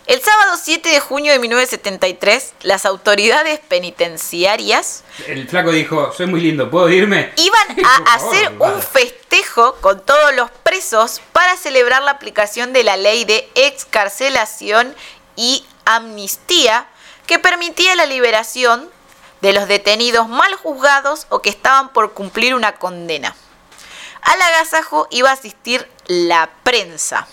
El 0.05 0.21
sábado 0.23 0.57
7 0.59 0.89
de 0.89 0.99
junio 0.99 1.31
de 1.31 1.37
1973, 1.37 2.53
las 2.61 2.85
autoridades 2.87 3.59
penitenciarias 3.59 5.03
El 5.27 5.47
flaco 5.47 5.71
dijo, 5.71 6.11
soy 6.13 6.25
muy 6.25 6.41
lindo, 6.41 6.69
¿puedo 6.71 6.89
irme? 6.89 7.31
iban 7.35 7.85
a 7.85 8.15
hacer 8.15 8.51
un 8.57 8.81
festejo 8.81 9.75
con 9.81 10.03
todos 10.03 10.33
los 10.33 10.49
presos 10.63 11.21
para 11.31 11.55
celebrar 11.57 12.01
la 12.01 12.11
aplicación 12.11 12.73
de 12.73 12.83
la 12.83 12.97
ley 12.97 13.23
de 13.25 13.47
excarcelación 13.53 14.95
y 15.35 15.63
amnistía 15.85 16.87
que 17.27 17.37
permitía 17.37 17.95
la 17.95 18.07
liberación 18.07 18.89
de 19.41 19.53
los 19.53 19.67
detenidos 19.67 20.27
mal 20.27 20.53
juzgados 20.55 21.27
o 21.29 21.41
que 21.41 21.49
estaban 21.49 21.89
por 21.89 22.13
cumplir 22.13 22.55
una 22.55 22.75
condena. 22.75 23.35
Al 24.21 24.41
agasajo 24.41 25.07
iba 25.11 25.29
a 25.29 25.33
asistir 25.33 25.89
la 26.07 26.49
prensa. 26.63 27.27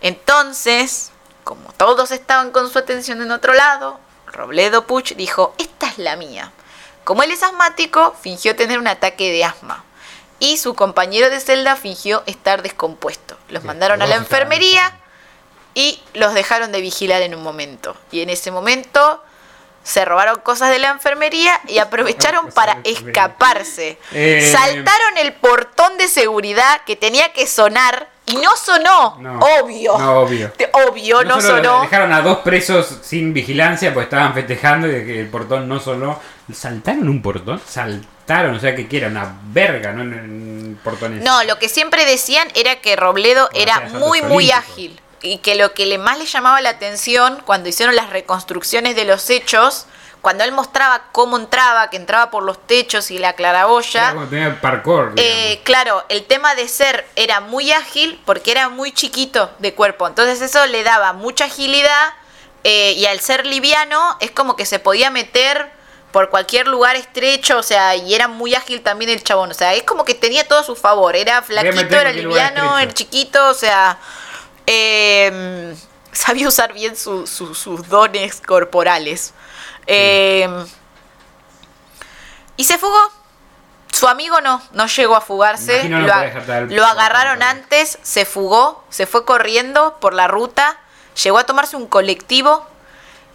Entonces, 0.00 1.10
como 1.44 1.72
todos 1.72 2.10
estaban 2.10 2.50
con 2.50 2.70
su 2.70 2.78
atención 2.78 3.22
en 3.22 3.30
otro 3.30 3.54
lado, 3.54 3.98
Robledo 4.26 4.86
Puch 4.86 5.14
dijo, 5.14 5.54
esta 5.58 5.88
es 5.88 5.98
la 5.98 6.16
mía. 6.16 6.52
Como 7.04 7.22
él 7.22 7.30
es 7.30 7.42
asmático, 7.42 8.14
fingió 8.20 8.54
tener 8.54 8.78
un 8.78 8.86
ataque 8.86 9.32
de 9.32 9.44
asma. 9.44 9.84
Y 10.38 10.56
su 10.56 10.74
compañero 10.74 11.28
de 11.28 11.40
celda 11.40 11.76
fingió 11.76 12.22
estar 12.26 12.62
descompuesto. 12.62 13.36
Los 13.48 13.62
Sí, 13.62 13.66
mandaron 13.66 14.00
a 14.00 14.06
la 14.06 14.16
enfermería 14.16 14.96
y 15.74 16.02
los 16.14 16.34
dejaron 16.34 16.72
de 16.72 16.80
vigilar 16.80 17.22
en 17.22 17.34
un 17.34 17.42
momento. 17.42 17.96
Y 18.10 18.20
en 18.20 18.30
ese 18.30 18.50
momento 18.50 19.22
se 19.90 20.04
robaron 20.04 20.40
cosas 20.40 20.70
de 20.70 20.78
la 20.78 20.90
enfermería 20.90 21.60
y 21.66 21.78
aprovecharon 21.78 22.50
para 22.52 22.78
escaparse. 22.84 23.98
Eh, 24.12 24.48
Saltaron 24.52 25.18
el 25.18 25.32
portón 25.34 25.98
de 25.98 26.08
seguridad 26.08 26.82
que 26.86 26.96
tenía 26.96 27.32
que 27.32 27.46
sonar 27.46 28.08
y 28.26 28.36
no 28.36 28.50
sonó. 28.56 29.16
No. 29.18 29.40
obvio. 29.40 29.98
No, 29.98 30.20
obvio. 30.20 30.52
Obvio, 30.88 31.24
no, 31.24 31.40
sonó. 31.40 31.82
Dejaron 31.82 32.12
a 32.12 32.20
dos 32.20 32.38
presos 32.38 32.98
sin 33.02 33.32
vigilancia, 33.32 33.92
pues 33.92 34.04
estaban 34.04 34.32
festejando 34.34 34.88
y 34.88 35.04
que 35.04 35.20
el 35.20 35.28
portón 35.28 35.68
no 35.68 35.80
sonó. 35.80 36.20
¿Saltaron 36.52 37.08
un 37.08 37.20
portón? 37.22 37.60
Saltaron, 37.66 38.54
o 38.54 38.60
sea 38.60 38.74
que, 38.76 38.86
era 38.90 39.08
una 39.08 39.40
verga, 39.46 39.92
¿no? 39.92 40.02
En, 40.02 40.12
en 40.12 40.80
portones. 40.82 41.24
No, 41.24 41.42
lo 41.44 41.58
que 41.58 41.68
siempre 41.68 42.04
decían 42.04 42.48
era 42.54 42.76
que 42.76 42.94
Robledo 42.94 43.48
era 43.52 43.80
muy, 43.92 44.22
muy 44.22 44.52
ágil. 44.52 45.00
Y 45.22 45.38
que 45.38 45.54
lo 45.54 45.72
que 45.74 45.86
le 45.86 45.98
más 45.98 46.18
le 46.18 46.26
llamaba 46.26 46.60
la 46.60 46.70
atención 46.70 47.42
cuando 47.44 47.68
hicieron 47.68 47.96
las 47.96 48.10
reconstrucciones 48.10 48.96
de 48.96 49.04
los 49.04 49.28
hechos, 49.30 49.86
cuando 50.20 50.44
él 50.44 50.52
mostraba 50.52 51.04
cómo 51.12 51.36
entraba, 51.36 51.88
que 51.90 51.96
entraba 51.96 52.30
por 52.30 52.42
los 52.42 52.66
techos 52.66 53.10
y 53.10 53.18
la 53.18 53.34
claraboya. 53.34 54.02
Era 54.02 54.14
como 54.14 54.26
tenía 54.26 54.60
parkour. 54.60 55.12
Eh, 55.16 55.60
claro, 55.64 56.04
el 56.08 56.24
tema 56.24 56.54
de 56.54 56.68
ser 56.68 57.06
era 57.16 57.40
muy 57.40 57.72
ágil 57.72 58.20
porque 58.26 58.50
era 58.50 58.68
muy 58.68 58.92
chiquito 58.92 59.50
de 59.58 59.74
cuerpo. 59.74 60.06
Entonces 60.06 60.40
eso 60.42 60.66
le 60.66 60.82
daba 60.82 61.12
mucha 61.12 61.46
agilidad 61.46 62.14
eh, 62.64 62.92
y 62.92 63.06
al 63.06 63.20
ser 63.20 63.46
liviano 63.46 64.16
es 64.20 64.30
como 64.30 64.56
que 64.56 64.66
se 64.66 64.78
podía 64.78 65.10
meter 65.10 65.70
por 66.12 66.28
cualquier 66.28 66.66
lugar 66.66 66.96
estrecho, 66.96 67.58
o 67.58 67.62
sea, 67.62 67.94
y 67.94 68.14
era 68.14 68.26
muy 68.26 68.54
ágil 68.56 68.82
también 68.82 69.10
el 69.10 69.22
chabón. 69.22 69.52
O 69.52 69.54
sea, 69.54 69.74
es 69.74 69.84
como 69.84 70.04
que 70.04 70.14
tenía 70.14 70.46
todo 70.46 70.58
a 70.58 70.64
su 70.64 70.74
favor. 70.74 71.14
Era 71.14 71.40
flaquito, 71.40 71.96
era 71.96 72.12
liviano, 72.12 72.78
era 72.78 72.92
chiquito, 72.92 73.48
o 73.48 73.54
sea... 73.54 73.98
eh, 74.66 75.74
sabía 76.12 76.48
usar 76.48 76.72
bien 76.72 76.96
su- 76.96 77.26
su- 77.26 77.54
sus 77.54 77.88
dones 77.88 78.40
corporales. 78.40 79.32
Eh, 79.86 80.48
y 82.56 82.64
se 82.64 82.78
fugó. 82.78 82.98
Su 83.92 84.06
amigo 84.06 84.40
no, 84.40 84.62
no 84.72 84.86
llegó 84.86 85.16
a 85.16 85.20
fugarse. 85.20 85.88
No 85.88 86.00
Lo, 86.00 86.12
a- 86.84 86.90
agarraron 86.90 87.42
antes, 87.42 87.98
se 88.02 88.24
fugó, 88.24 88.84
se 88.88 89.06
fue 89.06 89.24
corriendo 89.24 89.98
por 90.00 90.14
la 90.14 90.28
ruta, 90.28 90.78
llegó 91.22 91.38
a 91.38 91.44
tomarse 91.44 91.76
un 91.76 91.86
colectivo. 91.86 92.66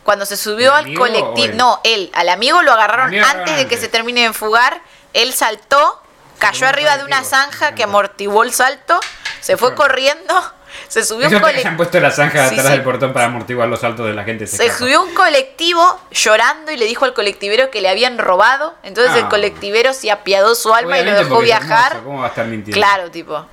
Cuando 0.04 0.26
se 0.26 0.38
subió 0.38 0.78
¿El 0.78 0.86
al 0.92 0.94
colectivo, 0.94 1.46
él? 1.52 1.58
no, 1.58 1.82
él, 1.84 2.12
al 2.14 2.30
amigo 2.30 2.62
lo 2.62 2.72
agarraron 2.72 3.08
amigo 3.08 3.26
antes 3.26 3.56
de 3.58 3.68
que 3.68 3.76
antes. 3.76 3.80
se 3.82 3.88
termine 3.88 4.22
de 4.22 4.34
fugar. 4.34 4.82
Él 5.14 5.34
saltó, 5.34 6.02
cayó 6.38 6.68
arriba 6.68 6.96
de 6.98 7.04
una 7.06 7.24
zanja 7.24 7.74
que 7.74 7.84
amortiguó 7.84 8.44
el 8.44 8.54
salto, 8.54 9.00
se 9.42 9.58
fue 9.58 9.74
corriendo, 9.76 10.54
se 10.88 11.04
subió 11.04 11.28
Eso 11.28 11.38
un 11.38 11.42
que 11.42 11.48
hayan 11.48 11.62
colectivo. 11.62 11.78
puesto 11.78 12.00
la 12.00 12.12
zanja 12.12 12.48
Sí, 12.50 12.56
atrás 12.56 12.66
sí. 12.68 12.72
del 12.74 12.84
portón 12.84 13.14
para 13.14 13.26
amortiguar 13.26 13.68
los 13.68 13.80
saltos 13.80 14.06
de 14.08 14.14
la 14.14 14.24
gente. 14.24 14.48
Se 14.48 14.58
escapa. 14.64 14.78
subió 14.80 15.02
un 15.04 15.14
colectivo 15.14 16.00
llorando 16.12 16.72
y 16.72 16.78
le 16.78 16.86
dijo 16.86 17.06
al 17.06 17.14
colectivero 17.14 17.70
que 17.72 17.82
le 17.82 17.90
habían 17.90 18.18
robado. 18.18 18.76
Entonces 18.84 19.14
Ah. 19.16 19.20
el 19.20 19.28
colectivero 19.28 19.94
se 19.94 20.12
apiadó 20.12 20.56
su 20.56 20.74
alma 20.74 21.00
y 21.00 21.06
lo 21.06 21.14
dejó 21.14 21.40
viajar. 21.42 21.94
hermoso, 21.94 22.06
¿Cómo 22.06 22.20
va 22.20 22.26
a 22.26 22.30
estar 22.30 22.46
mintiendo? 22.48 22.78
Claro, 22.80 23.12
tipo. 23.12 23.46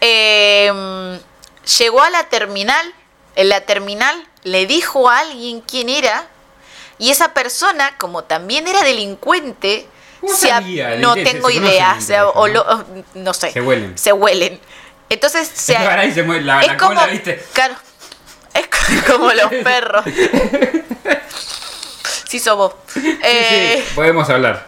Eh, 0.00 1.18
llegó 1.78 2.02
a 2.02 2.10
la 2.10 2.24
terminal. 2.24 2.92
En 3.36 3.48
la 3.48 3.62
terminal 3.62 4.26
le 4.44 4.66
dijo 4.66 5.08
a 5.08 5.18
alguien 5.20 5.60
quién 5.60 5.88
era. 5.88 6.26
Y 6.98 7.10
esa 7.10 7.34
persona, 7.34 7.96
como 7.98 8.24
también 8.24 8.68
era 8.68 8.82
delincuente, 8.82 9.88
¿Cómo 10.20 10.32
se 10.32 10.48
no 11.00 11.14
Se- 11.14 11.22
tengo 11.24 11.48
se 11.48 11.54
idea. 11.56 11.96
entre 11.98 12.20
o 12.22 12.46
lo- 12.46 12.84
no 13.14 13.34
sé. 13.34 13.50
Se 13.52 13.60
huelen. 13.60 13.98
Se 13.98 14.12
huelen. 14.12 14.60
Entonces 15.14 15.50
se, 15.52 15.72
y 16.06 16.12
se 16.12 16.22
mueve 16.22 16.42
la, 16.42 16.60
es 16.60 16.66
la 16.68 16.76
como, 16.76 16.90
cola, 16.94 17.06
¿viste? 17.06 17.44
claro, 17.52 17.74
es 18.54 18.66
co- 18.68 19.12
como 19.12 19.32
los 19.32 19.48
perros. 19.64 20.04
sí, 22.28 22.38
somos. 22.40 22.72
Sí, 22.92 23.18
Eh, 23.22 23.84
sí, 23.86 23.94
podemos 23.94 24.28
hablar. 24.30 24.66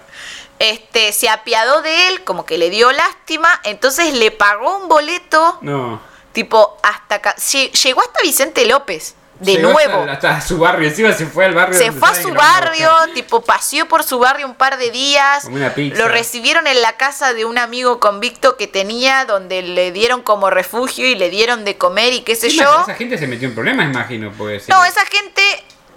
este, 0.58 1.12
se 1.12 1.28
apiadó 1.28 1.82
de 1.82 2.08
él, 2.08 2.24
como 2.24 2.46
que 2.46 2.58
le 2.58 2.70
dio 2.70 2.90
lástima, 2.92 3.60
entonces 3.64 4.14
le 4.14 4.30
pagó 4.30 4.78
un 4.78 4.88
boleto, 4.88 5.58
No. 5.62 6.00
tipo, 6.32 6.78
hasta 6.82 7.16
acá. 7.16 7.34
lle- 7.36 7.70
Llegó 7.72 8.00
hasta 8.02 8.20
Vicente 8.22 8.66
López, 8.66 9.14
de 9.40 9.56
Llegó 9.56 9.72
nuevo. 9.72 10.10
Hasta, 10.10 10.36
hasta 10.36 10.40
su 10.40 10.58
barrio. 10.58 10.88
Encima 10.88 11.12
se 11.12 11.26
fue 11.26 11.44
al 11.44 11.54
barrio. 11.54 11.78
Se 11.78 11.92
fue 11.92 12.08
a 12.08 12.14
su 12.14 12.32
barrio, 12.32 12.90
tipo, 13.14 13.42
paseó 13.42 13.86
por 13.86 14.02
su 14.02 14.18
barrio 14.18 14.46
un 14.46 14.54
par 14.54 14.78
de 14.78 14.90
días. 14.90 15.44
Una 15.44 15.74
pizza. 15.74 15.98
Lo 15.98 16.08
recibieron 16.08 16.66
en 16.66 16.80
la 16.82 16.96
casa 16.96 17.34
de 17.34 17.44
un 17.44 17.58
amigo 17.58 18.00
convicto 18.00 18.56
que 18.56 18.66
tenía, 18.66 19.24
donde 19.24 19.62
le 19.62 19.92
dieron 19.92 20.22
como 20.22 20.50
refugio 20.50 21.06
y 21.06 21.14
le 21.14 21.30
dieron 21.30 21.64
de 21.64 21.76
comer 21.76 22.12
y 22.12 22.20
qué 22.20 22.34
sé 22.34 22.50
yo. 22.50 22.82
Esa 22.82 22.94
gente 22.94 23.18
se 23.18 23.26
metió 23.26 23.48
en 23.48 23.54
problemas, 23.54 23.86
imagino. 23.86 24.32
Porque 24.36 24.62
No, 24.68 24.84
esa 24.84 25.04
gente 25.06 25.42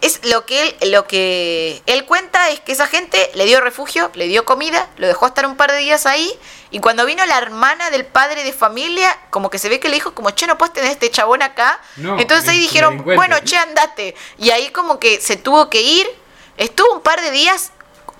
es 0.02 0.26
lo 0.26 0.46
que 0.46 0.76
él 0.82 0.92
lo 0.92 1.06
que 1.06 1.82
él 1.86 2.06
cuenta 2.06 2.50
es 2.50 2.60
que 2.60 2.72
esa 2.72 2.88
gente 2.88 3.30
le 3.36 3.46
dio 3.46 3.62
refugio, 3.62 4.12
le 4.14 4.28
dio 4.28 4.46
comida, 4.46 4.88
lo 4.98 5.08
dejó 5.08 5.28
estar 5.28 5.46
un 5.46 5.56
par 5.56 5.72
de 5.72 5.78
días 5.78 6.06
ahí 6.06 6.32
y 6.72 6.80
cuando 6.80 7.06
vino 7.06 7.26
la 7.26 7.38
hermana 7.38 7.90
del 7.90 8.06
padre 8.06 8.44
de 8.44 8.54
familia, 8.54 9.18
como 9.30 9.50
que 9.50 9.58
se 9.58 9.70
ve 9.70 9.80
que 9.80 9.90
le 9.90 9.96
dijo 9.96 10.14
como, 10.14 10.30
"Che, 10.32 10.48
no 10.48 10.58
puedes 10.58 10.74
tener 10.74 10.92
este 10.92 11.10
chabón 11.10 11.42
acá." 11.42 11.80
No, 11.98 12.20
Entonces 12.20 12.50
ahí 12.50 12.60
dijeron. 12.60 13.04
"Bueno, 13.04 13.38
che, 13.44 13.58
andate." 13.58 14.16
Y 14.38 14.52
ahí 14.52 14.70
como 14.70 15.00
que 15.00 15.20
se 15.20 15.36
tuvo 15.36 15.70
que 15.70 15.82
ir. 15.82 16.08
Estuvo 16.58 16.94
un 16.94 17.02
par 17.02 17.22
de 17.22 17.32
días 17.32 17.72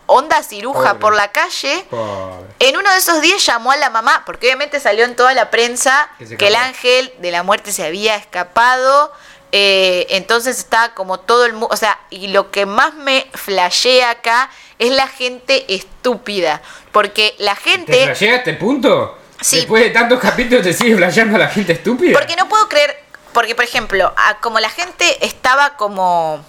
onda 0.08 0.42
ciruja 0.42 0.80
Pobre. 0.94 1.00
por 1.00 1.16
la 1.16 1.32
calle. 1.32 1.86
Pobre. 1.90 2.48
En 2.60 2.76
uno 2.78 2.90
de 2.92 2.98
esos 2.98 3.22
días 3.22 3.46
llamó 3.46 3.72
a 3.72 3.78
la 3.78 3.90
mamá, 3.92 4.24
porque 4.26 4.48
obviamente 4.48 4.80
salió 4.80 5.06
en 5.06 5.16
toda 5.16 5.34
la 5.34 5.52
prensa 5.52 6.10
Que 6.38 6.48
el 6.48 6.56
ángel 6.56 7.14
de 7.20 7.32
la 7.32 7.44
muerte 7.44 7.72
se 7.72 7.86
había 7.86 8.16
escapado. 8.16 9.12
Eh, 9.52 10.08
entonces 10.10 10.58
estaba 10.60 10.94
como 10.94 11.20
todo 11.20 11.46
el 11.46 11.54
mundo. 11.54 11.70
O 11.72 11.78
sea, 11.78 12.00
y 12.10 12.28
lo 12.28 12.52
que 12.52 12.66
más 12.66 12.94
me 12.94 13.28
flashea 13.34 14.12
acá 14.12 14.50
es 14.78 14.92
la 14.92 15.08
gente 15.08 15.66
estúpida. 15.74 16.62
Porque 16.92 17.36
la 17.40 17.56
¿Te 17.56 17.62
gente. 17.62 18.04
flashea 18.06 18.34
a 18.34 18.38
este 18.38 18.54
punto? 18.54 19.18
Sí. 19.42 19.58
Después 19.58 19.84
de 19.84 19.90
tantos 19.92 20.20
capítulos 20.20 20.64
te 20.64 20.74
sigue 20.74 20.96
flasheando 20.98 21.36
a 21.36 21.40
la 21.40 21.48
gente 21.50 21.74
estúpida. 21.74 22.18
Porque 22.18 22.36
no 22.36 22.48
puedo 22.50 22.68
creer. 22.68 23.04
Porque, 23.34 23.56
por 23.56 23.64
ejemplo, 23.64 24.14
a- 24.18 24.40
como 24.40 24.60
la 24.60 24.70
gente 24.70 25.26
estaba 25.26 25.78
como 25.78 26.44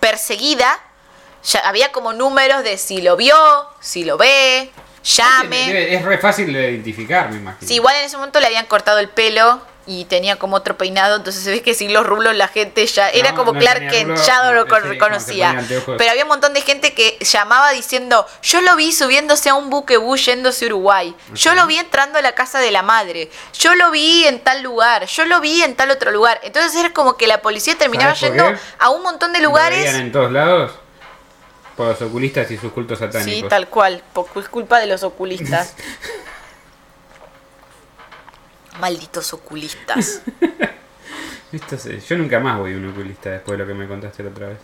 perseguida, 0.00 0.78
ya 1.44 1.60
había 1.60 1.92
como 1.92 2.12
números 2.12 2.62
de 2.64 2.76
si 2.78 3.00
lo 3.00 3.16
vio, 3.16 3.36
si 3.80 4.04
lo 4.04 4.16
ve, 4.18 4.70
llame. 5.04 5.94
Es 5.94 6.04
re 6.04 6.18
fácil 6.18 6.52
de 6.52 6.70
identificar, 6.72 7.30
me 7.30 7.36
imagino. 7.38 7.66
Sí, 7.68 7.74
igual 7.76 7.96
en 7.96 8.04
ese 8.04 8.16
momento 8.16 8.40
le 8.40 8.46
habían 8.46 8.66
cortado 8.66 8.98
el 8.98 9.08
pelo 9.08 9.60
y 9.88 10.04
tenía 10.04 10.36
como 10.36 10.54
otro 10.56 10.76
peinado, 10.76 11.16
entonces 11.16 11.42
se 11.42 11.50
ve 11.50 11.62
que 11.62 11.72
sin 11.72 11.94
los 11.94 12.06
rulos 12.06 12.36
la 12.36 12.46
gente 12.46 12.86
ya 12.86 13.08
era 13.08 13.30
No, 13.30 13.38
como 13.38 13.52
no 13.54 13.58
Clark 13.58 13.88
Kent, 13.88 14.18
ya 14.18 14.44
no 14.44 14.52
lo 14.52 14.64
sí, 14.66 14.70
reconocía. 14.82 15.50
anteojos. 15.50 15.94
Pero 15.96 16.10
había 16.10 16.24
un 16.24 16.28
montón 16.28 16.52
de 16.52 16.60
gente 16.60 16.92
que 16.92 17.16
llamaba 17.20 17.70
diciendo, 17.70 18.26
yo 18.42 18.60
lo 18.60 18.76
vi 18.76 18.92
subiéndose 18.92 19.48
a 19.48 19.54
un 19.54 19.70
buquebús 19.70 20.26
yéndose 20.26 20.66
a 20.66 20.68
Uruguay, 20.68 21.16
yo 21.34 21.54
lo 21.54 21.66
vi 21.66 21.78
entrando 21.78 22.18
a 22.18 22.22
la 22.22 22.34
casa 22.34 22.60
de 22.60 22.70
la 22.70 22.82
madre, 22.82 23.30
yo 23.58 23.74
lo 23.74 23.90
vi 23.90 24.26
en 24.26 24.40
tal 24.40 24.62
lugar, 24.62 25.06
yo 25.06 25.24
lo 25.24 25.40
vi 25.40 25.62
en 25.62 25.74
tal 25.74 25.90
otro 25.90 26.10
lugar. 26.10 26.38
Entonces 26.42 26.76
era 26.78 26.92
como 26.92 27.16
que 27.16 27.26
la 27.26 27.40
policía 27.40 27.74
terminaba 27.78 28.14
¿Sabes 28.14 28.36
por 28.36 28.46
yendo 28.46 28.60
qué? 28.60 28.66
a 28.78 28.90
un 28.90 29.02
montón 29.02 29.32
de 29.32 29.40
lugares. 29.40 29.94
en 29.94 30.12
todos 30.12 30.30
lados 30.30 30.72
por 31.78 31.86
los 31.86 32.02
oculistas 32.02 32.50
y 32.50 32.58
sus 32.58 32.72
cultos 32.72 32.98
satánicos. 32.98 33.32
Sí, 33.32 33.44
tal 33.48 33.68
cual, 33.68 34.02
por 34.12 34.26
culpa 34.50 34.80
de 34.80 34.86
los 34.86 35.02
oculistas. 35.02 35.74
Malditos 38.80 39.32
oculistas. 39.32 40.20
Esto 41.52 41.76
Yo 42.08 42.16
nunca 42.18 42.40
más 42.40 42.58
voy 42.58 42.74
a 42.74 42.76
un 42.76 42.90
oculista 42.90 43.30
después 43.30 43.56
de 43.58 43.64
lo 43.64 43.68
que 43.68 43.74
me 43.74 43.88
contaste 43.88 44.22
la 44.22 44.30
otra 44.30 44.48
vez. 44.48 44.58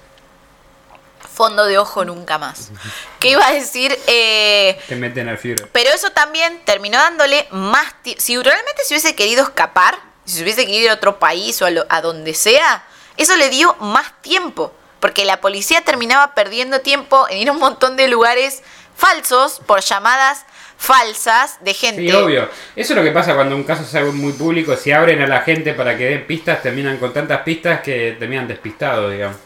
Fondo 1.33 1.65
de 1.65 1.79
ojo 1.79 2.05
nunca 2.05 2.39
más. 2.39 2.71
¿Qué 3.19 3.31
iba 3.31 3.47
a 3.47 3.53
decir? 3.53 3.99
Eh, 4.07 4.79
Te 4.89 4.97
meten 4.97 5.29
al 5.29 5.39
fiebre. 5.39 5.67
pero 5.73 5.91
eso 5.91 6.11
también 6.11 6.61
terminó 6.65 6.99
dándole 6.99 7.49
más 7.51 8.01
tiempo. 8.03 8.21
Si 8.21 8.37
realmente 8.41 8.83
se 8.85 8.95
hubiese 8.95 9.15
querido 9.15 9.43
escapar, 9.43 9.99
si 10.25 10.37
se 10.37 10.43
hubiese 10.43 10.67
querido 10.67 10.85
ir 10.85 10.91
a 10.91 10.95
otro 10.95 11.19
país 11.19 11.61
o 11.63 11.67
a, 11.67 11.71
lo- 11.71 11.87
a 11.89 12.01
donde 12.03 12.35
sea, 12.35 12.85
eso 13.17 13.35
le 13.37 13.49
dio 13.49 13.75
más 13.77 14.21
tiempo. 14.23 14.73
Porque 15.01 15.25
la 15.25 15.41
policía 15.41 15.83
terminaba 15.83 16.35
perdiendo 16.35 16.81
tiempo 16.81 17.27
en 17.29 17.39
ir 17.39 17.49
a 17.49 17.53
un 17.53 17.59
montón 17.59 17.97
de 17.97 18.09
lugares 18.09 18.63
falsos 18.97 19.61
por 19.67 19.81
llamadas 19.81 20.45
falsas 20.85 21.65
de 21.65 21.73
gente. 21.73 22.03
Sí, 22.03 22.13
obvio. 22.13 22.49
Eso 22.77 22.93
es 22.93 22.97
lo 22.97 23.03
que 23.03 23.11
pasa 23.11 23.35
cuando 23.35 23.57
un 23.57 23.65
caso 23.65 23.85
se 23.85 23.99
hace 23.99 24.11
muy 24.11 24.33
público. 24.33 24.77
Si 24.77 24.93
abren 24.93 25.23
a 25.23 25.27
la 25.27 25.41
gente 25.41 25.73
para 25.73 25.97
que 25.97 26.05
den 26.05 26.27
pistas, 26.27 26.63
terminan 26.63 26.99
con 26.99 27.13
tantas 27.13 27.41
pistas 27.41 27.81
que 27.81 28.17
terminan 28.19 28.47
despistados, 28.47 29.11
digamos. 29.11 29.39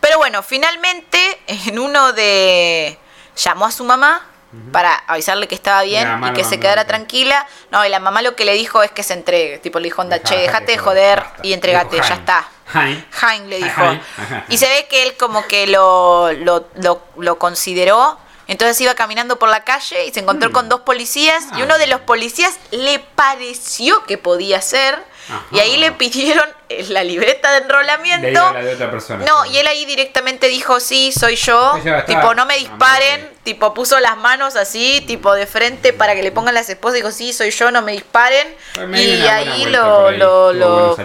Pero 0.00 0.18
bueno, 0.18 0.42
finalmente 0.42 1.18
en 1.46 1.78
uno 1.78 2.12
de... 2.12 2.98
llamó 3.36 3.66
a 3.66 3.70
su 3.70 3.84
mamá 3.84 4.26
para 4.70 4.94
avisarle 5.06 5.48
que 5.48 5.54
estaba 5.54 5.82
bien 5.82 6.08
y 6.28 6.32
que 6.32 6.44
se 6.44 6.58
quedara 6.58 6.84
tranquila. 6.84 7.46
No, 7.70 7.84
y 7.86 7.88
la 7.88 8.00
mamá 8.00 8.20
lo 8.20 8.34
que 8.36 8.44
le 8.44 8.54
dijo 8.54 8.82
es 8.82 8.90
que 8.90 9.02
se 9.02 9.14
entregue. 9.14 9.58
Tipo, 9.58 9.78
le 9.78 9.84
dijo, 9.84 10.02
onda, 10.02 10.18
Dejá, 10.18 10.28
che, 10.28 10.40
dejate 10.40 10.66
de 10.66 10.72
de 10.72 10.78
joder 10.78 11.20
basta. 11.20 11.40
y 11.42 11.52
entregate, 11.52 11.96
ya 11.96 12.14
está. 12.14 12.48
Hein. 12.72 13.06
Hein 13.22 13.48
le 13.48 13.58
dijo. 13.58 13.82
Hein. 13.82 14.00
Y 14.48 14.58
se 14.58 14.68
ve 14.68 14.86
que 14.88 15.04
él 15.04 15.16
como 15.16 15.46
que 15.46 15.66
lo, 15.66 16.32
lo, 16.32 16.68
lo, 16.74 17.02
lo 17.16 17.38
consideró. 17.38 18.18
Entonces 18.46 18.80
iba 18.80 18.94
caminando 18.94 19.38
por 19.38 19.48
la 19.48 19.64
calle 19.64 20.06
y 20.06 20.12
se 20.12 20.20
encontró 20.20 20.50
Mm. 20.50 20.52
con 20.52 20.68
dos 20.68 20.80
policías. 20.80 21.44
Y 21.56 21.60
Ah. 21.62 21.64
uno 21.64 21.78
de 21.78 21.86
los 21.86 22.00
policías 22.02 22.54
le 22.70 22.98
pareció 22.98 24.04
que 24.04 24.18
podía 24.18 24.60
ser. 24.60 24.94
Ajá. 25.26 25.42
Y 25.52 25.58
ahí 25.60 25.76
le 25.78 25.90
pidieron 25.92 26.44
eh, 26.68 26.84
la 26.90 27.02
libreta 27.04 27.50
de 27.52 27.58
enrolamiento. 27.58 28.26
Le 28.26 28.30
dio 28.30 28.52
la 28.52 28.62
de 28.62 28.74
otra 28.74 28.90
persona. 28.90 29.24
No, 29.24 29.44
y 29.46 29.56
él 29.58 29.66
ahí 29.66 29.84
directamente 29.86 30.48
dijo, 30.48 30.80
sí, 30.80 31.12
soy 31.12 31.36
yo. 31.36 31.72
Tipo, 32.06 32.34
no 32.34 32.44
me 32.46 32.54
Ah, 32.54 32.58
disparen. 32.58 33.30
Tipo, 33.42 33.72
puso 33.74 34.00
las 34.00 34.16
manos 34.16 34.56
así, 34.56 35.02
tipo 35.06 35.34
de 35.34 35.46
frente 35.46 35.92
para 35.92 36.14
que 36.14 36.22
le 36.22 36.32
pongan 36.32 36.54
las 36.54 36.68
esposas. 36.70 36.96
Dijo, 36.96 37.10
sí, 37.10 37.32
soy 37.34 37.50
yo, 37.50 37.70
no 37.70 37.80
me 37.82 37.92
disparen. 37.92 38.54
Me 38.88 39.02
Y 39.02 39.20
una 39.22 39.34
ahí 39.36 39.64
lo, 39.66 40.06
ahí. 40.08 40.16
lo, 40.18 40.94
bueno 40.94 40.96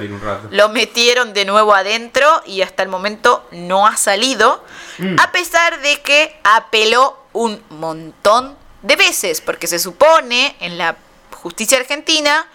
lo 0.51 0.69
metieron 0.69 1.33
de 1.33 1.43
nuevo 1.45 1.73
adentro 1.73 2.41
y 2.45 2.61
hasta 2.61 2.83
el 2.83 2.89
momento 2.89 3.45
no 3.51 3.85
ha 3.87 3.95
salido. 3.97 4.63
Mm. 4.97 5.17
A 5.19 5.31
pesar 5.31 5.79
de 5.81 6.01
que 6.01 6.37
apeló 6.43 7.18
un 7.33 7.61
montón 7.69 8.55
de 8.81 8.95
veces, 8.95 9.41
porque 9.41 9.67
se 9.67 9.79
supone 9.79 10.55
en 10.59 10.77
la 10.77 10.95
justicia 11.41 11.77
argentina 11.77 12.47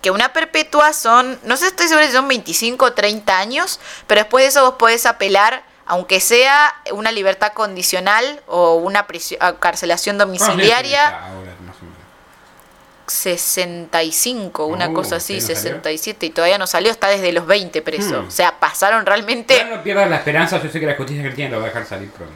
que 0.00 0.10
una 0.10 0.32
perpetua 0.32 0.92
son, 0.92 1.38
no 1.44 1.56
sé, 1.56 1.68
estoy 1.68 1.86
segura 1.88 2.06
si 2.06 2.12
son 2.12 2.26
25 2.28 2.84
o 2.84 2.92
30 2.92 3.38
años, 3.38 3.78
pero 4.06 4.20
después 4.22 4.44
de 4.44 4.48
eso 4.48 4.62
vos 4.64 4.74
podés 4.78 5.06
apelar, 5.06 5.62
aunque 5.86 6.20
sea 6.20 6.74
una 6.92 7.12
libertad 7.12 7.52
condicional 7.52 8.40
o 8.46 8.74
una 8.76 9.06
prisión, 9.06 9.38
carcelación 9.60 10.18
domiciliaria. 10.18 11.20
O 11.36 11.40
menos. 11.40 11.52
65, 13.06 14.66
una 14.66 14.86
Oh, 14.88 14.94
cosa 14.94 15.16
así, 15.16 15.40
¿sí 15.40 15.48
no 15.52 15.54
salió? 15.60 15.72
67, 15.74 16.26
y 16.26 16.30
todavía 16.30 16.58
no 16.58 16.66
salió, 16.66 16.90
está 16.90 17.08
desde 17.08 17.32
los 17.32 17.46
20 17.46 17.82
preso. 17.82 18.22
Hmm. 18.22 18.28
O 18.28 18.30
sea, 18.30 18.58
pasaron 18.58 19.04
realmente, 19.06 19.56
Ya 19.56 19.64
no 19.64 19.82
pierdas 19.82 20.08
la 20.08 20.16
esperanza, 20.16 20.62
yo 20.62 20.70
sé 20.70 20.80
que 20.80 20.86
la 20.86 20.96
justicia 20.96 21.22
argentina 21.22 21.48
lo 21.50 21.58
va 21.58 21.64
a 21.64 21.66
dejar 21.68 21.86
salir 21.86 22.10
pronto. 22.10 22.34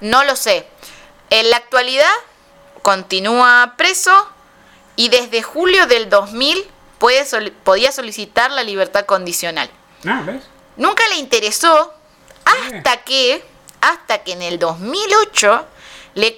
No 0.00 0.24
lo 0.24 0.36
sé. 0.36 0.66
En 1.30 1.50
la 1.50 1.56
actualidad 1.58 2.10
continúa 2.82 3.74
preso 3.76 4.28
y 4.96 5.08
desde 5.08 5.42
julio 5.42 5.86
del 5.86 6.08
2000 6.10 6.66
puede 6.98 7.50
podía 7.64 7.92
solicitar 7.92 8.50
la 8.50 8.62
libertad 8.62 9.06
condicional. 9.06 9.70
Ah, 10.06 10.22
¿ves? 10.24 10.42
Nunca 10.76 11.02
le 11.10 11.16
interesó 11.16 11.92
hasta 12.44 12.98
que, 12.98 13.44
hasta 13.80 14.18
que 14.24 14.32
en 14.32 14.42
el 14.42 14.58
2008 14.58 15.66
le, 16.14 16.36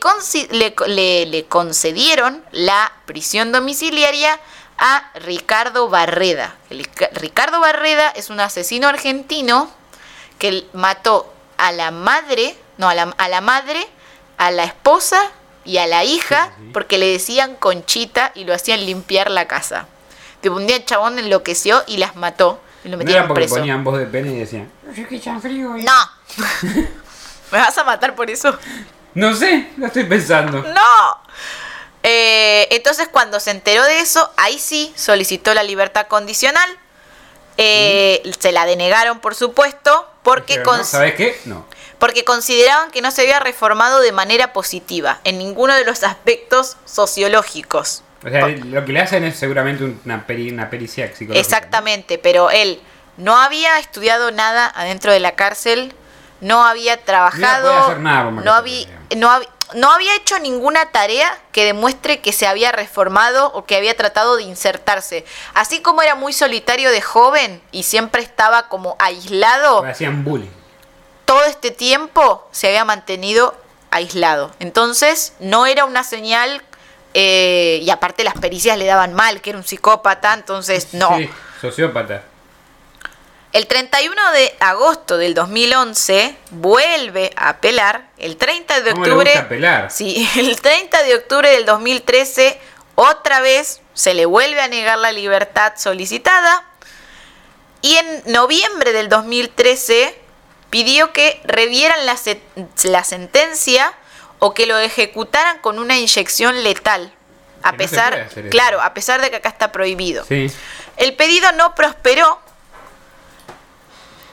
le, 0.51 0.75
le- 0.89 1.27
le 1.27 1.45
concedieron 1.47 2.45
la 2.53 2.93
prisión 3.07 3.53
domiciliaria 3.53 4.39
a 4.79 5.11
Ricardo 5.15 5.89
Barreda. 5.89 6.57
El- 6.71 6.89
Ricardo 7.13 7.61
Barreda 7.61 8.11
es 8.11 8.31
un 8.31 8.41
asesino 8.41 8.89
argentino 8.89 9.71
que 10.39 10.67
mató 10.73 11.33
a 11.57 11.71
la 11.73 11.91
madre, 11.93 12.57
no, 12.83 12.89
a 12.89 12.95
la, 12.97 13.15
a 13.17 13.29
la 13.29 13.41
madre, 13.41 13.87
a 14.39 14.51
la 14.51 14.65
esposa 14.65 15.23
y 15.65 15.79
a 15.79 15.87
la 15.87 16.03
hija 16.03 16.51
porque 16.73 16.99
le 16.99 17.07
decían 17.07 17.55
Conchita 17.55 18.33
y 18.35 18.43
lo 18.45 18.53
hacían 18.53 18.85
limpiar 18.85 19.31
la 19.31 19.47
casa. 19.47 19.87
Tipo, 20.41 20.57
un 20.57 20.67
día 20.67 20.75
el 20.75 20.85
chabón 20.85 21.17
enloqueció 21.21 21.85
y 21.87 21.99
las 21.99 22.17
mató 22.17 22.61
y 22.85 22.89
lo 22.89 22.97
No 22.97 23.03
era 23.03 23.05
metieron 23.05 23.29
porque 23.29 23.43
preso. 23.43 23.55
ponían 23.55 23.85
voz 23.85 23.99
de 24.01 24.07
pene 24.07 24.33
y 24.33 24.39
decían, 24.39 24.69
"Oye, 24.91 25.07
qué 25.09 25.21
chanfrío". 25.21 25.77
y- 25.79 25.85
No. 25.85 25.93
¿Me 27.53 27.59
vas 27.59 27.79
a 27.79 27.85
matar 27.85 28.17
por 28.17 28.29
eso? 28.31 28.59
No 29.15 29.33
sé, 29.37 29.71
lo 29.77 29.87
estoy 29.87 30.03
pensando. 30.05 30.61
No. 30.63 31.23
Eh, 32.03 32.67
entonces 32.73 33.07
cuando 33.13 33.39
se 33.39 33.53
enteró 33.53 33.85
de 33.85 34.01
eso, 34.01 34.29
ahí 34.37 34.59
sí 34.59 34.93
solicitó 34.97 35.55
la 35.55 35.63
libertad 35.63 36.09
condicional. 36.09 36.69
Eh, 37.59 38.23
Se 38.41 38.51
la 38.51 38.65
denegaron, 38.67 39.21
por 39.21 39.37
supuesto, 39.37 40.09
porque, 40.25 40.55
Dijeron, 40.59 40.79
¿no? 40.79 40.83
cons- 40.83 40.87
¿Sabes 40.87 41.15
qué? 41.15 41.41
No. 41.45 41.67
Porque 42.03 42.25
consideraban 42.25 42.91
que 42.91 43.01
no 43.01 43.13
se 43.13 43.23
había 43.23 43.39
reformado 43.39 44.01
de 44.01 44.11
manera 44.11 44.53
positiva 44.53 45.21
en 45.23 45.39
ninguno 45.39 45.73
de 45.77 45.85
los 45.85 46.03
aspectos 46.03 46.77
sociológicos. 46.85 48.03
O 48.27 48.29
sea, 48.29 48.49
lo 48.49 48.85
que 48.85 48.93
le 48.93 49.01
hacen 49.01 49.23
es 49.23 49.37
seguramente 49.39 49.85
una, 50.05 50.27
peri- 50.27 50.53
una 50.53 50.69
pericia 50.69 51.07
psicológica. 51.15 51.39
Exactamente, 51.39 52.19
pero 52.19 52.51
él 52.51 52.83
no 53.19 53.37
había 53.37 53.79
estudiado 53.79 54.33
nada 54.33 54.67
adentro 54.75 55.13
de 55.13 55.21
la 55.21 55.37
cárcel, 55.37 55.95
no 56.41 56.65
había 56.65 56.97
trabajado, 56.97 57.73
hacer 57.73 58.01
nada 58.01 58.33
no, 58.33 58.53
había, 58.53 58.89
no, 59.15 59.31
había, 59.31 59.49
no 59.75 59.93
había 59.93 60.17
hecho 60.17 60.41
ninguna 60.41 60.87
tarea 60.87 61.39
que 61.53 61.65
demuestre 61.65 62.21
que 62.21 62.33
se 62.33 62.49
había 62.49 62.73
reformado 62.73 63.53
o 63.53 63.65
que 63.65 63.77
había 63.77 63.97
tratado 63.97 64.35
de 64.35 64.43
insertarse. 64.43 65.25
Así 65.55 65.81
como 65.83 66.03
era 66.03 66.17
muy 66.17 66.33
solitario 66.33 66.91
de 66.91 67.01
joven 67.01 67.63
y 67.71 67.85
siempre 67.85 68.23
estaba 68.23 68.69
como 68.69 68.97
aislado, 68.99 69.85
Le 69.85 69.93
hacían 69.93 70.25
bullying. 70.25 70.62
Todo 71.33 71.45
este 71.45 71.71
tiempo 71.71 72.47
se 72.51 72.67
había 72.67 72.85
mantenido 72.85 73.57
aislado. 73.91 74.55
Entonces 74.59 75.33
no 75.41 75.65
era 75.65 75.87
una 75.87 76.05
señal, 76.05 76.63
eh, 77.15 77.81
y 77.81 77.89
aparte 77.89 78.23
las 78.23 78.35
pericias 78.35 78.77
le 78.77 78.85
daban 78.85 79.15
mal, 79.15 79.41
que 79.41 79.49
era 79.49 79.59
un 79.59 79.65
psicópata, 79.65 80.35
entonces 80.35 80.93
no. 80.93 81.17
Sí, 81.17 81.31
sociópata. 81.59 82.23
El 83.55 83.67
31 83.67 84.33
de 84.33 84.55
agosto 84.61 85.17
del 85.17 85.33
2011 85.33 86.37
vuelve 86.51 87.31
a 87.35 87.49
apelar. 87.49 88.09
El 88.19 88.37
30 88.37 88.83
de 88.83 88.91
¿Cómo 88.91 89.07
le 89.07 89.11
octubre. 89.13 89.31
gusta 89.31 89.47
apelar? 89.47 89.91
Sí, 89.91 90.29
el 90.37 90.61
30 90.61 91.03
de 91.03 91.15
octubre 91.15 91.49
del 91.49 91.65
2013 91.65 92.61
otra 92.95 93.41
vez 93.41 93.81
se 93.95 94.13
le 94.13 94.27
vuelve 94.27 94.61
a 94.61 94.69
negar 94.69 94.99
la 94.99 95.13
libertad 95.13 95.73
solicitada. 95.79 96.67
Y 97.81 97.97
en 97.97 98.23
noviembre 98.35 98.93
del 98.93 99.09
2013 99.09 100.22
pidió 100.73 101.13
que 101.13 101.39
revieran 101.45 102.07
la, 102.07 102.17
se- 102.17 102.41
la 102.85 103.05
sentencia 103.05 103.93
o 104.39 104.55
que 104.55 104.65
lo 104.65 104.79
ejecutaran 104.79 105.59
con 105.59 105.79
una 105.79 105.99
inyección 105.99 106.65
letal. 106.65 107.13
A 107.63 107.73
Que 107.73 107.77
pesar, 107.79 108.29
claro, 108.51 108.81
a 108.81 108.95
pesar 108.95 109.21
de 109.21 109.29
que 109.31 109.37
acá 109.37 109.51
está 109.51 109.71
prohibido. 109.71 110.25
Sí. 110.25 110.51
El 110.97 111.15
pedido 111.15 111.53
no 111.53 111.75
prosperó 111.75 112.41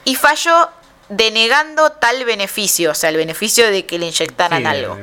y 0.04 0.16
falló 0.16 0.70
denegando 1.10 1.92
tal 1.92 2.24
beneficio, 2.24 2.92
o 2.92 2.94
sea, 2.94 3.10
el 3.10 3.16
beneficio 3.18 3.70
de 3.70 3.84
que 3.84 3.98
le 3.98 4.06
inyectaran 4.06 4.60
sí, 4.62 4.66
algo. 4.66 4.96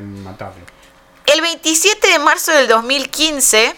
El 1.26 1.40
27 1.40 2.06
de 2.08 2.18
marzo 2.18 2.50
del 2.50 2.66
2015 2.66 3.74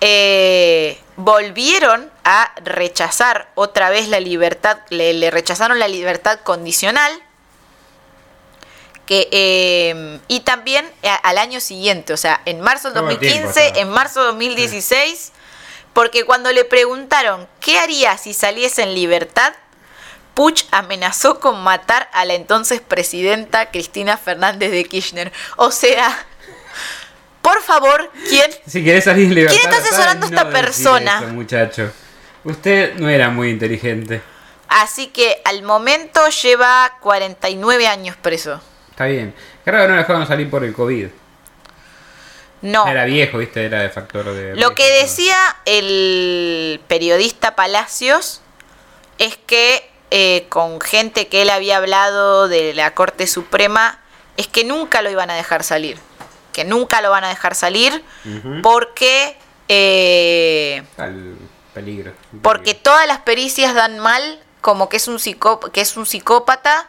eh, 0.00 1.00
volvieron 1.16 2.10
a 2.24 2.52
rechazar 2.64 3.50
otra 3.54 3.90
vez 3.90 4.08
la 4.08 4.20
libertad, 4.20 4.78
le, 4.90 5.12
le 5.12 5.30
rechazaron 5.30 5.78
la 5.78 5.88
libertad 5.88 6.40
condicional. 6.40 7.12
Que, 9.06 9.26
eh, 9.32 10.20
y 10.28 10.40
también 10.40 10.86
a- 11.02 11.14
al 11.14 11.38
año 11.38 11.60
siguiente, 11.60 12.12
o 12.12 12.16
sea, 12.18 12.42
en 12.44 12.60
marzo 12.60 12.88
del 12.88 12.94
Todo 13.00 13.08
el 13.10 13.16
2015, 13.16 13.38
tiempo 13.52 13.58
estaba. 13.60 13.80
en 13.80 13.88
marzo 13.88 14.20
de 14.20 14.26
2016, 14.26 15.32
porque 15.94 16.24
cuando 16.24 16.52
le 16.52 16.66
preguntaron 16.66 17.48
qué 17.60 17.78
haría 17.78 18.18
si 18.18 18.34
saliese 18.34 18.82
en 18.82 18.94
libertad, 18.94 19.54
Puch 20.34 20.64
amenazó 20.70 21.40
con 21.40 21.58
matar 21.64 22.08
a 22.12 22.24
la 22.26 22.34
entonces 22.34 22.80
presidenta 22.82 23.70
Cristina 23.70 24.18
Fernández 24.18 24.70
de 24.70 24.84
Kirchner. 24.84 25.32
O 25.56 25.70
sea, 25.72 26.26
por 27.42 27.62
favor, 27.62 28.10
¿quién? 28.28 28.50
Si 28.66 28.84
querés 28.84 29.04
salir 29.04 29.26
en 29.26 29.34
libertad. 29.34 29.56
¿Quién 29.58 29.72
está 29.72 29.82
asesorando 29.82 30.26
a 30.26 30.30
no 30.30 30.36
esta 30.36 30.50
persona? 30.50 31.18
eso, 31.22 31.28
muchacho. 31.28 31.92
Usted 32.44 32.94
no 32.94 33.08
era 33.08 33.30
muy 33.30 33.50
inteligente. 33.50 34.22
Así 34.68 35.08
que 35.08 35.40
al 35.44 35.62
momento 35.62 36.20
lleva 36.28 36.98
49 37.00 37.86
años 37.86 38.16
preso. 38.16 38.60
Está 38.90 39.06
bien. 39.06 39.34
Raro 39.64 39.84
que 39.84 39.88
no 39.88 39.94
lo 39.94 40.00
dejaron 40.00 40.26
salir 40.26 40.50
por 40.50 40.64
el 40.64 40.72
COVID. 40.72 41.08
No. 42.60 42.86
Era 42.86 43.04
viejo, 43.04 43.38
viste, 43.38 43.64
era 43.64 43.82
de 43.82 43.88
factor 43.88 44.24
de. 44.32 44.56
Lo 44.56 44.74
que 44.74 44.88
decía 45.00 45.36
el 45.64 46.80
periodista 46.88 47.54
Palacios 47.54 48.40
es 49.18 49.36
que 49.36 49.88
eh, 50.10 50.46
con 50.48 50.80
gente 50.80 51.28
que 51.28 51.42
él 51.42 51.50
había 51.50 51.76
hablado 51.76 52.48
de 52.48 52.74
la 52.74 52.94
Corte 52.94 53.26
Suprema, 53.26 54.00
es 54.36 54.46
que 54.46 54.64
nunca 54.64 55.02
lo 55.02 55.10
iban 55.10 55.30
a 55.30 55.34
dejar 55.34 55.64
salir. 55.64 55.98
Que 56.58 56.64
nunca 56.64 57.00
lo 57.00 57.10
van 57.12 57.22
a 57.22 57.28
dejar 57.28 57.54
salir 57.54 58.02
porque... 58.64 59.36
eh, 59.68 60.82
Al 60.96 61.36
peligro. 61.72 62.12
porque 62.42 62.74
todas 62.74 63.06
las 63.06 63.18
pericias 63.18 63.74
dan 63.74 64.00
mal 64.00 64.40
como 64.60 64.88
que 64.88 64.96
es 64.96 65.06
un 65.06 65.18
psicó- 65.20 65.70
que 65.70 65.80
es 65.80 65.96
un 65.96 66.04
psicópata 66.04 66.88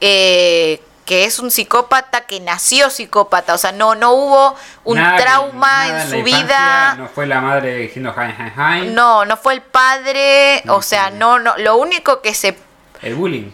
eh, 0.00 0.80
que 1.04 1.24
es 1.24 1.40
un 1.40 1.50
psicópata 1.50 2.20
que 2.26 2.38
nació 2.38 2.88
psicópata 2.90 3.54
o 3.54 3.58
sea 3.58 3.72
no 3.72 3.96
no 3.96 4.12
hubo 4.12 4.54
un 4.84 4.98
Nada 4.98 5.16
trauma 5.18 5.88
nada 5.88 6.04
en 6.04 6.10
su 6.10 6.22
vida 6.22 6.94
No 6.96 7.08
fue 7.08 7.26
la 7.26 7.40
madre 7.40 7.76
diciendo 7.78 8.14
hi, 8.16 8.30
hi, 8.40 8.84
hi. 8.84 8.90
no 8.90 9.24
no 9.24 9.36
fue 9.36 9.54
el 9.54 9.62
padre 9.62 10.62
o 10.68 10.80
sea 10.80 11.10
no 11.10 11.40
no 11.40 11.56
lo 11.56 11.76
único 11.76 12.22
que 12.22 12.34
se 12.34 12.56
El 13.00 13.16
bullying. 13.16 13.50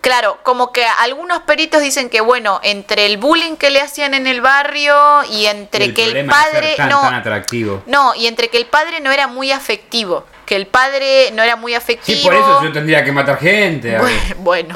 Claro, 0.00 0.38
como 0.44 0.70
que 0.72 0.84
algunos 0.84 1.40
peritos 1.42 1.82
dicen 1.82 2.08
que 2.08 2.20
bueno, 2.20 2.60
entre 2.62 3.06
el 3.06 3.16
bullying 3.18 3.56
que 3.56 3.70
le 3.70 3.80
hacían 3.80 4.14
en 4.14 4.26
el 4.26 4.40
barrio 4.40 4.96
y 5.30 5.46
entre 5.46 5.86
el 5.86 5.94
que 5.94 6.04
el 6.04 6.26
padre 6.26 6.74
tan, 6.76 6.88
no 6.88 7.00
tan 7.02 7.14
atractivo. 7.14 7.82
no, 7.86 8.14
y 8.14 8.26
entre 8.28 8.48
que 8.48 8.58
el 8.58 8.66
padre 8.66 9.00
no 9.00 9.10
era 9.10 9.26
muy 9.26 9.50
afectivo, 9.50 10.24
que 10.46 10.54
el 10.56 10.66
padre 10.68 11.30
no 11.32 11.42
era 11.42 11.56
muy 11.56 11.74
afectivo. 11.74 12.16
Sí, 12.18 12.24
por 12.24 12.34
eso 12.34 12.62
yo 12.62 12.72
tendría 12.72 13.02
que 13.04 13.10
matar 13.12 13.38
gente. 13.38 13.98
Bueno, 13.98 14.20
bueno. 14.38 14.74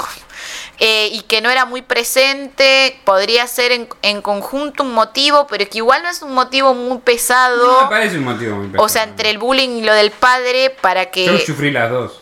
Eh, 0.81 1.11
y 1.13 1.21
que 1.23 1.41
no 1.41 1.51
era 1.51 1.65
muy 1.65 1.83
presente, 1.83 2.99
podría 3.05 3.47
ser 3.47 3.71
en, 3.71 3.89
en 4.03 4.21
conjunto 4.23 4.83
un 4.83 4.93
motivo, 4.93 5.47
pero 5.47 5.69
que 5.69 5.79
igual 5.79 6.03
no 6.03 6.09
es 6.09 6.21
un 6.23 6.35
motivo 6.35 6.75
muy 6.75 6.89
No 6.89 6.95
me 6.97 7.01
pesado. 7.01 7.89
parece 7.89 8.17
un 8.19 8.25
motivo 8.25 8.57
muy 8.57 8.67
o 8.77 8.89
sea, 8.89 9.03
pesado. 9.03 9.11
entre 9.11 9.31
el 9.31 9.39
bullying 9.39 9.69
y 9.79 9.83
lo 9.83 9.95
del 9.95 10.11
padre, 10.11 10.71
para 10.81 11.05
Yo 11.05 11.11
que, 11.13 11.45
sufrí 11.47 11.71
las 11.71 11.89
dos. 11.91 12.21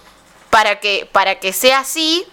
para 0.50 0.78
que, 0.80 1.08
para 1.10 1.36
que 1.40 1.54
sea 1.54 1.78
así. 1.80 2.26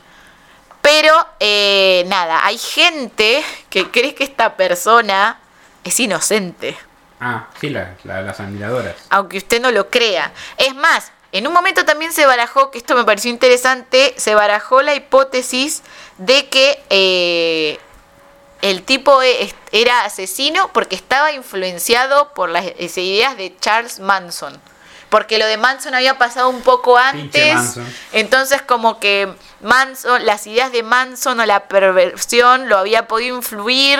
Pero 0.81 1.13
eh, 1.39 2.03
nada, 2.07 2.45
hay 2.45 2.57
gente 2.57 3.43
que 3.69 3.89
cree 3.91 4.15
que 4.15 4.23
esta 4.23 4.55
persona 4.55 5.39
es 5.83 5.99
inocente. 5.99 6.77
Ah, 7.19 7.47
sí, 7.59 7.69
la- 7.69 7.95
la- 8.03 8.21
las 8.21 8.39
admiradoras. 8.39 8.95
aunque 9.09 9.37
usted 9.37 9.59
no 9.61 9.71
lo 9.71 9.89
crea. 9.89 10.31
Es 10.57 10.75
más, 10.75 11.11
en 11.31 11.47
un 11.47 11.53
momento 11.53 11.83
también 11.83 12.13
se 12.13 12.25
barajó, 12.25 12.71
que 12.71 12.77
esto 12.77 12.95
me 12.95 13.03
pareció 13.03 13.31
interesante, 13.31 14.13
se 14.17 14.33
barajó 14.35 14.81
la 14.81 14.93
hipótesis 14.95 15.81
de 16.17 16.47
que 16.47 16.81
eh, 16.89 17.79
el 18.61 18.83
tipo 18.83 19.21
e- 19.23 19.53
era 19.71 20.05
asesino 20.05 20.69
porque 20.73 20.95
estaba 20.95 21.31
influenciado 21.33 22.33
por 22.33 22.49
las 22.49 22.65
ideas 22.97 23.35
de 23.35 23.55
Charles 23.59 23.99
Manson. 23.99 24.59
Porque 25.09 25.37
lo 25.37 25.45
de 25.45 25.57
Manson 25.57 25.95
había 25.95 26.17
pasado 26.17 26.49
un 26.49 26.61
poco 26.61 26.97
antes. 26.97 27.79
Entonces 28.11 28.61
como 28.61 28.99
que 28.99 29.33
Manson, 29.61 30.25
las 30.25 30.45
ideas 30.47 30.71
de 30.71 30.83
Manson 30.83 31.39
o 31.39 31.45
la 31.45 31.67
perversión 31.67 32.67
lo 32.67 32.77
había 32.77 33.07
podido 33.07 33.35
influir. 33.35 33.99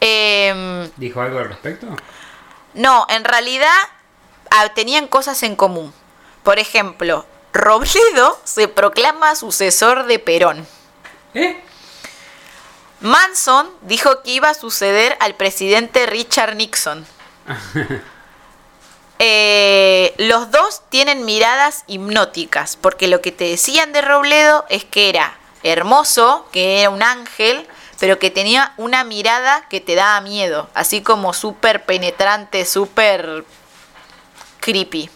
em, 0.00 0.90
¿Dijo 0.96 1.20
algo 1.20 1.38
al 1.38 1.48
respecto? 1.48 1.86
no, 2.74 3.06
en 3.08 3.24
realidad 3.24 3.70
tenían 4.74 5.08
cosas 5.08 5.42
en 5.42 5.56
común. 5.56 5.92
Por 6.42 6.58
ejemplo, 6.58 7.26
Robledo 7.52 8.38
se 8.44 8.68
proclama 8.68 9.34
sucesor 9.34 10.06
de 10.06 10.18
Perón. 10.18 10.66
¿Eh? 11.34 11.60
Manson 13.00 13.70
dijo 13.82 14.22
que 14.22 14.32
iba 14.32 14.50
a 14.50 14.54
suceder 14.54 15.16
al 15.20 15.34
presidente 15.34 16.06
Richard 16.06 16.56
Nixon. 16.56 17.06
Eh, 19.18 20.14
los 20.18 20.50
dos 20.50 20.82
tienen 20.88 21.24
miradas 21.24 21.84
hipnóticas, 21.86 22.76
porque 22.76 23.08
lo 23.08 23.20
que 23.20 23.32
te 23.32 23.44
decían 23.44 23.92
de 23.92 24.02
Robledo 24.02 24.64
es 24.68 24.84
que 24.84 25.08
era 25.08 25.36
hermoso, 25.62 26.46
que 26.52 26.80
era 26.80 26.90
un 26.90 27.02
ángel, 27.02 27.66
pero 27.98 28.18
que 28.18 28.30
tenía 28.30 28.74
una 28.76 29.04
mirada 29.04 29.66
que 29.68 29.80
te 29.80 29.94
daba 29.94 30.20
miedo, 30.20 30.68
así 30.74 31.00
como 31.00 31.32
súper 31.32 31.84
penetrante, 31.84 32.66
súper 32.66 33.44
creepy. 34.60 35.08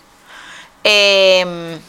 Em, 0.85 1.81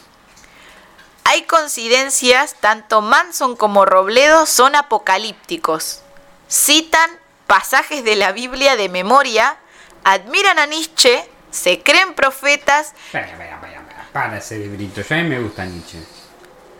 hay 1.24 1.42
coincidencias, 1.42 2.56
tanto 2.60 3.00
Manson 3.00 3.56
como 3.56 3.86
Robledo 3.86 4.46
son 4.46 4.74
apocalípticos. 4.74 6.02
Citan 6.50 7.10
pasajes 7.46 8.04
de 8.04 8.16
la 8.16 8.32
Biblia 8.32 8.76
de 8.76 8.88
memoria, 8.88 9.56
admiran 10.04 10.58
a 10.58 10.66
Nietzsche, 10.66 11.28
se 11.50 11.80
creen 11.82 12.14
profetas. 12.14 12.94
Espera, 13.06 13.26
espera, 13.26 13.56
espera. 13.56 14.08
Para 14.12 14.38
ese 14.38 14.58
librito. 14.58 15.02
Ya 15.02 15.16
a 15.16 15.22
mí 15.22 15.28
me 15.28 15.40
gusta 15.40 15.64
Nietzsche. 15.64 15.98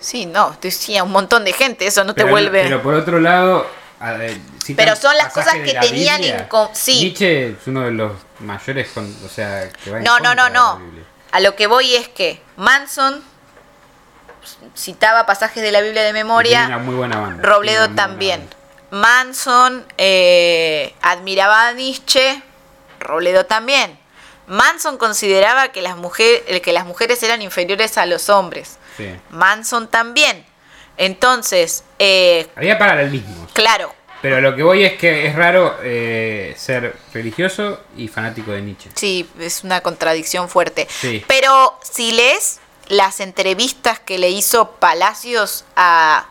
Sí, 0.01 0.27
no, 0.27 0.57
te 0.59 0.69
decía 0.69 1.05
un 1.05 1.13
montón 1.13 1.45
de 1.45 1.53
gente, 1.53 1.87
eso 1.87 2.05
no 2.05 2.15
te 2.15 2.25
vuelve. 2.25 2.63
Pero 2.63 2.83
por 2.83 2.95
otro 2.95 3.21
lado. 3.21 3.67
a 4.01 4.13
ver, 4.13 4.39
Pero 4.75 4.97
son 4.97 5.15
las 5.17 5.33
cosas 5.33 5.55
que 5.55 5.75
la 5.75 5.81
tenían 5.83 6.25
en 6.25 6.49
sí. 6.73 7.01
Nietzsche 7.01 7.51
es 7.51 7.67
uno 7.67 7.83
de 7.83 7.91
los 7.93 8.13
mayores. 8.41 8.89
con- 8.93 9.15
o 9.25 9.29
sea, 9.29 9.69
que 9.85 9.91
va 9.91 9.99
en 9.99 10.05
No, 10.05 10.19
no, 10.19 10.35
no, 10.35 10.49
no. 10.49 10.81
A 11.33 11.41
lo 11.41 11.55
que 11.55 11.67
voy 11.67 11.95
es 11.95 12.09
que 12.09 12.43
Manson 12.57 13.23
citaba 14.77 15.27
pasajes 15.27 15.63
de 15.63 15.71
la 15.71 15.81
Biblia 15.83 16.03
de 16.03 16.13
memoria. 16.13 16.65
una 16.67 16.79
muy 16.79 16.95
buena 16.95 17.21
banda. 17.21 17.43
Robledo 17.43 17.87
muy 17.89 17.97
también. 17.97 18.49
Manson 18.91 19.87
eh, 19.99 20.95
admiraba 21.03 21.69
a 21.69 21.73
Nietzsche, 21.73 22.43
Robledo 22.99 23.47
también. 23.47 24.00
Manson 24.51 24.99
consideraba 24.99 25.69
que 25.73 25.81
las, 25.81 25.97
mujer- 25.97 26.45
el 26.49 26.61
que 26.61 26.73
las 26.73 26.85
mujeres 26.85 27.23
eran 27.23 27.41
inferiores 27.41 27.97
a 27.99 28.05
los 28.07 28.29
hombres. 28.29 28.79
Sí. 28.97 29.09
Manson 29.31 29.89
también. 29.89 30.45
Entonces, 30.97 31.85
eh, 31.99 32.47
Había 32.57 32.79
paralelismos. 32.79 33.51
claro, 33.53 33.95
Pero 34.21 34.41
lo 34.43 34.55
que 34.55 34.63
voy 34.63 34.85
es 34.85 34.99
que 34.99 35.27
es 35.27 35.35
raro 35.35 35.79
eh, 35.83 36.53
ser 36.59 36.95
religioso 37.15 37.81
y 37.97 38.09
fanático 38.09 38.51
de 38.53 38.61
Nietzsche. 38.61 38.91
sí, 38.95 39.27
es 39.39 39.65
una 39.65 39.81
contradicción 39.81 40.49
fuerte. 40.51 40.87
Sí. 40.91 41.25
Pero 41.27 41.79
si 41.91 42.13
lees 42.13 42.59
las 42.89 43.21
entrevistas 43.21 43.99
que 44.01 44.19
le 44.19 44.29
hizo 44.31 44.73
Palacios 44.73 45.65
a 45.77 46.27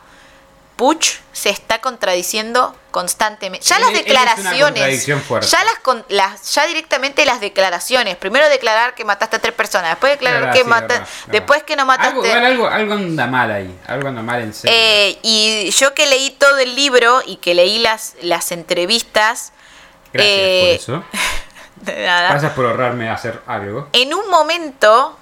Puch, 0.75 1.15
se 1.33 1.49
está 1.49 1.81
contradiciendo 1.81 2.75
constantemente. 2.91 3.65
Ya 3.65 3.75
Él- 3.77 3.81
las 3.83 3.93
declaraciones, 3.93 5.05
ya 5.05 5.63
las, 5.63 5.79
con- 5.81 6.05
las 6.09 6.53
ya 6.53 6.65
directamente 6.67 7.25
las 7.25 7.39
declaraciones. 7.39 8.15
Primero 8.17 8.47
declarar 8.49 8.95
que 8.95 9.05
mataste 9.05 9.35
a 9.35 9.39
tres 9.39 9.53
personas, 9.53 9.91
después 9.91 10.13
declarar 10.13 10.39
Verdad, 10.41 10.53
que 10.53 10.59
sí, 10.63 10.65
mata- 10.67 10.87
verdad, 10.87 10.99
verdad. 11.07 11.31
después 11.31 11.63
que 11.63 11.75
no 11.75 11.85
mataste. 11.85 12.09
Algo, 12.11 12.25
igual 12.25 12.45
algo, 12.45 12.67
algo 12.67 12.93
anda 12.95 13.27
mal 13.27 13.51
ahí. 13.51 13.79
Algo 13.87 14.07
anda 14.09 14.21
mal 14.21 14.41
en 14.41 14.53
serio. 14.53 14.75
Eh, 14.77 15.19
y 15.23 15.69
yo 15.71 15.93
que 15.93 16.05
leí 16.07 16.31
todo 16.31 16.57
el 16.57 16.75
libro 16.75 17.21
y 17.25 17.37
que 17.37 17.53
leí 17.55 17.79
las, 17.79 18.15
las 18.21 18.51
entrevistas, 18.51 19.53
Gracias 20.11 20.33
eh, 20.35 20.79
por 20.87 20.95
eso. 20.95 21.03
de 21.75 22.05
nada, 22.05 22.29
Gracias 22.31 22.51
por 22.53 22.65
ahorrarme 22.65 23.09
hacer 23.09 23.41
algo. 23.47 23.87
en 23.93 24.13
un 24.13 24.29
momento 24.29 25.15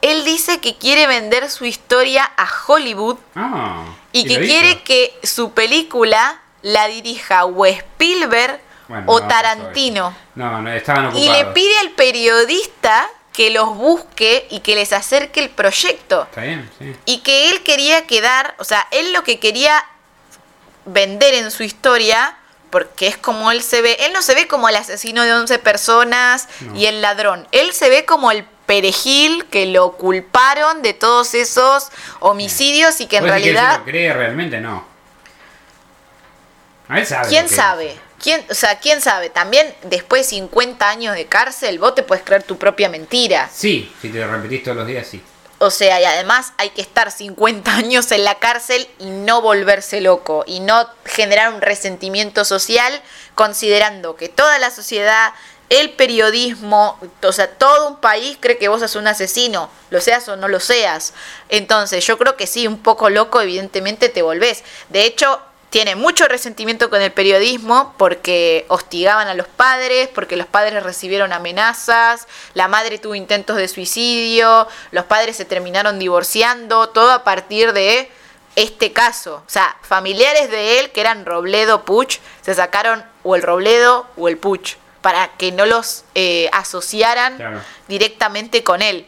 él 0.00 0.24
dice 0.24 0.60
que 0.60 0.76
quiere 0.76 1.06
vender 1.08 1.50
su 1.50 1.64
historia 1.64 2.30
a 2.36 2.48
Hollywood 2.68 3.16
Ah, 3.34 3.82
y 4.12 4.24
que 4.26 4.38
quiere 4.38 4.82
que 4.82 5.18
su 5.24 5.50
película 5.52 6.40
la 6.62 6.88
dirija 6.88 7.44
o 7.44 7.64
Spielberg 7.66 8.60
Bueno, 8.88 9.04
o 9.06 9.20
no 9.20 9.28
Tarantino. 9.28 10.14
No, 10.34 10.60
no, 10.62 10.72
estaban 10.72 11.06
ocupados. 11.06 11.26
Y 11.26 11.30
le 11.30 11.44
pide 11.52 11.78
al 11.78 11.90
periodista 11.90 13.08
que 13.32 13.50
los 13.50 13.76
busque 13.76 14.46
y 14.50 14.60
que 14.60 14.74
les 14.74 14.92
acerque 14.92 15.40
el 15.40 15.50
proyecto. 15.50 16.22
Está 16.24 16.40
bien, 16.42 16.68
sí. 16.78 16.94
Y 17.04 17.18
que 17.18 17.50
él 17.50 17.62
quería 17.62 18.06
quedar, 18.06 18.54
o 18.58 18.64
sea, 18.64 18.86
él 18.90 19.12
lo 19.12 19.22
que 19.22 19.38
quería 19.38 19.84
vender 20.86 21.34
en 21.34 21.50
su 21.50 21.62
historia, 21.62 22.36
porque 22.70 23.06
es 23.06 23.16
como 23.16 23.50
él 23.52 23.62
se 23.62 23.80
ve, 23.82 23.96
él 24.00 24.12
no 24.12 24.22
se 24.22 24.34
ve 24.34 24.48
como 24.48 24.68
el 24.68 24.76
asesino 24.76 25.22
de 25.22 25.32
11 25.34 25.58
personas 25.60 26.48
No. 26.60 26.76
y 26.76 26.86
el 26.86 27.00
ladrón, 27.02 27.46
él 27.52 27.72
se 27.72 27.88
ve 27.90 28.04
como 28.04 28.30
el 28.30 28.44
perejil 28.66 29.46
que 29.46 29.66
lo 29.66 29.92
culparon 29.92 30.82
de 30.82 30.92
todos 30.92 31.34
esos 31.34 31.88
homicidios 32.20 33.00
y 33.00 33.06
que 33.06 33.18
en 33.18 33.24
¿Vos 33.24 33.32
decís 33.32 33.44
que 33.44 33.50
él 33.50 33.56
se 33.56 33.62
realidad, 33.62 33.78
lo 33.78 33.84
cree 33.84 34.12
realmente? 34.12 34.60
No. 34.60 34.84
A 36.88 36.98
él 36.98 37.06
sabe. 37.06 37.28
¿quién 37.28 37.48
sabe? 37.48 37.96
¿Quién, 38.20 38.44
o 38.50 38.54
sea, 38.54 38.78
quién 38.80 39.00
sabe? 39.00 39.30
También 39.30 39.72
después 39.84 40.22
de 40.22 40.36
50 40.36 40.88
años 40.88 41.14
de 41.14 41.26
cárcel, 41.26 41.78
vos 41.78 41.94
te 41.94 42.02
puedes 42.02 42.24
creer 42.24 42.42
tu 42.42 42.58
propia 42.58 42.88
mentira. 42.88 43.48
Sí, 43.52 43.92
si 44.00 44.08
te 44.08 44.18
lo 44.18 44.30
repetís 44.30 44.64
todos 44.64 44.76
los 44.76 44.86
días, 44.86 45.06
sí. 45.06 45.22
O 45.60 45.70
sea, 45.70 46.00
y 46.00 46.04
además 46.04 46.52
hay 46.56 46.70
que 46.70 46.80
estar 46.80 47.10
50 47.10 47.74
años 47.74 48.10
en 48.12 48.24
la 48.24 48.36
cárcel 48.36 48.88
y 48.98 49.06
no 49.10 49.42
volverse 49.42 50.00
loco 50.00 50.44
y 50.46 50.60
no 50.60 50.88
generar 51.04 51.52
un 51.52 51.60
resentimiento 51.60 52.44
social 52.44 53.02
considerando 53.34 54.14
que 54.14 54.28
toda 54.28 54.58
la 54.58 54.70
sociedad, 54.70 55.32
el 55.68 55.90
periodismo, 55.90 56.98
o 57.22 57.32
sea, 57.32 57.50
todo 57.50 57.88
un 57.88 57.96
país 57.96 58.38
cree 58.40 58.56
que 58.56 58.68
vos 58.68 58.80
sos 58.80 58.94
un 58.94 59.08
asesino, 59.08 59.68
lo 59.90 60.00
seas 60.00 60.28
o 60.28 60.36
no 60.36 60.46
lo 60.46 60.60
seas. 60.60 61.12
Entonces, 61.48 62.06
yo 62.06 62.18
creo 62.18 62.36
que 62.36 62.46
sí, 62.46 62.68
un 62.68 62.78
poco 62.78 63.10
loco 63.10 63.40
evidentemente 63.40 64.08
te 64.08 64.22
volvés. 64.22 64.62
De 64.90 65.04
hecho, 65.04 65.40
tiene 65.70 65.96
mucho 65.96 66.26
resentimiento 66.28 66.88
con 66.88 67.02
el 67.02 67.12
periodismo 67.12 67.94
porque 67.98 68.64
hostigaban 68.68 69.28
a 69.28 69.34
los 69.34 69.46
padres, 69.46 70.08
porque 70.14 70.36
los 70.36 70.46
padres 70.46 70.82
recibieron 70.82 71.32
amenazas, 71.32 72.26
la 72.54 72.68
madre 72.68 72.98
tuvo 72.98 73.14
intentos 73.14 73.56
de 73.56 73.68
suicidio, 73.68 74.66
los 74.92 75.04
padres 75.04 75.36
se 75.36 75.44
terminaron 75.44 75.98
divorciando, 75.98 76.88
todo 76.88 77.12
a 77.12 77.22
partir 77.24 77.72
de 77.74 78.10
este 78.56 78.92
caso. 78.92 79.42
O 79.46 79.50
sea, 79.50 79.76
familiares 79.82 80.50
de 80.50 80.80
él, 80.80 80.90
que 80.90 81.02
eran 81.02 81.26
Robledo 81.26 81.84
Puch, 81.84 82.18
se 82.40 82.54
sacaron 82.54 83.04
o 83.22 83.36
el 83.36 83.42
Robledo 83.42 84.06
o 84.16 84.28
el 84.28 84.38
Puch, 84.38 84.76
para 85.02 85.28
que 85.36 85.52
no 85.52 85.66
los 85.66 86.04
eh, 86.14 86.48
asociaran 86.52 87.36
Claro. 87.36 87.60
directamente 87.88 88.64
con 88.64 88.80
él. 88.82 89.06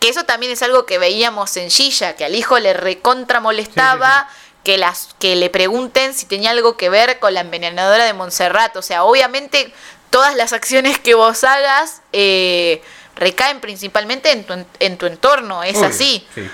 Que 0.00 0.08
eso 0.10 0.24
también 0.24 0.52
es 0.52 0.62
algo 0.62 0.86
que 0.86 0.98
veíamos 0.98 1.56
en 1.56 1.70
Gilla, 1.70 2.14
que 2.14 2.24
al 2.24 2.36
hijo 2.36 2.58
le 2.60 2.72
recontra 2.72 3.40
molestaba 3.40 4.28
que 4.68 4.76
las 4.76 5.08
que 5.18 5.34
le 5.34 5.48
pregunten 5.48 6.12
si 6.12 6.26
tenía 6.26 6.50
algo 6.50 6.76
que 6.76 6.90
ver 6.90 7.18
con 7.20 7.32
la 7.32 7.40
envenenadora 7.40 8.04
de 8.04 8.12
Montserrat. 8.12 8.76
O 8.76 8.82
sea, 8.82 9.04
obviamente 9.04 9.72
todas 10.10 10.36
las 10.36 10.52
acciones 10.52 10.98
que 10.98 11.14
vos 11.14 11.42
hagas 11.42 12.02
eh, 12.12 12.82
recaen 13.16 13.60
principalmente 13.60 14.30
en 14.30 14.44
tu, 14.44 14.52
en- 14.78 14.98
tu 14.98 15.06
entorno, 15.06 15.62
es 15.62 15.78
Obvio, 15.78 15.86
así. 15.88 16.28
Sí. 16.34 16.50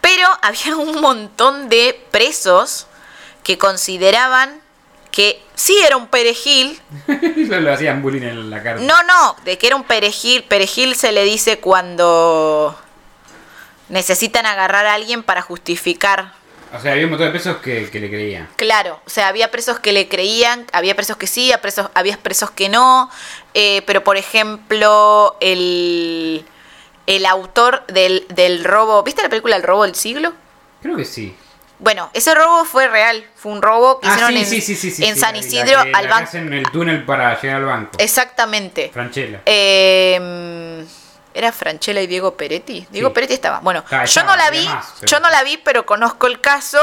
Pero 0.00 0.28
había 0.42 0.76
un 0.76 1.00
montón 1.00 1.68
de 1.68 2.00
presos 2.12 2.86
que 3.42 3.58
consideraban 3.58 4.60
que 5.10 5.42
sí 5.56 5.76
era 5.84 5.96
un 5.96 6.06
perejil, 6.06 6.80
lo 7.48 7.72
hacían 7.72 8.00
bullying 8.00 8.22
en 8.22 8.48
la 8.48 8.62
cárcel. 8.62 8.86
no, 8.86 9.02
no, 9.02 9.34
de 9.44 9.58
que 9.58 9.66
era 9.66 9.74
un 9.74 9.82
perejil. 9.82 10.44
Perejil 10.44 10.94
se 10.94 11.10
le 11.10 11.24
dice 11.24 11.58
cuando 11.58 12.78
necesitan 13.88 14.46
agarrar 14.46 14.86
a 14.86 14.94
alguien 14.94 15.24
para 15.24 15.42
justificar. 15.42 16.38
O 16.72 16.80
sea, 16.80 16.92
había 16.92 17.04
un 17.04 17.10
montón 17.10 17.26
de 17.26 17.32
presos 17.32 17.56
que, 17.58 17.88
que 17.90 17.98
le 18.00 18.08
creían. 18.08 18.48
Claro, 18.56 19.00
o 19.04 19.10
sea, 19.10 19.28
había 19.28 19.50
presos 19.50 19.80
que 19.80 19.92
le 19.92 20.08
creían, 20.08 20.66
había 20.72 20.94
presos 20.94 21.16
que 21.16 21.26
sí, 21.26 21.46
había 21.50 21.60
presos, 21.60 21.88
había 21.94 22.16
presos 22.16 22.50
que 22.52 22.68
no. 22.68 23.10
eh, 23.54 23.82
pero, 23.86 24.04
por 24.04 24.16
ejemplo, 24.16 25.36
el, 25.40 26.44
el 27.06 27.26
autor 27.26 27.84
del, 27.88 28.24
del 28.28 28.62
robo. 28.64 29.02
¿Viste 29.02 29.22
la 29.22 29.28
película 29.28 29.56
El 29.56 29.62
robo 29.64 29.82
del 29.84 29.94
siglo? 29.96 30.32
Creo 30.80 30.96
que 30.96 31.04
sí. 31.04 31.34
Bueno, 31.80 32.10
ese 32.12 32.34
robo 32.34 32.64
fue 32.66 32.86
real. 32.88 33.24
Fue 33.34 33.50
un 33.52 33.62
robo 33.62 33.98
que 34.00 34.06
Ah, 34.08 34.10
hicieron 34.12 34.32
sí, 34.44 34.56
en, 34.56 34.62
sí, 34.62 34.76
sí, 34.76 35.04
en 35.04 35.14
sí, 35.14 35.20
San 35.20 35.34
Isidro 35.34 35.76
la 35.76 35.80
al 35.82 35.90
la 35.92 36.00
que 36.02 36.08
banco. 36.08 36.24
hacen 36.28 36.52
el 36.52 36.70
túnel 36.70 37.04
para 37.04 37.40
llegar 37.40 37.56
al 37.56 37.64
banco. 37.64 37.92
Exactamente. 37.98 38.90
Franchella. 38.92 39.40
Eh, 39.46 40.84
¿Era 41.34 41.52
Franchella 41.52 42.00
y 42.00 42.06
Diego 42.06 42.36
Peretti? 42.36 42.86
Diego 42.90 43.08
Sí. 43.10 43.14
Peretti 43.14 43.34
estaba. 43.34 43.60
Bueno, 43.60 43.84
Ah, 43.90 44.04
yo 44.04 44.22
no 44.24 44.36
la 44.36 44.50
vi, 44.50 44.66
más, 44.66 45.00
yo 45.02 45.20
no 45.20 45.28
la 45.30 45.42
vi, 45.42 45.56
pero 45.58 45.86
conozco 45.86 46.26
el 46.26 46.40
caso 46.40 46.78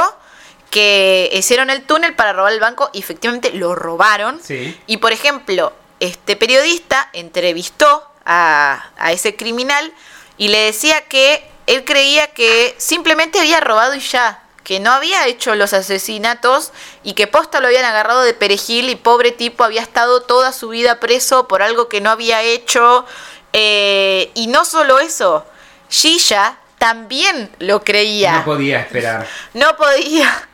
que 0.69 1.29
hicieron 1.33 1.69
el 1.69 1.83
túnel 1.83 2.15
para 2.15 2.33
robar 2.33 2.51
el 2.53 2.59
banco 2.59 2.89
y 2.93 2.99
efectivamente 2.99 3.51
lo 3.51 3.75
robaron. 3.75 4.39
Sí. 4.43 4.79
Y 4.87 4.97
por 4.97 5.11
ejemplo, 5.11 5.73
este 5.99 6.35
periodista 6.35 7.09
entrevistó 7.13 8.05
a, 8.25 8.89
a 8.97 9.11
ese 9.11 9.35
criminal 9.35 9.93
y 10.37 10.49
le 10.49 10.59
decía 10.59 11.01
que 11.01 11.49
él 11.67 11.83
creía 11.85 12.27
que 12.27 12.75
simplemente 12.77 13.39
había 13.39 13.59
robado 13.59 13.95
y 13.95 13.99
ya, 13.99 14.43
que 14.63 14.79
no 14.81 14.91
había 14.91 15.25
hecho 15.27 15.55
los 15.55 15.71
asesinatos 15.73 16.73
y 17.03 17.13
que 17.13 17.27
posta 17.27 17.61
lo 17.61 17.67
habían 17.67 17.85
agarrado 17.85 18.21
de 18.21 18.33
perejil 18.33 18.89
y 18.89 18.95
pobre 18.95 19.31
tipo 19.31 19.63
había 19.63 19.81
estado 19.81 20.21
toda 20.23 20.51
su 20.51 20.69
vida 20.69 20.99
preso 20.99 21.47
por 21.47 21.61
algo 21.61 21.87
que 21.87 22.01
no 22.01 22.09
había 22.09 22.41
hecho. 22.43 23.05
Eh, 23.53 24.31
y 24.35 24.47
no 24.47 24.65
solo 24.65 24.99
eso, 24.99 25.45
Shisha 25.89 26.57
también 26.77 27.49
lo 27.59 27.83
creía. 27.83 28.33
No 28.33 28.45
podía 28.45 28.79
esperar. 28.81 29.27
No 29.53 29.75
podía. 29.75 30.47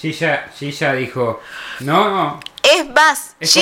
Gilla, 0.00 0.48
Gilla 0.56 0.92
dijo, 0.92 1.40
no, 1.80 2.38
Es 2.62 2.88
más, 2.88 3.34
Es 3.40 3.52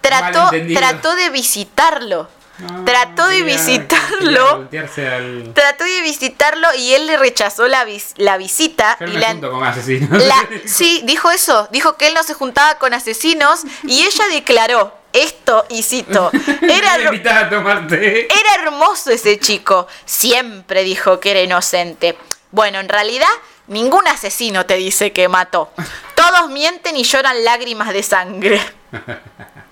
trató, 0.00 0.50
trató 0.74 1.14
de 1.14 1.30
visitarlo. 1.30 2.28
No, 2.58 2.84
Trató 2.84 3.26
de 3.28 3.38
quería- 3.38 3.56
visitarlo. 3.56 4.18
quería 4.20 4.52
voltearse 4.54 5.08
al... 5.08 5.52
Trató 5.54 5.84
de 5.84 6.00
visitarlo 6.02 6.68
y 6.76 6.92
él 6.94 7.06
le 7.06 7.16
rechazó 7.16 7.68
la, 7.68 7.84
vis- 7.84 8.14
la 8.16 8.36
visita. 8.36 8.96
Yo 9.00 9.06
y 9.06 9.10
me 9.12 9.20
la, 9.20 9.28
junto 9.30 9.50
con 9.52 9.64
asesinos. 9.64 10.22
la- 10.24 10.48
sí, 10.66 11.00
dijo 11.04 11.30
eso. 11.30 11.68
Dijo 11.70 11.96
que 11.96 12.08
él 12.08 12.14
no 12.14 12.22
se 12.22 12.34
juntaba 12.34 12.76
con 12.78 12.94
asesinos 12.94 13.60
y 13.84 14.02
ella 14.02 14.24
declaró 14.32 14.92
esto 15.12 15.66
y 15.68 15.82
cito. 15.82 16.30
Era, 16.62 16.94
a 17.40 17.48
tomar 17.50 17.86
té. 17.86 18.26
era 18.26 18.62
hermoso 18.62 19.10
ese 19.10 19.38
chico. 19.38 19.86
Siempre 20.04 20.82
dijo 20.84 21.18
que 21.20 21.30
era 21.30 21.40
inocente. 21.42 22.16
Bueno, 22.50 22.78
en 22.80 22.88
realidad, 22.88 23.26
ningún 23.68 24.06
asesino 24.08 24.66
te 24.66 24.74
dice 24.74 25.12
que 25.12 25.28
mató. 25.28 25.70
Todos 26.14 26.50
mienten 26.50 26.96
y 26.96 27.04
lloran 27.04 27.44
lágrimas 27.44 27.92
de 27.92 28.02
sangre. 28.02 28.60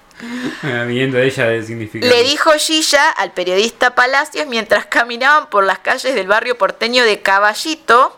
Viendo 0.87 1.19
ella 1.19 1.47
de. 1.47 1.91
Le 2.01 2.23
dijo 2.23 2.51
Gilla 2.59 3.11
al 3.11 3.33
periodista 3.33 3.95
Palacios 3.95 4.47
mientras 4.47 4.87
caminaban 4.87 5.51
por 5.51 5.65
las 5.65 5.81
calles 5.81 6.15
del 6.15 6.27
barrio 6.27 6.57
porteño 6.57 7.05
de 7.05 7.21
Caballito. 7.21 8.17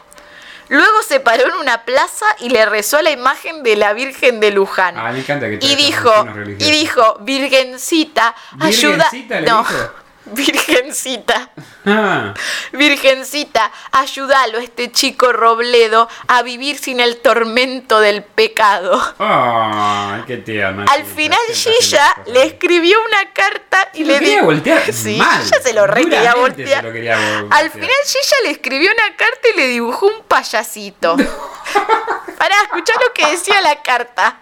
Luego 0.68 1.02
se 1.06 1.18
paró 1.18 1.46
en 1.46 1.54
una 1.54 1.84
plaza 1.84 2.26
y 2.40 2.50
le 2.50 2.64
rezó 2.66 2.98
a 2.98 3.02
la 3.02 3.10
imagen 3.10 3.62
de 3.62 3.76
la 3.76 3.94
Virgen 3.94 4.38
de 4.38 4.50
Luján. 4.50 4.96
Ah, 4.98 5.10
me 5.12 5.20
encanta 5.20 5.48
que 5.48 5.58
y 5.60 5.74
dijo, 5.76 6.12
y 6.58 6.70
dijo, 6.70 7.18
Virgencita, 7.20 8.34
ayuda. 8.60 9.08
¿Virgencita 9.10 9.40
le 9.40 9.48
no, 9.48 9.58
dijo? 9.60 9.90
Virgencita. 10.32 11.50
Ah, 11.86 12.34
Virgencita, 12.72 13.70
ayúdalo 13.92 14.58
a 14.58 14.62
este 14.62 14.92
chico 14.92 15.32
Robledo 15.32 16.08
a 16.26 16.42
vivir 16.42 16.78
sin 16.78 17.00
el 17.00 17.18
tormento 17.18 18.00
del 18.00 18.22
pecado. 18.22 19.00
ay, 19.18 20.22
qué 20.26 20.38
tierna. 20.38 20.84
Al 20.90 21.04
final 21.04 21.38
Gilla 21.52 22.14
le 22.26 22.44
escribió 22.44 22.96
una 23.06 23.32
carta 23.32 23.88
y 23.94 24.04
le 24.04 24.14
quería 24.14 24.34
dijo... 24.34 24.46
voltear 24.46 24.92
Sí, 24.92 25.16
mal, 25.16 25.42
Gilla 25.42 25.60
se 25.62 25.72
lo 25.72 25.86
re 25.86 26.04
quería 26.04 26.34
voltear. 26.34 26.84
lo 26.84 26.92
quería 26.92 27.16
voltear. 27.16 27.62
Al 27.64 27.70
final 27.70 27.90
Gilla 28.04 28.36
le 28.44 28.50
escribió 28.50 28.90
una 28.92 29.16
carta 29.16 29.48
y 29.54 29.56
le 29.56 29.66
dibujó 29.68 30.06
un 30.06 30.22
payasito. 30.24 31.16
Para 32.38 32.54
escuchar 32.64 32.96
lo 33.02 33.12
que 33.14 33.26
decía 33.30 33.60
la 33.60 33.82
carta. 33.82 34.38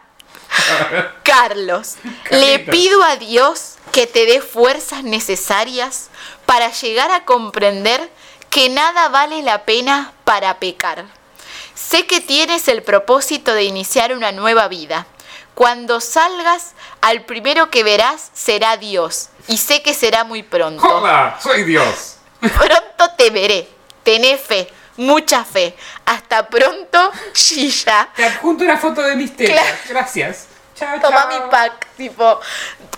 Carlos, 1.22 1.96
le 2.30 2.60
pido 2.60 3.02
a 3.02 3.16
Dios 3.16 3.76
que 3.96 4.06
te 4.06 4.26
dé 4.26 4.42
fuerzas 4.42 5.04
necesarias 5.04 6.10
para 6.44 6.70
llegar 6.70 7.10
a 7.10 7.24
comprender 7.24 8.10
que 8.50 8.68
nada 8.68 9.08
vale 9.08 9.40
la 9.40 9.64
pena 9.64 10.12
para 10.24 10.58
pecar. 10.58 11.06
Sé 11.74 12.06
que 12.06 12.20
tienes 12.20 12.68
el 12.68 12.82
propósito 12.82 13.54
de 13.54 13.64
iniciar 13.64 14.12
una 14.12 14.32
nueva 14.32 14.68
vida. 14.68 15.06
Cuando 15.54 16.02
salgas, 16.02 16.74
al 17.00 17.24
primero 17.24 17.70
que 17.70 17.84
verás 17.84 18.30
será 18.34 18.76
Dios. 18.76 19.30
Y 19.48 19.56
sé 19.56 19.80
que 19.80 19.94
será 19.94 20.24
muy 20.24 20.42
pronto. 20.42 20.82
¡Joda! 20.82 21.38
¡Soy 21.42 21.64
Dios! 21.64 22.16
Pronto 22.40 23.14
te 23.16 23.30
veré. 23.30 23.66
Tené 24.02 24.36
fe, 24.36 24.70
mucha 24.98 25.42
fe. 25.42 25.74
Hasta 26.04 26.46
pronto, 26.50 27.12
Gilla. 27.34 28.10
Te 28.14 28.26
adjunto 28.26 28.62
una 28.62 28.76
foto 28.76 29.00
de 29.00 29.16
mis 29.16 29.34
tetas. 29.34 29.54
Claro. 29.54 29.78
Gracias. 29.88 30.48
Chao, 30.78 31.00
Toma 31.00 31.22
chao. 31.22 31.28
mi 31.44 31.50
pack, 31.50 31.86
tipo. 31.96 32.40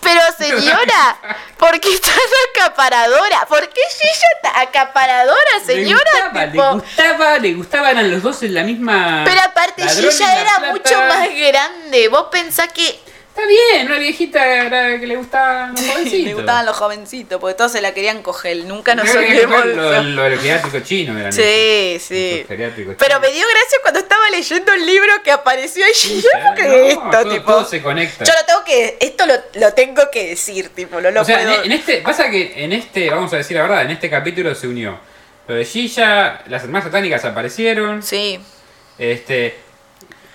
Pero 0.02 0.20
señora, 0.36 1.16
¿por 1.56 1.78
qué 1.80 1.92
estás 1.94 2.12
acaparadora? 2.56 3.46
¿Por 3.48 3.68
qué 3.68 3.80
Gilla 3.90 4.28
está 4.36 4.60
acaparadora, 4.60 5.60
señora? 5.64 6.10
Le 6.12 6.20
gustaba, 6.22 6.50
tipo? 6.50 6.62
le 6.64 6.72
gustaba, 6.80 7.38
le 7.38 7.54
gustaban 7.54 7.98
a 7.98 8.02
los 8.02 8.22
dos 8.22 8.42
en 8.42 8.54
la 8.54 8.62
misma. 8.64 9.22
Pero 9.24 9.40
aparte 9.42 9.86
Gilla 9.88 10.26
la 10.26 10.40
era 10.40 10.50
plata. 10.56 10.72
mucho 10.72 11.00
más 11.02 11.28
grande. 11.34 12.08
Vos 12.08 12.26
pensás 12.32 12.72
que 12.72 13.00
Está 13.38 13.48
bien, 13.48 13.86
una 13.86 13.98
viejita 14.00 14.44
era 14.66 14.98
que 14.98 15.06
le 15.06 15.14
gustaban 15.14 15.70
los 15.76 15.80
jovencitos. 15.86 16.24
le 16.24 16.34
gustaban 16.34 16.66
los 16.66 16.76
jovencitos, 16.76 17.40
porque 17.40 17.54
todos 17.54 17.70
se 17.70 17.80
la 17.80 17.94
querían 17.94 18.20
coger. 18.22 18.56
Nunca 18.64 18.96
nos 18.96 19.08
que 19.10 19.16
olvidemos 19.18 19.64
lo, 19.66 20.02
lo 20.02 20.22
del 20.24 20.38
geriátrico 20.38 20.80
chino 20.80 21.16
eran 21.16 21.32
Sí, 21.32 21.42
esos. 21.42 22.08
sí. 22.08 22.44
Pero 22.48 23.20
me 23.20 23.28
dio 23.30 23.46
gracia 23.48 23.78
cuando 23.82 24.00
estaba 24.00 24.28
leyendo 24.30 24.72
el 24.72 24.84
libro 24.84 25.12
que 25.22 25.30
apareció 25.30 25.84
ahí. 25.84 25.92
Sí, 25.94 26.20
Yo 26.22 26.28
no 26.40 26.54
no, 26.56 26.74
esto, 26.74 27.10
todo, 27.12 27.30
tipo. 27.32 27.52
todo 27.52 27.64
se 27.64 27.80
conecta. 27.80 28.24
Yo 28.24 28.32
lo 28.32 28.44
tengo 28.44 28.64
que. 28.64 28.96
Esto 29.00 29.24
lo, 29.26 29.34
lo 29.60 29.72
tengo 29.72 30.02
que 30.10 30.28
decir, 30.30 30.70
tipo, 30.70 31.00
no 31.00 31.10
lo 31.12 31.22
o 31.22 31.24
sea, 31.24 31.38
puedo. 31.38 31.62
en, 31.62 31.70
en 31.70 31.78
este, 31.78 31.98
pasa 31.98 32.28
que 32.30 32.64
en 32.64 32.72
este, 32.72 33.08
vamos 33.08 33.32
a 33.32 33.36
decir 33.36 33.56
la 33.56 33.62
verdad, 33.62 33.82
en 33.82 33.92
este 33.92 34.10
capítulo 34.10 34.52
se 34.56 34.66
unió. 34.66 34.98
Lo 35.46 35.54
de 35.54 35.64
Gilla, 35.64 36.42
las 36.48 36.64
hermanas 36.64 36.86
satánicas 36.86 37.24
aparecieron. 37.24 38.02
Sí. 38.02 38.40
Este. 38.98 39.67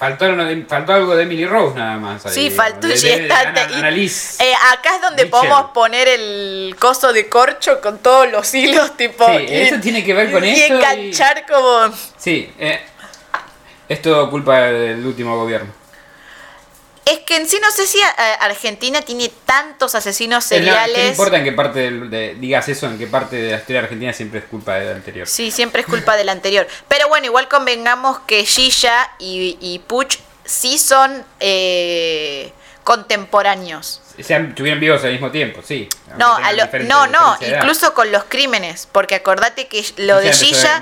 Faltó, 0.03 0.25
algo 0.25 0.43
de- 0.43 0.65
faltó 0.65 0.93
algo 0.93 1.15
de 1.15 1.23
Emily 1.23 1.45
Rose 1.45 1.77
nada 1.77 1.97
más. 1.97 2.25
ahí, 2.25 2.33
Sí, 2.33 2.49
faltó 2.51 2.87
de, 2.87 2.95
y 2.95 2.99
de- 3.01 3.07
de 3.09 3.23
está- 3.23 3.39
Ana- 3.39 3.91
y-. 3.91 4.05
Eh, 4.39 4.53
acá 4.73 4.95
es 4.95 5.01
donde 5.01 5.23
Mitchell. 5.23 5.29
podemos 5.29 5.71
poner 5.71 6.07
el 6.09 6.75
coso 6.77 7.13
de 7.13 7.29
corcho 7.29 7.79
con 7.79 7.99
todos 7.99 8.29
los 8.29 8.53
hilos, 8.53 8.97
tipo. 8.97 9.25
Sí, 9.27 9.45
eso 9.49 9.75
tiene 9.81 10.03
que 10.03 10.13
ver 10.13 10.29
con 10.31 10.43
y 10.43 10.49
esto 10.49 10.73
y- 10.73 10.77
enganchar 10.77 11.45
como. 11.47 11.95
Sí, 12.17 12.51
eh, 12.59 12.81
es 13.87 14.01
todo 14.01 14.29
culpa 14.29 14.57
del 14.59 15.05
último 15.05 15.37
gobierno. 15.37 15.71
Es 17.05 17.19
que 17.19 17.35
en 17.35 17.47
sí 17.49 17.59
no 17.61 17.69
sé 17.71 17.85
si 17.85 17.99
eh, 17.99 18.03
Argentina 18.39 19.01
tiene 19.01 19.29
tantos 19.45 19.93
asesinos 19.93 20.49
Es 20.51 20.63
la- 20.63 20.85
¿Qué 20.85 20.91
seriales. 20.91 21.09
importa 21.11 21.37
en 21.37 21.43
qué 21.43 21.51
parte 21.51 21.79
del- 21.79 22.09
de, 22.09 22.35
digas 22.35 22.69
eso? 22.69 22.85
En 22.87 22.97
qué 22.97 23.07
parte 23.07 23.35
de 23.35 23.51
la 23.51 23.57
historia 23.57 23.81
argentina 23.81 24.13
siempre 24.13 24.39
es 24.39 24.45
culpa 24.45 24.75
del 24.75 24.95
anterior. 24.95 25.27
Sí, 25.27 25.51
siempre 25.51 25.81
es 25.81 25.87
culpa 25.87 26.15
del 26.15 26.29
anterior. 26.29 26.65
Pero 26.87 27.09
bueno, 27.09 27.25
igual 27.25 27.47
convengamos 27.49 28.19
que 28.27 28.45
Gilla 28.45 29.09
y, 29.19 29.57
y 29.59 29.79
Puch 29.79 30.17
sí 30.45 30.77
son 30.77 31.25
eh, 31.41 32.53
contemporáneos. 32.85 34.01
Se 34.21 34.35
estuvieron 34.35 34.79
vivos 34.79 35.03
al 35.03 35.11
mismo 35.11 35.31
tiempo, 35.31 35.61
sí. 35.65 35.89
No, 36.17 36.35
a 36.35 36.53
lo- 36.53 36.67
no, 36.85 37.07
no, 37.07 37.37
de 37.39 37.49
incluso 37.49 37.93
con 37.93 38.11
los 38.11 38.23
crímenes, 38.25 38.87
porque 38.91 39.15
acordate 39.15 39.67
que 39.67 39.83
lo 39.97 40.19
de 40.19 40.31
Gilla 40.31 40.79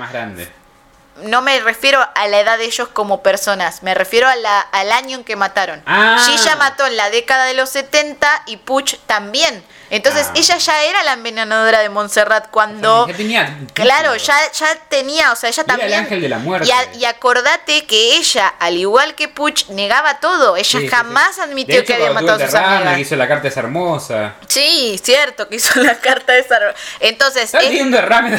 no 1.16 1.42
me 1.42 1.60
refiero 1.60 2.00
a 2.14 2.26
la 2.28 2.40
edad 2.40 2.58
de 2.58 2.64
ellos 2.64 2.88
como 2.88 3.22
personas, 3.22 3.82
me 3.82 3.94
refiero 3.94 4.28
a 4.28 4.36
la- 4.36 4.60
al 4.60 4.90
año 4.92 5.18
en 5.18 5.24
que 5.24 5.36
mataron. 5.36 5.82
Ah. 5.86 6.24
Gilla 6.26 6.56
mató 6.56 6.86
en 6.86 6.96
la 6.96 7.10
década 7.10 7.44
de 7.44 7.54
los 7.54 7.68
70 7.70 8.42
y 8.46 8.56
Puch 8.58 8.96
también. 9.06 9.64
Entonces 9.94 10.26
Ah. 10.30 10.32
ella 10.36 10.56
ya 10.56 10.84
era 10.84 11.02
la 11.02 11.12
envenenadora 11.12 11.80
de 11.80 11.90
Montserrat 11.90 12.48
cuando... 12.50 13.06
Ya 13.06 13.14
tenía 13.14 13.58
Claro, 13.74 14.16
ya, 14.16 14.34
ya 14.52 14.74
tenía, 14.88 15.32
o 15.32 15.36
sea, 15.36 15.50
ella 15.50 15.62
Era 15.62 15.74
el 15.74 15.80
también... 15.80 16.00
ángel 16.00 16.20
de 16.22 16.28
la 16.30 16.38
muerte. 16.38 16.66
Y, 16.66 16.70
a- 16.72 16.94
y 16.94 17.04
acordate 17.04 17.84
que 17.84 18.16
ella, 18.16 18.54
al 18.58 18.76
igual 18.78 19.14
que 19.14 19.28
Puch, 19.28 19.66
negaba 19.68 20.18
todo. 20.18 20.56
Ella 20.56 20.80
Sí, 20.80 20.88
jamás 20.88 21.34
sí. 21.36 21.40
admitió 21.42 21.74
hecho, 21.76 21.84
que 21.86 21.94
había 21.94 22.10
matado 22.12 22.42
a 22.42 22.46
sus 22.46 22.54
amigas. 22.54 22.94
que 22.94 23.00
hizo 23.02 23.16
la 23.16 23.28
carta 23.28 23.48
esa 23.48 23.60
hermosa. 23.60 24.34
Sí, 24.48 24.98
cierto, 25.02 25.48
que 25.48 25.56
hizo 25.56 25.78
la 25.80 25.98
carta 25.98 26.36
esa. 26.38 26.58
Entonces, 26.98 27.50
¿Sabes? 27.50 27.70
es 27.70 27.82
un 27.82 27.90
derrame. 27.90 28.38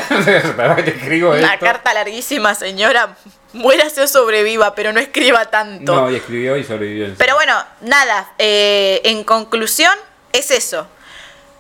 ¿Para 0.58 0.76
que 0.76 0.84
te 0.84 0.90
escribo 0.98 1.30
una 1.34 1.54
esto? 1.54 1.66
carta 1.66 1.94
larguísima, 1.94 2.56
señora. 2.56 3.16
Muérase 3.54 4.02
o 4.02 4.08
sobreviva, 4.08 4.74
pero 4.74 4.92
no 4.92 5.00
escriba 5.00 5.46
tanto. 5.46 5.94
No, 5.96 6.10
y 6.10 6.16
escribió 6.16 6.58
y 6.58 6.64
sobrevivió. 6.64 7.14
Pero 7.20 7.36
bueno, 7.36 7.64
nada, 7.82 8.32
eh, 8.40 9.02
en 9.04 9.24
conclusión, 9.24 9.94
es 10.32 10.50
eso. 10.50 10.88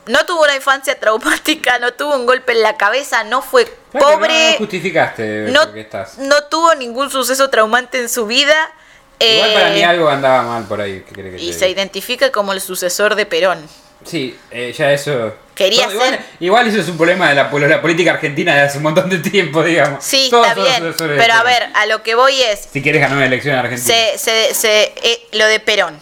No 0.06 0.26
tuvo 0.26 0.43
una 0.43 0.56
infancia 0.56 0.99
traumática, 0.99 1.80
no 1.80 1.93
tuvo 1.93 2.16
un 2.16 2.26
golpe 2.26 2.51
en 2.51 2.62
la 2.62 2.76
cabeza, 2.78 3.24
no 3.24 3.41
fue 3.41 3.66
pobre, 3.91 4.51
no 4.54 4.58
justificaste 4.58 5.47
no, 5.51 5.64
estás. 5.76 6.18
tuvo 6.49 6.76
ningún 6.76 7.10
suceso 7.10 7.49
traumante 7.49 7.99
en 7.99 8.10
su 8.10 8.26
vida. 8.26 8.72
Igual 9.20 9.54
para 9.54 9.72
eh, 9.72 9.76
mí 9.76 9.84
algo 9.84 10.10
andaba 10.10 10.43
mal 10.43 10.64
por 10.66 10.82
ahí. 10.82 11.04
¿qué 11.08 11.14
querés 11.16 11.32
que 11.34 11.38
te 11.38 11.43
y 11.43 11.54
se 11.54 11.70
identifica 11.70 12.32
como 12.32 12.51
el 12.51 12.60
sucesor 12.62 13.16
de 13.16 13.26
Perón. 13.26 13.66
Sí, 14.06 14.38
eh, 14.51 14.74
ya 14.78 14.91
eso. 14.91 15.34
Quería 15.56 15.89
igual, 15.89 16.10
ser- 16.10 16.20
Igual 16.41 16.68
eso 16.68 16.80
es 16.80 16.89
un 16.89 16.97
problema 16.97 17.30
de 17.30 17.36
la, 17.36 17.49
pol- 17.49 17.70
la 17.70 17.82
política 17.82 18.12
argentina 18.12 18.54
de 18.56 18.62
hace 18.62 18.78
un 18.78 18.84
montón 18.84 19.10
de 19.10 19.20
tiempo, 19.20 19.64
digamos. 19.64 20.04
Sí, 20.04 20.28
Todos 20.30 20.47
está 20.47 20.62
bien. 20.62 20.93
Pero 20.97 21.34
a 21.36 21.43
ver, 21.43 21.70
a 21.76 21.86
lo 21.86 22.04
que 22.04 22.16
voy 22.16 22.41
es, 22.41 22.68
Si 22.74 22.82
quieres 22.82 22.99
ganar 23.01 23.16
una 23.18 23.28
elección 23.28 23.54
en 23.54 23.60
Argentina. 23.62 23.95
se, 23.95 24.18
se, 24.18 24.54
se- 24.54 24.93
eh, 25.04 25.28
lo 25.34 25.45
de 25.45 25.60
Perón. 25.62 25.97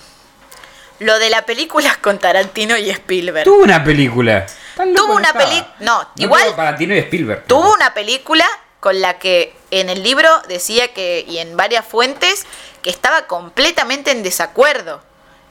Lo 1.01 1.17
de 1.19 1.29
la 1.31 1.45
película 1.45 1.97
con 2.01 2.19
Tarantino 2.19 2.77
y 2.77 2.89
Spielberg. 2.91 3.43
Tuvo 3.45 3.63
una 3.63 3.83
película. 3.83 4.45
Tuvo 4.75 5.07
no 5.07 5.15
una 5.15 5.33
peli- 5.33 5.63
no, 5.79 6.01
No 6.03 6.07
igual- 6.15 6.55
Tarantino 6.55 6.93
y 6.95 6.99
Spielberg. 6.99 7.43
Tuvo 7.47 7.73
una 7.73 7.93
película 7.93 8.45
con 8.79 9.01
la 9.01 9.17
que 9.19 9.53
en 9.71 9.89
el 9.89 10.03
libro 10.03 10.29
decía 10.47 10.87
que, 10.93 11.25
y 11.27 11.39
en 11.39 11.57
varias 11.57 11.85
fuentes, 11.85 12.45
que 12.83 12.89
estaba 12.91 13.27
completamente 13.27 14.11
en 14.11 14.21
desacuerdo. 14.23 15.01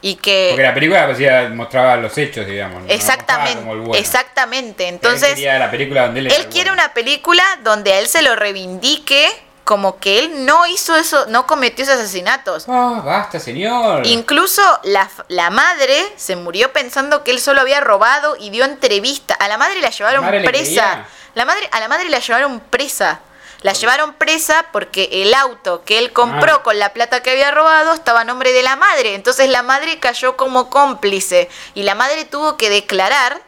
Y 0.03 0.15
que... 0.17 0.49
Porque 0.53 0.63
la 0.63 0.73
película 0.75 1.03
parecía, 1.03 1.49
mostraba 1.51 1.97
los 1.97 2.17
hechos, 2.17 2.47
digamos. 2.47 2.83
no 2.85 2.89
Exactamente, 2.89 3.59
el 3.71 3.79
bueno. 3.81 3.95
exactamente. 3.97 4.89
Entonces, 4.89 5.31
quería 5.35 5.59
la 5.59 5.71
película 5.71 6.07
donde 6.07 6.21
él 6.21 6.47
quiere 6.51 6.71
bueno. 6.71 6.85
una 6.85 6.95
película 6.95 7.43
donde 7.63 7.93
a 7.93 7.99
él 7.99 8.07
se 8.07 8.23
lo 8.23 8.35
reivindique 8.37 9.29
como 9.71 10.01
que 10.01 10.19
él 10.19 10.45
no 10.45 10.67
hizo 10.67 10.97
eso, 10.97 11.27
no 11.29 11.47
cometió 11.47 11.85
esos 11.85 11.95
asesinatos. 11.95 12.65
Ah, 12.67 13.03
basta, 13.05 13.39
señor. 13.39 14.05
Incluso 14.05 14.61
la, 14.83 15.09
la 15.29 15.51
madre 15.51 16.13
se 16.17 16.35
murió 16.35 16.73
pensando 16.73 17.23
que 17.23 17.31
él 17.31 17.41
solo 17.41 17.61
había 17.61 17.79
robado 17.81 18.35
y 18.37 18.51
dio 18.51 18.65
entrevista. 18.65 19.35
A 19.35 19.47
la 19.47 19.59
madre 19.59 19.81
la 19.81 19.91
llevaron 19.91 20.25
madre 20.25 20.43
presa. 20.43 21.07
La 21.37 21.45
madre, 21.45 21.69
a 21.71 21.79
la 21.79 21.87
madre 21.87 22.09
la 22.09 22.19
llevaron 22.19 22.59
presa. 22.59 23.21
La 23.63 23.73
llevaron 23.75 24.15
presa 24.15 24.67
porque 24.73 25.09
el 25.23 25.35
auto 25.35 25.85
que 25.85 25.99
él 25.99 26.13
compró 26.13 26.55
Ah. 26.57 26.63
con 26.65 26.81
la 26.81 26.93
plata 26.93 27.23
que 27.23 27.31
había 27.31 27.53
robado 27.53 27.93
estaba 27.93 28.23
a 28.23 28.25
nombre 28.25 28.53
de 28.53 28.65
la 28.65 28.75
madre. 28.75 29.15
Entonces 29.15 29.49
la 29.51 29.63
madre 29.63 30.01
cayó 30.01 30.37
como 30.37 30.69
cómplice. 30.69 31.49
Y 31.75 31.85
la 31.85 31.95
madre 31.95 32.25
tuvo 32.25 32.57
que 32.57 32.71
declarar. 32.71 33.41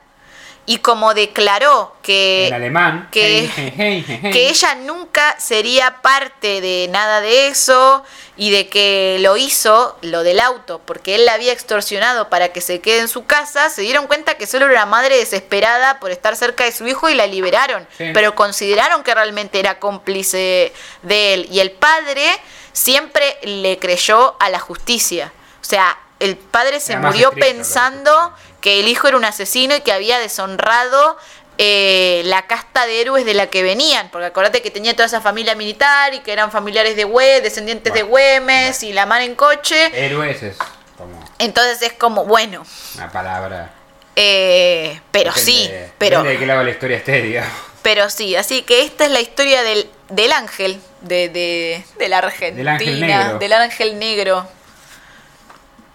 Y 0.65 0.79
como 0.79 1.13
declaró 1.13 1.97
que 2.03 2.49
alemán. 2.55 3.09
que- 3.11 3.51
Hey, 3.57 3.73
hey, 3.77 4.05
hey, 4.07 4.21
hey. 4.23 4.31
que 4.33 4.49
ella 4.49 4.77
nunca 4.77 5.35
sería 5.41 6.01
parte 6.03 6.61
de 6.61 6.87
nada 6.91 7.21
de 7.21 7.49
eso 7.49 8.05
y 8.37 8.53
de 8.53 8.69
que 8.69 9.17
lo 9.21 9.37
hizo, 9.37 9.99
lo 10.03 10.23
del 10.23 10.39
auto, 10.39 10.81
porque 10.87 11.17
él 11.17 11.25
la 11.25 11.35
había 11.35 11.53
extorsionado 11.53 12.29
para 12.31 12.53
que 12.53 12.61
se 12.61 12.81
quede 12.81 13.01
en 13.01 13.09
su 13.09 13.25
casa, 13.27 13.71
se 13.71 13.83
dieron 13.83 14.07
cuenta 14.07 14.35
que 14.37 14.47
solo 14.47 14.67
era 14.67 14.75
una 14.75 14.87
madre 14.87 15.17
desesperada 15.17 15.99
por 15.99 16.13
estar 16.13 16.37
cerca 16.37 16.63
de 16.63 16.71
su 16.71 16.87
hijo 16.87 17.09
y 17.11 17.15
la 17.15 17.27
liberaron, 17.27 17.87
Sí. 17.99 18.11
pero 18.15 18.37
consideraron 18.37 19.03
que 19.03 19.15
realmente 19.15 19.59
era 19.59 19.81
cómplice 19.81 20.73
de 21.03 21.35
él 21.35 21.49
y 21.51 21.59
el 21.59 21.73
padre 21.73 22.25
siempre 22.73 23.37
le 23.43 23.79
creyó 23.81 24.37
a 24.39 24.49
la 24.49 24.61
justicia. 24.61 25.33
O 25.61 25.65
sea, 25.65 25.99
el 26.21 26.37
padre 26.37 26.79
se 26.79 26.97
murió 26.97 27.31
estricto, 27.31 27.49
pensando 27.53 28.33
que 28.63 28.81
el 28.81 28.89
hijo 28.89 29.09
era 29.09 29.19
un 29.19 29.25
asesino 29.27 29.77
y 29.77 29.81
que 29.83 29.93
había 29.93 30.19
deshonrado 30.19 31.19
eh, 31.59 32.23
la 32.25 32.47
casta 32.47 32.87
de 32.87 33.03
héroes 33.03 33.27
de 33.27 33.35
la 33.35 33.49
que 33.49 33.63
venían, 33.63 34.09
porque 34.11 34.27
acordate 34.27 34.63
que 34.63 34.71
tenía 34.71 34.95
toda 34.97 35.05
esa 35.07 35.21
familia 35.21 35.55
militar 35.55 36.15
y 36.15 36.21
que 36.21 36.33
eran 36.33 36.51
familiares 36.51 36.97
de 36.97 37.05
Güe, 37.05 37.43
descendientes 37.43 37.93
de 37.93 38.03
Bueno, 38.05 38.45
Güemes 38.47 38.83
y 38.83 38.93
la 38.95 39.05
mar 39.05 39.21
en 39.21 39.35
coche. 39.35 39.91
Héroes 39.93 40.43
es 40.43 40.57
como 40.97 41.23
Entonces 41.39 41.83
es 41.83 41.93
como, 41.93 42.25
bueno, 42.25 42.65
una 42.97 43.13
palabra. 43.13 43.71
eh, 44.17 44.99
pero 45.11 45.31
Depende- 45.33 45.45
sí, 45.45 45.71
pero, 45.99 46.23
de 46.23 46.39
qué 46.39 46.47
lado 46.47 46.63
la 46.65 46.71
historia 46.71 46.97
esté, 46.97 47.21
digamos. 47.21 47.53
pero 47.83 48.09
sí. 48.09 48.35
Así 48.37 48.63
que 48.63 48.83
esta 48.83 49.05
es 49.05 49.11
la 49.11 49.21
historia 49.21 49.63
del, 49.63 49.91
del 50.09 50.33
ángel 50.33 50.81
de, 51.03 51.29
de, 51.29 51.85
de 51.99 52.09
la 52.09 52.19
Argentina, 52.19 52.73
ángel 52.73 53.01
negro. 53.01 53.39
del 53.39 53.53
ángel 53.53 53.99
negro. 53.99 54.47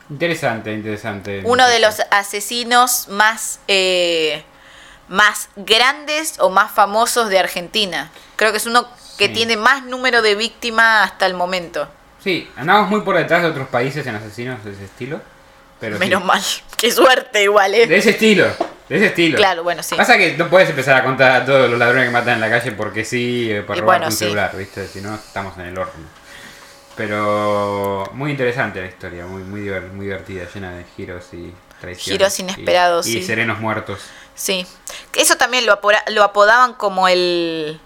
Interesante, 0.09 0.73
interesante. 0.73 1.41
uno 1.43 1.67
de 1.67 1.79
los 1.79 2.01
asesinos 2.11 3.07
más 3.09 3.59
eh, 3.67 4.43
más 5.09 5.49
grandes 5.55 6.35
o 6.39 6.49
más 6.49 6.71
famosos 6.71 7.29
de 7.29 7.39
Argentina. 7.39 8.09
Creo 8.35 8.51
que 8.51 8.57
es 8.57 8.65
uno 8.65 8.87
que 9.17 9.27
Sí. 9.27 9.33
tiene 9.33 9.57
más 9.57 9.83
número 9.85 10.21
de 10.21 10.35
víctimas 10.35 11.11
hasta 11.11 11.25
el 11.25 11.33
momento. 11.33 11.87
Sí, 12.23 12.49
andamos 12.57 12.89
muy 12.89 13.01
por 13.01 13.17
detrás 13.17 13.41
de 13.41 13.49
otros 13.49 13.67
países 13.69 14.05
en 14.05 14.15
asesinos 14.15 14.63
de 14.65 14.71
ese 14.73 14.85
estilo. 14.85 15.21
Pero 15.79 15.97
Menos 15.99 16.21
sí. 16.21 16.27
mal. 16.27 16.41
Qué 16.77 16.91
suerte 16.91 17.43
igual, 17.43 17.73
¿eh? 17.75 17.85
De 17.87 17.97
ese 17.97 18.09
estilo, 18.11 18.45
de 18.89 18.95
ese 18.97 19.05
estilo. 19.07 19.37
Claro, 19.37 19.63
bueno, 19.63 19.81
sí. 19.83 19.95
Pasa 19.95 20.17
que 20.17 20.35
no 20.35 20.49
puedes 20.49 20.69
empezar 20.69 20.97
a 20.97 21.03
contar 21.03 21.31
a 21.41 21.45
todos 21.45 21.69
los 21.69 21.77
ladrones 21.79 22.05
que 22.05 22.11
matan 22.11 22.33
en 22.35 22.41
la 22.41 22.49
calle 22.49 22.71
porque 22.71 23.05
sí, 23.05 23.49
eh, 23.51 23.61
por 23.61 23.77
Y 23.77 23.81
robar 23.81 23.97
bueno, 23.99 24.05
un 24.07 24.11
sí. 24.11 24.19
celular, 24.25 24.55
¿viste? 24.57 24.87
Si 24.87 24.99
no, 25.01 25.15
estamos 25.15 25.55
en 25.57 25.65
el 25.67 25.77
horno. 25.77 26.05
Pero 26.97 28.09
muy 28.13 28.31
interesante 28.31 28.81
la 28.81 28.87
historia, 28.87 29.25
muy, 29.25 29.43
muy, 29.43 29.69
muy 29.91 30.05
divertida, 30.07 30.45
llena 30.53 30.71
de 30.71 30.83
giros 30.95 31.25
y 31.31 31.53
traiciones. 31.79 32.03
Giros 32.35 32.39
inesperados, 32.39 33.05
Y, 33.07 33.13
sí. 33.13 33.23
serenos 33.23 33.59
muertos. 33.59 34.01
Sí. 34.35 34.65
Eso 35.15 35.35
también 35.37 35.65
lo, 35.65 35.73
apora- 35.73 36.03
lo 36.07 36.23
apodaban 36.23 36.73
como 36.73 37.07
el 37.07 37.79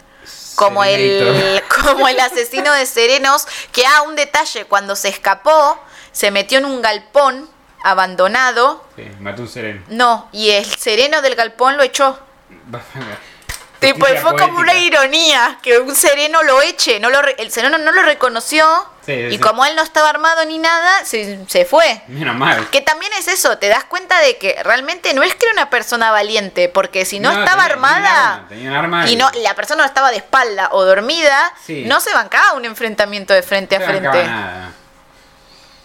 como 0.55 0.84
el 0.84 1.62
como 1.84 2.07
el 2.07 2.20
asesino 2.20 2.72
de 2.74 2.86
serenos, 2.86 3.47
que 3.72 3.84
ah, 3.86 4.03
un 4.03 4.16
detalle, 4.16 4.66
cuando 4.66 4.95
se 4.95 5.09
escapó, 5.09 5.78
se 6.12 6.32
metió 6.32 6.57
en 6.59 6.66
un 6.66 6.82
galpón 6.82 7.49
abandonado. 7.84 8.86
Sí, 8.95 9.03
mató 9.20 9.41
un 9.43 9.47
sereno. 9.49 9.82
No, 9.89 10.30
y 10.32 10.51
el 10.51 10.66
sereno 10.66 11.22
del 11.22 11.36
galpón 11.36 11.78
lo 11.78 11.84
echó. 11.84 12.18
Tipo, 13.82 14.05
fue 14.05 14.36
como 14.38 14.59
una 14.59 14.75
ironía 14.75 15.57
que 15.63 15.79
un 15.79 15.95
sereno 15.95 16.43
lo 16.43 16.61
eche, 16.61 16.99
no 16.99 17.09
lo 17.09 17.19
re- 17.21 17.36
el 17.39 17.51
sereno 17.51 17.79
no 17.79 17.91
lo 17.91 18.03
reconoció 18.03 18.63
Sí, 19.03 19.11
y 19.13 19.32
sí. 19.32 19.38
como 19.39 19.65
él 19.65 19.75
no 19.75 19.82
estaba 19.82 20.07
armado 20.11 20.45
ni 20.45 20.59
nada, 20.59 21.03
se, 21.03 21.39
se 21.47 21.65
fue. 21.65 22.03
Menos 22.07 22.36
mal. 22.36 22.69
Que 22.69 22.82
también 22.82 23.11
es 23.17 23.27
eso, 23.27 23.57
te 23.57 23.69
das 23.69 23.84
cuenta 23.86 24.19
de 24.19 24.38
que 24.38 24.61
realmente 24.63 25.15
no 25.15 25.23
es 25.23 25.34
que 25.34 25.45
era 25.45 25.53
una 25.53 25.71
persona 25.71 26.11
valiente, 26.11 26.69
porque 26.69 27.05
si 27.05 27.19
no, 27.19 27.32
estaba 27.32 27.45
tenía- 27.45 27.55
tenía 27.63 27.65
un 27.65 27.71
armada 27.95 28.34
arma, 28.36 28.47
tenía 28.49 28.69
un 28.69 28.75
arma 28.77 29.09
y 29.09 29.15
no 29.15 29.32
la 29.41 29.55
persona 29.55 29.82
no 29.82 29.88
estaba 29.88 30.11
de 30.11 30.17
espalda 30.17 30.69
o 30.73 30.86
dormida, 30.86 31.51
Sí. 31.65 31.84
no 31.88 31.99
se 31.99 32.13
bancaba 32.13 32.53
un 32.53 32.65
enfrentamiento 32.65 33.34
de 33.34 33.41
frente 33.41 33.77
a 33.77 33.79
No 33.79 33.86
frente. 33.86 34.23
nada. 34.27 34.71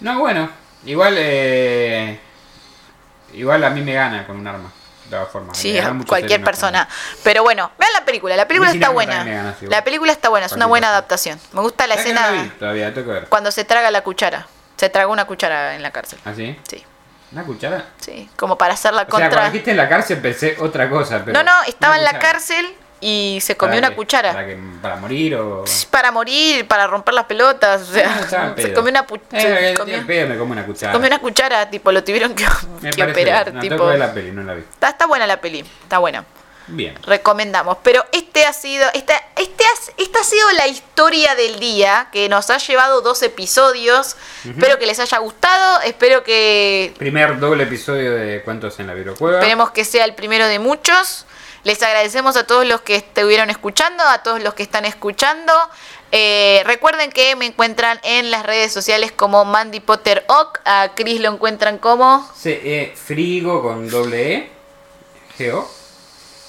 No, 0.00 0.18
bueno, 0.18 0.50
igual 0.84 1.14
eh, 1.16 2.20
igual 3.32 3.64
a 3.64 3.70
mí 3.70 3.80
me 3.80 3.94
gana 3.94 4.26
con 4.26 4.36
un 4.36 4.46
arma, 4.46 4.70
todas 5.06 5.28
formas. 5.30 5.56
Sí, 5.56 5.78
cualquier 6.06 6.42
persona. 6.44 6.88
Pero 7.22 7.42
bueno, 7.42 7.70
vean 7.78 7.90
la 7.98 8.04
película, 8.04 8.36
la 8.36 8.46
película 8.48 8.70
está 8.72 8.90
buena. 8.90 9.24
ganas. 9.24 9.62
La 9.62 9.82
película 9.84 10.12
está 10.12 10.28
buena, 10.28 10.46
es 10.46 10.52
una 10.52 10.66
buena 10.66 10.88
adaptación. 10.88 11.40
Me 11.52 11.60
gusta 11.60 11.86
la 11.86 11.94
con- 11.96 12.04
¿Sabes 12.04 12.14
que 12.14 12.20
no 12.20 12.26
escena 12.28 12.42
vi? 12.44 12.48
Todavía, 12.58 12.94
tengo 12.94 13.06
que 13.08 13.12
ver. 13.12 13.28
cuando 13.28 13.50
se 13.50 13.64
traga 13.64 13.90
la 13.90 14.02
cuchara. 14.02 14.46
Se 14.76 14.88
tragó 14.90 15.12
una 15.12 15.24
cuchara 15.24 15.74
en 15.74 15.82
la 15.82 15.90
cárcel. 15.90 16.18
¿Ah, 16.24 16.32
sí? 16.36 16.58
Sí, 16.68 16.84
¿Una 17.32 17.44
cuchara? 17.44 17.86
sí, 17.98 18.28
como 18.36 18.58
para 18.58 18.74
hacer 18.74 18.92
la 18.92 19.02
O 19.02 19.04
sea, 19.04 19.10
cuando 19.10 19.28
contra. 19.30 19.46
dijiste 19.50 19.70
en 19.70 19.76
la 19.78 19.88
cárcel 19.88 20.18
pensé 20.18 20.56
otra 20.60 20.88
cosa, 20.90 21.22
pero... 21.24 21.32
no, 21.32 21.42
no, 21.42 21.62
estaba 21.66 21.96
en 21.96 22.04
la 22.04 22.10
cuchara. 22.12 22.32
cárcel 22.32 22.74
y 23.00 23.38
se 23.42 23.56
comió 23.56 23.76
¿Para 23.76 23.88
una 23.88 23.96
cuchara. 23.96 24.32
¿Para, 24.32 24.46
que, 24.46 24.58
¿Para 24.82 24.96
morir 24.96 25.34
o...? 25.36 25.64
Para 25.90 26.10
morir, 26.12 26.66
para 26.66 26.86
romper 26.86 27.14
las 27.14 27.24
pelotas, 27.26 27.82
o 27.82 27.92
sea, 27.92 28.26
Ah, 28.32 28.54
se 28.56 28.72
comió 28.72 28.90
una, 28.90 29.06
pu- 29.06 29.20
Eh, 29.32 29.74
comió- 29.78 30.06
pedo, 30.06 30.28
me 30.28 30.36
como 30.38 30.52
una 30.52 30.64
cuchara. 30.64 30.92
comió 30.92 31.06
una 31.08 31.18
cuchara, 31.18 31.68
tipo, 31.70 31.92
lo 31.92 32.02
tuvieron 32.02 32.34
que, 32.34 32.46
operar. 33.02 33.52
No, 33.52 33.60
tipo. 33.60 33.90
la 33.92 34.12
peli, 34.12 34.32
no 34.32 34.42
la 34.42 34.54
vi. 34.54 34.60
Está, 34.62 34.88
está 34.90 35.06
buena 35.06 35.26
la 35.26 35.40
peli, 35.40 35.60
está 35.82 35.98
buena. 35.98 36.24
Bien. 36.68 36.96
Recomendamos. 37.06 37.76
Pero 37.84 38.04
este 38.10 38.44
ha 38.44 38.52
sido, 38.52 38.84
esta, 38.92 39.14
este 39.36 39.62
ha- 39.64 39.92
esta 40.02 40.18
ha 40.20 40.24
sido 40.24 40.50
la 40.52 40.66
historia 40.66 41.36
del 41.36 41.60
día 41.60 42.08
que 42.10 42.28
nos 42.28 42.50
ha 42.50 42.58
llevado 42.58 43.02
dos 43.02 43.22
episodios. 43.22 44.16
Espero 44.44 44.76
que 44.78 44.86
les 44.86 44.98
haya 44.98 45.18
gustado. 45.18 45.80
Espero 45.82 46.24
que 46.24 46.92
Primer 46.98 47.38
doble 47.38 47.62
episodio 47.64 48.12
de 48.16 48.42
Cuentos 48.42 48.80
en 48.80 48.88
la 48.88 48.94
Virocueva. 48.94 49.38
Esperemos 49.38 49.70
que 49.70 49.84
sea 49.84 50.04
el 50.04 50.14
primero 50.16 50.46
de 50.48 50.58
muchos. 50.58 51.24
Les 51.66 51.82
agradecemos 51.82 52.36
a 52.36 52.46
todos 52.46 52.64
los 52.64 52.82
que 52.82 52.94
estuvieron 52.94 53.50
escuchando, 53.50 54.04
a 54.04 54.22
todos 54.22 54.40
los 54.40 54.54
que 54.54 54.62
están 54.62 54.84
escuchando. 54.84 55.52
Eh, 56.12 56.62
recuerden 56.64 57.10
que 57.10 57.34
me 57.34 57.44
encuentran 57.44 57.98
en 58.04 58.30
las 58.30 58.46
redes 58.46 58.72
sociales 58.72 59.10
como 59.10 59.44
Mandy 59.44 59.80
Potter 59.80 60.24
Ock. 60.28 60.60
A 60.64 60.92
Chris 60.94 61.20
lo 61.20 61.32
encuentran 61.32 61.78
como. 61.78 62.24
CE 62.36 62.92
Frigo 62.94 63.64
con 63.64 63.90
doble 63.90 64.32
E, 64.32 64.50
Geo. 65.36 65.68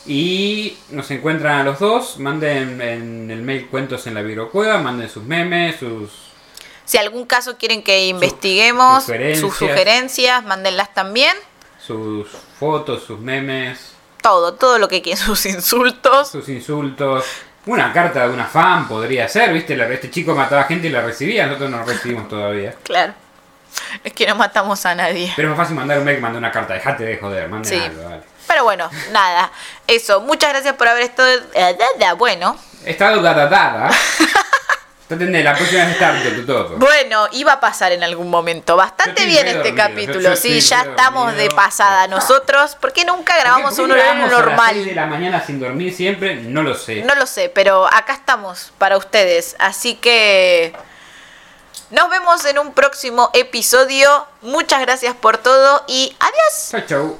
Y 0.05 0.78
nos 0.91 1.09
encuentran 1.09 1.61
a 1.61 1.63
los 1.63 1.80
dos. 1.80 2.20
Manden 2.20 2.80
en 2.80 3.32
el 3.32 3.41
mail 3.41 3.70
cuentos 3.70 4.05
en 4.05 4.13
la 4.13 4.22
Virocueva. 4.22 4.78
Manden 4.78 5.09
sus 5.09 5.24
memes, 5.24 5.78
sus. 5.78 6.11
Si 6.86 6.99
algún 6.99 7.26
caso 7.26 7.57
quieren 7.57 7.82
que 7.82 8.05
investiguemos, 8.05 9.05
sugerencias. 9.05 9.39
sus 9.39 9.57
sugerencias, 9.57 10.45
mándenlas 10.45 10.93
también. 10.93 11.36
sus 11.80 12.28
fotos, 12.59 13.03
sus 13.03 13.20
memes, 13.20 13.96
Todo, 14.28 14.53
todo 14.55 14.78
lo 14.78 14.89
que 14.89 15.01
quieran, 15.01 15.23
sus 15.25 15.45
insultos. 15.45 16.28
sus 16.30 16.49
insultos. 16.49 17.23
Una 17.65 17.93
carta 17.93 18.28
de 18.28 18.34
una 18.34 18.45
fan 18.45 18.86
podría 18.88 19.28
ser, 19.30 19.53
¿viste? 19.53 19.75
La- 19.78 19.88
Este 19.88 20.11
chico 20.11 20.36
mataba 20.36 20.63
gente 20.65 20.88
y 20.88 20.89
la 20.89 21.01
recibía. 21.01 21.45
Nosotros 21.47 21.69
no 21.69 21.78
la 21.78 21.84
recibimos 21.86 22.28
todavía. 22.30 22.75
Claro. 22.84 23.13
Es 24.03 24.11
que 24.11 24.28
no 24.28 24.36
matamos 24.36 24.86
a 24.86 24.95
nadie. 24.95 25.32
Pero 25.36 25.47
es 25.47 25.57
más 25.57 25.65
fácil 25.65 25.78
mandar 25.78 25.99
un 25.99 26.03
mail 26.03 26.17
que 26.17 26.21
mandar 26.21 26.39
una 26.39 26.51
carta. 26.51 26.73
Dejate 26.73 27.05
de 27.05 27.17
joder, 27.17 27.47
manden 27.47 27.71
Sí. 27.71 27.80
algo. 27.86 28.21
Pero 28.47 28.63
bueno, 28.65 28.89
nada. 29.11 29.49
Eso. 29.88 30.19
Muchas 30.21 30.49
gracias 30.51 30.75
por 30.75 30.88
haber 30.89 31.03
estado. 31.03 31.30
eh, 31.53 31.78
Bueno. 32.17 32.57
Está 32.86 33.15
dada 33.15 33.47
dada. 33.47 33.89
Entendés, 35.09 35.41
la 35.43 35.55
próxima 35.55 35.85
vez 35.85 35.93
está 35.93 36.13
todo. 36.45 36.75
Bueno, 36.77 37.27
iba 37.31 37.53
a 37.53 37.59
pasar 37.61 37.93
en 37.93 38.03
algún 38.03 38.29
momento. 38.29 38.75
Bastante 38.75 39.25
bien 39.25 39.47
este 39.47 39.71
dormido, 39.71 39.75
capítulo. 39.77 40.35
sí, 40.35 40.59
ya 40.59 40.81
estamos 40.81 41.33
de 41.35 41.49
pasada 41.49 42.07
nosotros. 42.07 42.75
¿Por 42.75 42.91
qué 42.91 43.05
nunca 43.05 43.37
grabamos 43.39 43.73
¿Por 43.73 43.75
qué- 43.77 43.81
un 43.83 43.87
por 43.89 43.97
qué 43.97 44.03
horario 44.03 44.27
grabamos 44.27 44.33
a 44.33 44.45
las 44.57 44.67
seis 44.67 44.75
normal? 44.75 44.85
de 44.85 44.95
la 44.95 45.05
mañana 45.05 45.45
sin 45.45 45.59
dormir 45.61 45.93
siempre? 45.93 46.35
No 46.35 46.61
lo 46.61 46.75
sé. 46.75 47.03
No 47.03 47.15
lo 47.15 47.25
sé, 47.25 47.47
pero 47.47 47.85
acá 47.87 48.13
estamos 48.13 48.73
para 48.77 48.97
ustedes. 48.97 49.55
Así 49.59 49.95
que 49.95 50.73
nos 51.89 52.09
vemos 52.09 52.43
en 52.43 52.59
un 52.59 52.73
próximo 52.73 53.29
episodio. 53.33 54.27
Muchas 54.41 54.81
gracias 54.81 55.15
por 55.15 55.37
todo 55.37 55.85
y 55.87 56.13
adiós. 56.19 56.67
Chau, 56.71 56.81
chau. 56.85 57.19